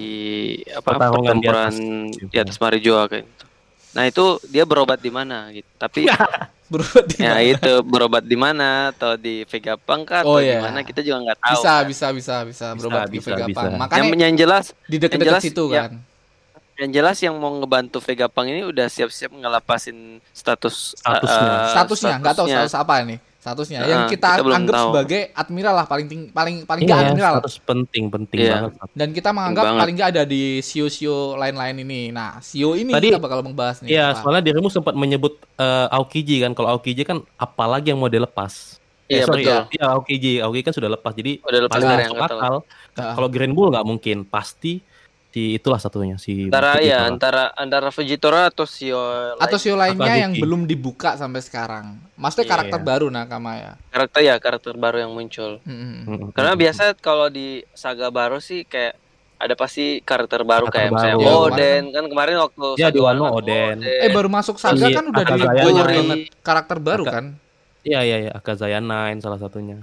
apa 0.69 0.83
Pertarungan 0.85 1.11
di 1.35 1.43
pertempuran 1.43 1.73
atas. 1.73 2.23
di 2.25 2.37
atas 2.37 2.57
Marijoa 2.57 3.03
kayak 3.09 3.25
gitu. 3.25 3.45
Nah 3.93 4.05
itu 4.05 4.25
dia 4.45 4.63
berobat 4.63 4.99
di 4.99 5.09
mana 5.09 5.51
gitu. 5.51 5.67
Tapi 5.75 6.07
Berbuat 6.65 7.05
di 7.07 7.17
ya 7.19 7.31
mana? 7.31 7.45
itu 7.45 7.73
berobat 7.83 8.25
di 8.25 8.37
mana 8.37 8.69
atau 8.89 9.15
di 9.15 9.45
Vegapunk 9.45 10.03
kah 10.05 10.25
atau 10.25 10.37
Oh, 10.37 10.41
di 10.41 10.49
iya. 10.49 10.59
mana 10.59 10.81
kita 10.81 11.01
juga 11.01 11.21
nggak 11.23 11.39
tahu. 11.39 11.53
bisa, 11.53 11.69
kan. 11.71 11.85
bisa, 11.85 12.07
bisa, 12.11 12.35
bisa, 12.43 12.67
berobat 12.75 13.07
di 13.07 13.19
bisa, 13.21 13.29
Vegapunk. 13.31 13.53
bisa. 13.69 13.79
Makanya 13.79 14.03
Yang, 14.03 14.19
yang 14.19 14.35
jelas 14.39 14.65
di 14.85 14.97
deket-deket 14.97 15.29
jelas, 15.29 15.43
situ 15.43 15.65
ya. 15.69 15.83
kan. 15.85 15.93
yang 16.75 16.91
jelas 16.91 17.17
yang 17.21 17.35
mau 17.37 17.55
ngebantu 17.55 17.99
Vegapunk 18.01 18.47
ini 18.49 18.65
udah 18.65 18.89
siap-siap 18.89 19.31
ngelepasin 19.31 19.95
status 20.33 20.97
Statusnya. 20.99 21.47
eh, 21.47 21.69
statusnya 21.71 22.13
nggak 22.19 22.35
tahu 22.35 22.47
status 22.49 22.75
apa 22.75 22.95
nih 23.05 23.19
statusnya 23.45 23.79
Nah, 23.79 23.87
yang 23.87 24.03
kita, 24.09 24.41
kita 24.41 24.57
anggap 24.57 24.73
tahu. 24.75 24.87
sebagai 24.89 25.21
admiral 25.31 25.75
lah 25.77 25.85
paling 25.85 26.07
ting 26.09 26.23
paling 26.27 26.65
paling 26.65 26.83
Iya, 26.83 26.89
nggak 26.89 27.05
admiral 27.07 27.35
status 27.37 27.55
penting, 27.61 28.05
penting 28.09 28.39
Iya. 28.41 28.53
banget. 28.57 28.73
dan 28.91 29.09
kita 29.11 29.29
menganggap 29.31 29.65
banget. 29.67 29.81
paling 29.85 29.95
nggak 29.95 30.11
ada 30.11 30.23
di 30.25 30.43
sio-sio 30.59 31.17
lain-lain 31.35 31.77
ini 31.79 32.09
nah 32.09 32.41
sio 32.41 32.73
ini 32.73 32.89
Tadi- 32.91 33.13
kita 33.13 33.21
bakal 33.21 33.45
membahas 33.45 33.85
nih 33.85 33.93
Iya, 33.93 34.07
apa. 34.09 34.19
soalnya 34.19 34.43
dirimu 34.43 34.69
sempat 34.69 34.95
menyebut 34.95 35.37
eh, 35.55 35.87
Aokiji 35.91 36.41
kan. 36.41 36.51
Kalau 36.51 36.73
Aokiji 36.73 37.05
kan 37.05 37.21
apalagi 37.37 37.87
yang 37.87 38.01
mau 38.01 38.09
dilepas. 38.09 38.81
Iya 39.05 39.29
sorry, 39.29 39.45
betul. 39.45 39.61
Iya, 39.71 39.85
Aokiji. 39.91 40.33
Aokiji 40.41 40.65
kan 40.65 40.73
sudah 40.73 40.89
lepas. 40.89 41.13
Jadi 41.13 41.33
Udah 41.39 41.61
lepas 41.63 41.77
paling 41.77 41.89
dari 41.91 42.05
masuk 42.09 42.25
akal. 42.33 42.55
Kalau 42.97 43.29
Green 43.29 43.53
Bull 43.53 43.69
nggak 43.69 43.85
mungkin. 43.85 44.25
Pasti 44.25 44.81
si 45.35 45.51
itulah 45.53 45.77
satunya 45.77 46.15
si 46.15 46.47
Antara 46.47 46.79
Vegetora. 46.79 46.87
ya 46.87 46.99
antara 47.05 47.45
antara 47.53 47.91
Vegetora 47.91 48.47
atau 48.47 48.63
Sio 48.65 49.03
Atau 49.35 49.59
show 49.59 49.75
lainnya 49.75 50.07
Atau 50.07 50.23
yang 50.23 50.33
belum 50.33 50.63
dibuka 50.63 51.19
sampai 51.19 51.43
sekarang. 51.43 51.99
Maksudnya 52.15 52.47
Iya. 52.47 52.53
karakter 52.55 52.81
baru 52.81 53.07
Nakama 53.09 53.53
ya. 53.57 53.73
karakter 53.89 54.21
ya 54.23 54.35
karakter 54.39 54.75
baru 54.75 54.97
yang 55.01 55.11
muncul. 55.11 55.59
Mm-mm. 55.61 56.31
Karena 56.31 56.55
biasa 56.55 56.95
kalau 56.97 57.27
di 57.27 57.67
saga 57.73 58.09
baru 58.09 58.39
sih 58.39 58.63
kayak 58.63 58.95
ada 59.35 59.55
pasti 59.55 59.99
karakter 60.01 60.41
baru 60.41 60.71
Karakter 60.71 60.79
kayak 60.81 60.91
misalnya 60.95 61.17
baru. 61.19 61.27
Ya, 61.27 61.35
Oden 61.51 61.83
kan 61.91 62.05
kemarin 62.07 62.35
waktu 62.39 62.67
Ya, 62.77 62.89
di 62.89 63.01
Wano 63.03 63.25
Oden. 63.35 63.77
Eh 63.83 64.09
baru 64.09 64.31
masuk 64.31 64.57
saga 64.57 64.79
Si 64.81 64.95
kan 64.95 65.05
udah 65.05 65.21
di 65.21 65.35
Akazaya 65.35 65.51
banyak 65.61 65.75
Nine. 65.85 65.97
banget 65.99 66.19
karakter 66.41 66.79
baru 66.79 67.03
Aka- 67.03 67.13
kan. 67.13 67.25
Iya 67.83 68.01
iya 68.01 68.17
iya 68.21 68.33
Akazaya 68.33 68.79
Nine 68.79 69.19
salah 69.19 69.37
satunya. 69.37 69.83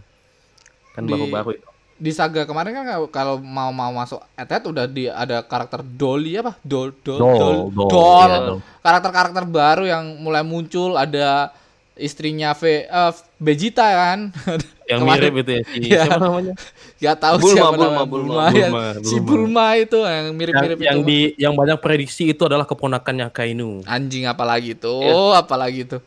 Kan 0.92 1.04
Di- 1.04 1.12
baru-baru 1.12 1.50
itu. 1.54 1.68
Di 2.02 2.10
saga 2.10 2.44
kemarin 2.44 2.74
kan 2.74 2.86
kalau- 3.08 3.38
mau 3.38 3.70
mau 3.70 3.94
masuk 3.94 4.18
etet 4.34 4.66
udah 4.66 4.86
di 4.86 5.06
ada 5.06 5.40
karakter 5.42 5.86
Dolly 5.86 6.34
apa? 6.36 6.58
Dol 6.60 6.98
Dol 6.98 7.16
Dol, 7.16 7.38
Dol, 7.38 7.58
Dol, 7.70 7.88
Dol. 7.88 8.26
iya, 8.26 8.38
Dol. 8.42 8.58
Karakter-karakter 8.80 9.44
baru 9.46 9.86
yang 9.86 10.18
mulai 10.18 10.42
muncul 10.42 10.96
ada 10.96 11.54
istrinya 11.94 12.52
V 12.52 12.62
eh, 12.82 13.14
Vegeta 13.38 13.86
kan. 13.86 14.20
Yang 14.90 15.00
Kemarin- 15.00 15.22
mirip 15.24 15.36
itu 15.38 15.52
ya 15.52 15.62
si 15.64 15.78
Iya. 15.86 16.02
siapa 16.04 16.18
namanya? 16.20 16.54
Gak 17.02 17.18
tahu 17.18 17.36
Bulma, 17.38 17.54
siapa 17.54 17.70
Bulma, 17.72 17.86
nama 17.88 18.04
Bulma, 18.04 18.44
ya. 18.52 18.68
Bulma, 18.68 18.84
Si 19.00 19.16
Bulma. 19.16 19.28
Bulma 19.30 19.66
itu 19.78 19.98
yang 20.02 20.12
Yang, 20.18 20.36
mirip-mirip 20.36 20.78
yang 20.82 20.98
itu. 20.98 21.08
di 21.08 21.20
yang 21.40 21.54
banyak 21.54 21.78
prediksi 21.80 22.24
itu 22.28 22.44
adalah 22.44 22.66
keponakannya 22.66 23.28
Kainu. 23.30 23.86
anjing 23.86 24.26
apalagi 24.26 24.74
itu 24.74 24.92
Iya. 25.00 25.40
apalagi 25.40 25.80
itu 25.86 25.98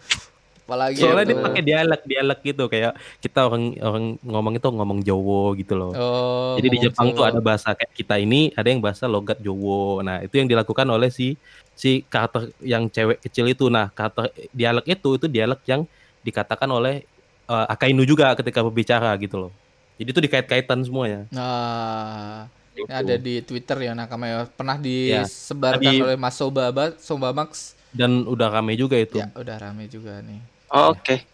apalagi 0.65 0.97
Soalnya 0.97 1.23
itu. 1.23 1.31
dia 1.31 1.45
pakai 1.45 1.63
dialek 1.63 2.03
dialek 2.03 2.41
gitu 2.43 2.65
kayak 2.67 2.93
kita 3.21 3.41
orang 3.45 3.65
orang 3.79 4.05
ngomong 4.19 4.53
itu 4.55 4.65
ngomong 4.67 4.99
Jowo 5.01 5.53
gitu 5.53 5.75
loh. 5.75 5.93
oh, 5.93 6.57
Jadi 6.57 6.69
di 6.71 6.79
Jepang 6.81 7.13
tuh 7.13 7.21
Jawa. 7.21 7.31
ada 7.31 7.41
bahasa 7.41 7.69
kayak 7.71 7.93
kita 7.93 8.17
ini 8.17 8.49
ada 8.51 8.65
yang 8.65 8.81
bahasa 8.81 9.05
logat 9.05 9.37
Jowo. 9.39 10.01
Nah, 10.01 10.21
itu 10.21 10.35
yang 10.35 10.49
dilakukan 10.49 10.87
oleh 10.87 11.09
si 11.09 11.37
si 11.73 12.01
karakter 12.03 12.49
yang 12.59 12.89
cewek 12.89 13.21
kecil 13.21 13.45
itu. 13.47 13.69
Nah, 13.69 13.89
karakter 13.89 14.33
dialek 14.51 14.89
itu 14.91 15.11
itu 15.15 15.27
dialek 15.27 15.61
yang 15.65 15.85
dikatakan 16.21 16.67
oleh 16.67 17.05
eh, 17.45 17.67
Akainu 17.69 18.03
juga 18.03 18.33
ketika 18.33 18.59
berbicara 18.59 19.13
gitu 19.17 19.37
loh. 19.39 19.53
Jadi 19.95 20.09
itu 20.11 20.21
dikait-kaitan 20.23 20.81
semuanya. 20.81 21.29
nah 21.29 22.49
Gitu. 22.75 22.91
ada 22.91 23.15
di 23.15 23.39
Twitter 23.39 23.79
ya 23.81 23.95
Nakama 23.95 24.27
ya 24.27 24.39
pernah 24.51 24.75
Ya. 24.75 25.23
disebarkan 25.23 25.79
Tadi- 25.79 26.03
oleh 26.03 26.19
Mas 26.19 26.35
Sobaba 26.35 26.91
Sobamax 26.99 27.79
Dan 27.95 28.27
udah 28.27 28.51
rame 28.51 28.75
juga 28.75 28.99
itu. 28.99 29.15
ya 29.15 29.31
udah 29.31 29.57
rame 29.57 29.87
juga 29.87 30.19
nih 30.19 30.43
Oke. 30.69 31.25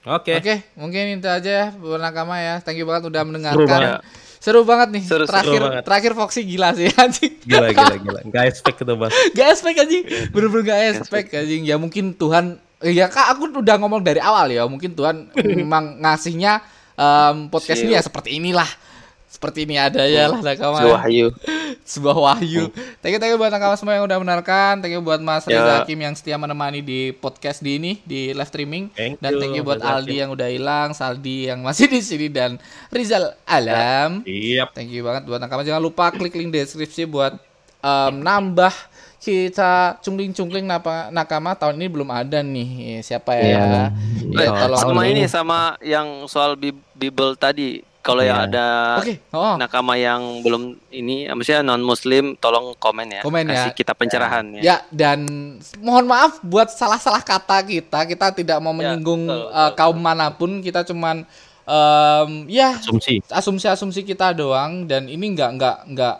Oke. 0.00 0.32
oke 0.34 0.54
mungkin 0.74 1.20
itu 1.20 1.28
aja 1.28 1.50
ya 1.50 1.66
buat 1.76 2.00
Nakama 2.00 2.40
ya 2.40 2.56
thank 2.58 2.80
you 2.80 2.88
banget 2.88 3.04
udah 3.04 3.20
Seru 3.20 3.28
mendengarkan 3.28 3.68
banget. 3.68 4.00
seru 4.40 4.60
banget 4.64 4.88
nih 4.90 5.04
Seru, 5.04 5.16
seru 5.20 5.28
terakhir 5.28 5.60
banget. 5.60 5.82
terakhir 5.84 6.12
Foxy 6.16 6.40
gila 6.42 6.68
sih 6.72 6.88
anjing 6.96 7.32
Gila 7.42 7.68
gila 7.68 7.96
gila. 8.00 8.20
Gak 8.26 8.44
expect 8.48 8.80
itu, 8.80 8.94
Bas. 8.96 9.12
Gak 9.36 9.48
expect 9.50 9.76
anjing 9.78 10.02
Bener-bener 10.32 10.64
gak 10.64 10.80
expect 10.96 11.28
anjing 11.30 11.62
Ya 11.62 11.76
mungkin 11.76 12.16
Tuhan 12.16 12.56
Ya 12.80 13.06
kak 13.06 13.28
aku 13.28 13.52
udah 13.52 13.76
ngomong 13.76 14.00
dari 14.00 14.18
awal 14.18 14.48
ya 14.48 14.64
Mungkin 14.64 14.96
Tuhan 14.96 15.28
memang 15.60 16.00
ngasihnya 16.00 16.64
em, 16.96 17.52
Podcast 17.52 17.84
ini 17.84 17.92
ya 17.92 18.00
seperti 18.00 18.40
inilah 18.40 18.66
Seperti 19.30 19.62
ini 19.62 19.78
adanya 19.78 20.26
lah 20.28 20.42
Nakama 20.42 20.76
Si 20.76 20.84
Wahyu. 20.84 21.26
Sebuah 21.80 22.16
wahyu 22.18 22.66
Thank 22.98 23.14
you, 23.14 23.18
thank 23.18 23.30
you 23.30 23.38
buat 23.38 23.48
Nakama 23.48 23.74
semua 23.74 23.94
yang 23.94 24.02
udah 24.02 24.18
mendengarkan 24.18 24.78
Thank 24.78 24.92
you 24.92 25.00
buat 25.00 25.18
Mas 25.18 25.46
Ya. 25.46 25.54
Reza 25.56 25.72
Hakim 25.78 25.96
yang 25.96 26.12
setia 26.12 26.34
menemani 26.34 26.82
di 26.82 27.10
podcast 27.12 27.62
di 27.62 27.78
ini 27.78 28.02
Di 28.02 28.34
live 28.34 28.44
streaming 28.44 28.90
Thank 28.90 29.18
Dan 29.18 29.30
you, 29.32 29.38
thank 29.38 29.54
you 29.54 29.62
buat 29.62 29.78
Reza 29.78 29.94
Aldi 29.96 30.16
yang 30.18 30.30
udah 30.30 30.48
hilang 30.50 30.88
Saldi 30.92 31.46
yang 31.46 31.62
masih 31.62 31.86
di 31.86 32.00
sini 32.00 32.26
Dan 32.26 32.58
Rizal 32.88 33.38
Alam 33.44 34.22
Siap. 34.22 34.74
Thank 34.74 34.90
you 34.90 35.02
banget 35.02 35.22
buat 35.24 35.38
nakama. 35.38 35.62
Jangan 35.62 35.78
lupa 35.80 36.10
klik 36.10 36.34
link 36.34 36.50
deskripsi 36.50 37.06
buat 37.06 37.38
em, 37.80 38.14
nambah 38.16 38.74
kita 39.20 40.00
cungling-cungling 40.00 40.64
napa 40.64 41.08
nakama 41.08 41.52
tahun 41.52 41.76
ini 41.76 41.86
belum 41.86 42.08
ada 42.08 42.40
nih. 42.40 42.68
Siapa 43.00 43.36
ya? 43.36 43.44
Iya. 43.44 43.60
Ya, 43.60 43.84
Iya, 44.32 44.48
tolong. 44.58 44.80
sama 44.80 45.00
ini 45.04 45.12
ini. 45.18 45.22
sama 45.26 45.58
yang 45.78 46.24
soal 46.24 46.56
Bi- 46.56 46.72
Bible 46.90 47.36
tadi. 47.36 47.84
Kalau 48.00 48.20
Iya. 48.20 48.28
yang 48.30 48.40
ada 48.48 48.66
Oke. 48.96 49.20
Oh, 49.30 49.54
nakama 49.54 49.92
yang 49.94 50.40
belum 50.40 50.62
ini, 50.88 51.28
maksudnya 51.28 51.60
non 51.60 51.80
Muslim, 51.80 52.32
tolong 52.34 52.72
komen 52.74 53.06
ya. 53.10 53.20
Komen 53.20 53.44
ya. 53.44 53.68
Kasih 53.68 53.72
kita 53.74 53.92
pencerahan 53.92 54.56
ya. 54.56 54.62
ya 54.62 54.76
dan 54.88 55.28
mohon 55.78 56.04
maaf 56.04 56.40
buat 56.40 56.68
salah-salah 56.68 57.20
kata 57.20 57.60
kita. 57.62 58.04
Kita 58.04 58.32
tidak 58.32 58.56
mau 58.58 58.72
Ya, 58.72 58.76
menyinggung 58.90 59.24
betul, 59.24 59.40
eh, 59.42 59.52
betul, 59.52 59.76
kaum 59.76 59.98
mana 59.98 60.26
pun. 60.30 60.50
Kita 60.58 60.80
cuman 60.82 61.28
em, 61.62 62.30
ya 62.48 62.74
Asumsi. 62.74 63.20
asumsi-asumsi 63.22 64.00
kita 64.02 64.32
doang 64.32 64.84
dan 64.84 65.04
ini 65.04 65.30
nggak 65.30 65.50
nggak 65.54 65.76
nggak 65.88 66.16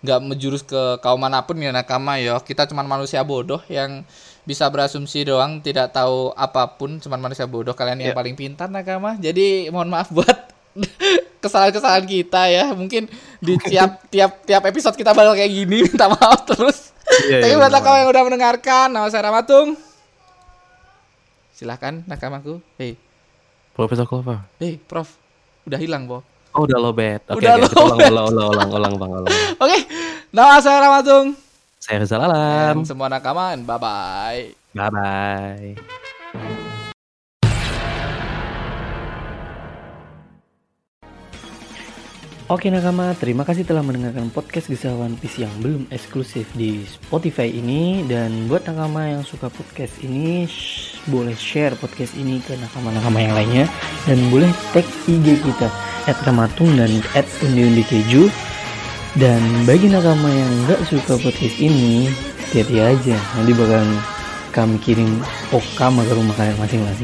nggak 0.00 0.20
menjurus 0.20 0.62
ke 0.62 0.78
kaum 0.98 1.16
mana 1.16 1.40
pun 1.40 1.56
ya 1.56 1.70
nakama 1.70 2.18
ya 2.18 2.36
kita 2.38 2.66
cuman 2.66 2.84
manusia 2.84 3.22
bodoh 3.22 3.62
yang 3.66 4.04
bisa 4.42 4.66
berasumsi 4.66 5.22
doang 5.22 5.58
tidak 5.58 5.90
tahu 5.90 6.34
apa 6.34 6.66
pun 6.72 6.98
cuman 6.98 7.18
manusia 7.20 7.46
bodoh 7.46 7.72
kalian 7.72 7.98
yang 8.00 8.10
Ya. 8.10 8.16
paling 8.16 8.34
pintar 8.34 8.66
nakama 8.68 9.14
jadi 9.16 9.70
mohon 9.70 9.88
maaf 9.88 10.10
buat 10.10 10.51
kesalahan-kesalahan 11.38 12.04
kita 12.04 12.42
ya 12.46 12.72
mungkin 12.72 13.06
di 13.38 13.54
tiap 13.60 14.06
tiap 14.08 14.40
tiap 14.42 14.62
episode 14.64 14.94
kita 14.94 15.12
bakal 15.12 15.32
kayak 15.32 15.50
gini 15.50 15.82
minta 15.86 16.08
maaf 16.08 16.44
terus 16.44 16.90
Iya, 17.02 17.44
Thank 17.44 17.52
you 17.52 17.58
iya, 17.58 17.60
buat 17.60 17.68
benar. 17.68 17.82
nakama 17.82 17.96
yang 17.98 18.10
udah 18.10 18.22
mendengarkan 18.24 18.86
nama 18.88 19.06
saya 19.06 19.26
Ramatung 19.26 19.76
silahkan 21.52 22.00
nakamaku 22.02 22.56
hei 22.76 22.96
Profesor 23.70 24.04
Clover. 24.04 24.40
hei 24.56 24.78
prof 24.78 25.08
udah 25.62 25.76
hilang 25.76 26.06
po 26.06 26.24
Oh, 26.52 26.68
udah 26.68 26.76
lobet. 26.76 27.24
Oke, 27.32 27.40
Udah 27.40 27.56
ulang, 27.56 27.72
lobet. 27.72 28.12
ulang, 28.12 28.26
ulang, 28.28 28.48
ulang, 28.52 28.70
ulang, 28.70 28.92
Bang, 29.00 29.10
ulang. 29.16 29.32
Oke, 29.64 29.88
nama 30.28 30.60
saya 30.60 30.84
Ramatung. 30.84 31.32
Saya 31.80 32.04
Rizal 32.04 32.20
Alam. 32.20 32.76
Dan 32.76 32.84
semua 32.84 33.08
nakama, 33.08 33.56
and 33.56 33.64
bye-bye. 33.64 34.52
Bye-bye. 34.76 36.01
Oke 42.52 42.68
nakama, 42.68 43.16
terima 43.16 43.48
kasih 43.48 43.64
telah 43.64 43.80
mendengarkan 43.80 44.28
podcast 44.28 44.68
Kisah 44.68 44.92
One 44.92 45.16
Piece 45.16 45.40
yang 45.40 45.48
belum 45.64 45.88
eksklusif 45.88 46.44
di 46.52 46.84
Spotify 46.84 47.48
ini. 47.48 48.04
Dan 48.04 48.44
buat 48.44 48.68
nakama 48.68 49.08
yang 49.08 49.24
suka 49.24 49.48
podcast 49.48 49.96
ini, 50.04 50.44
sh- 50.44 51.00
boleh 51.08 51.32
share 51.32 51.72
podcast 51.80 52.12
ini 52.12 52.44
ke 52.44 52.52
nakama-nakama 52.60 53.24
yang 53.24 53.32
lainnya. 53.32 53.64
Dan 54.04 54.28
boleh 54.28 54.52
tag 54.76 54.84
IG 55.08 55.40
kita, 55.40 55.72
at 56.04 56.20
Ramatung 56.28 56.76
dan 56.76 56.92
at 57.16 57.24
Undi-Undi 57.40 57.88
Keju. 57.88 58.28
Dan 59.16 59.40
bagi 59.64 59.88
nakama 59.88 60.28
yang 60.28 60.52
nggak 60.68 60.84
suka 60.92 61.16
podcast 61.24 61.56
ini, 61.56 62.12
hati-hati 62.52 62.76
aja. 62.84 63.16
Nanti 63.40 63.52
bakal 63.56 63.80
kami 64.52 64.76
kirim 64.76 65.24
okama 65.56 66.04
ke 66.04 66.12
rumah 66.12 66.36
kalian 66.36 66.60
masing-masing 66.60 67.00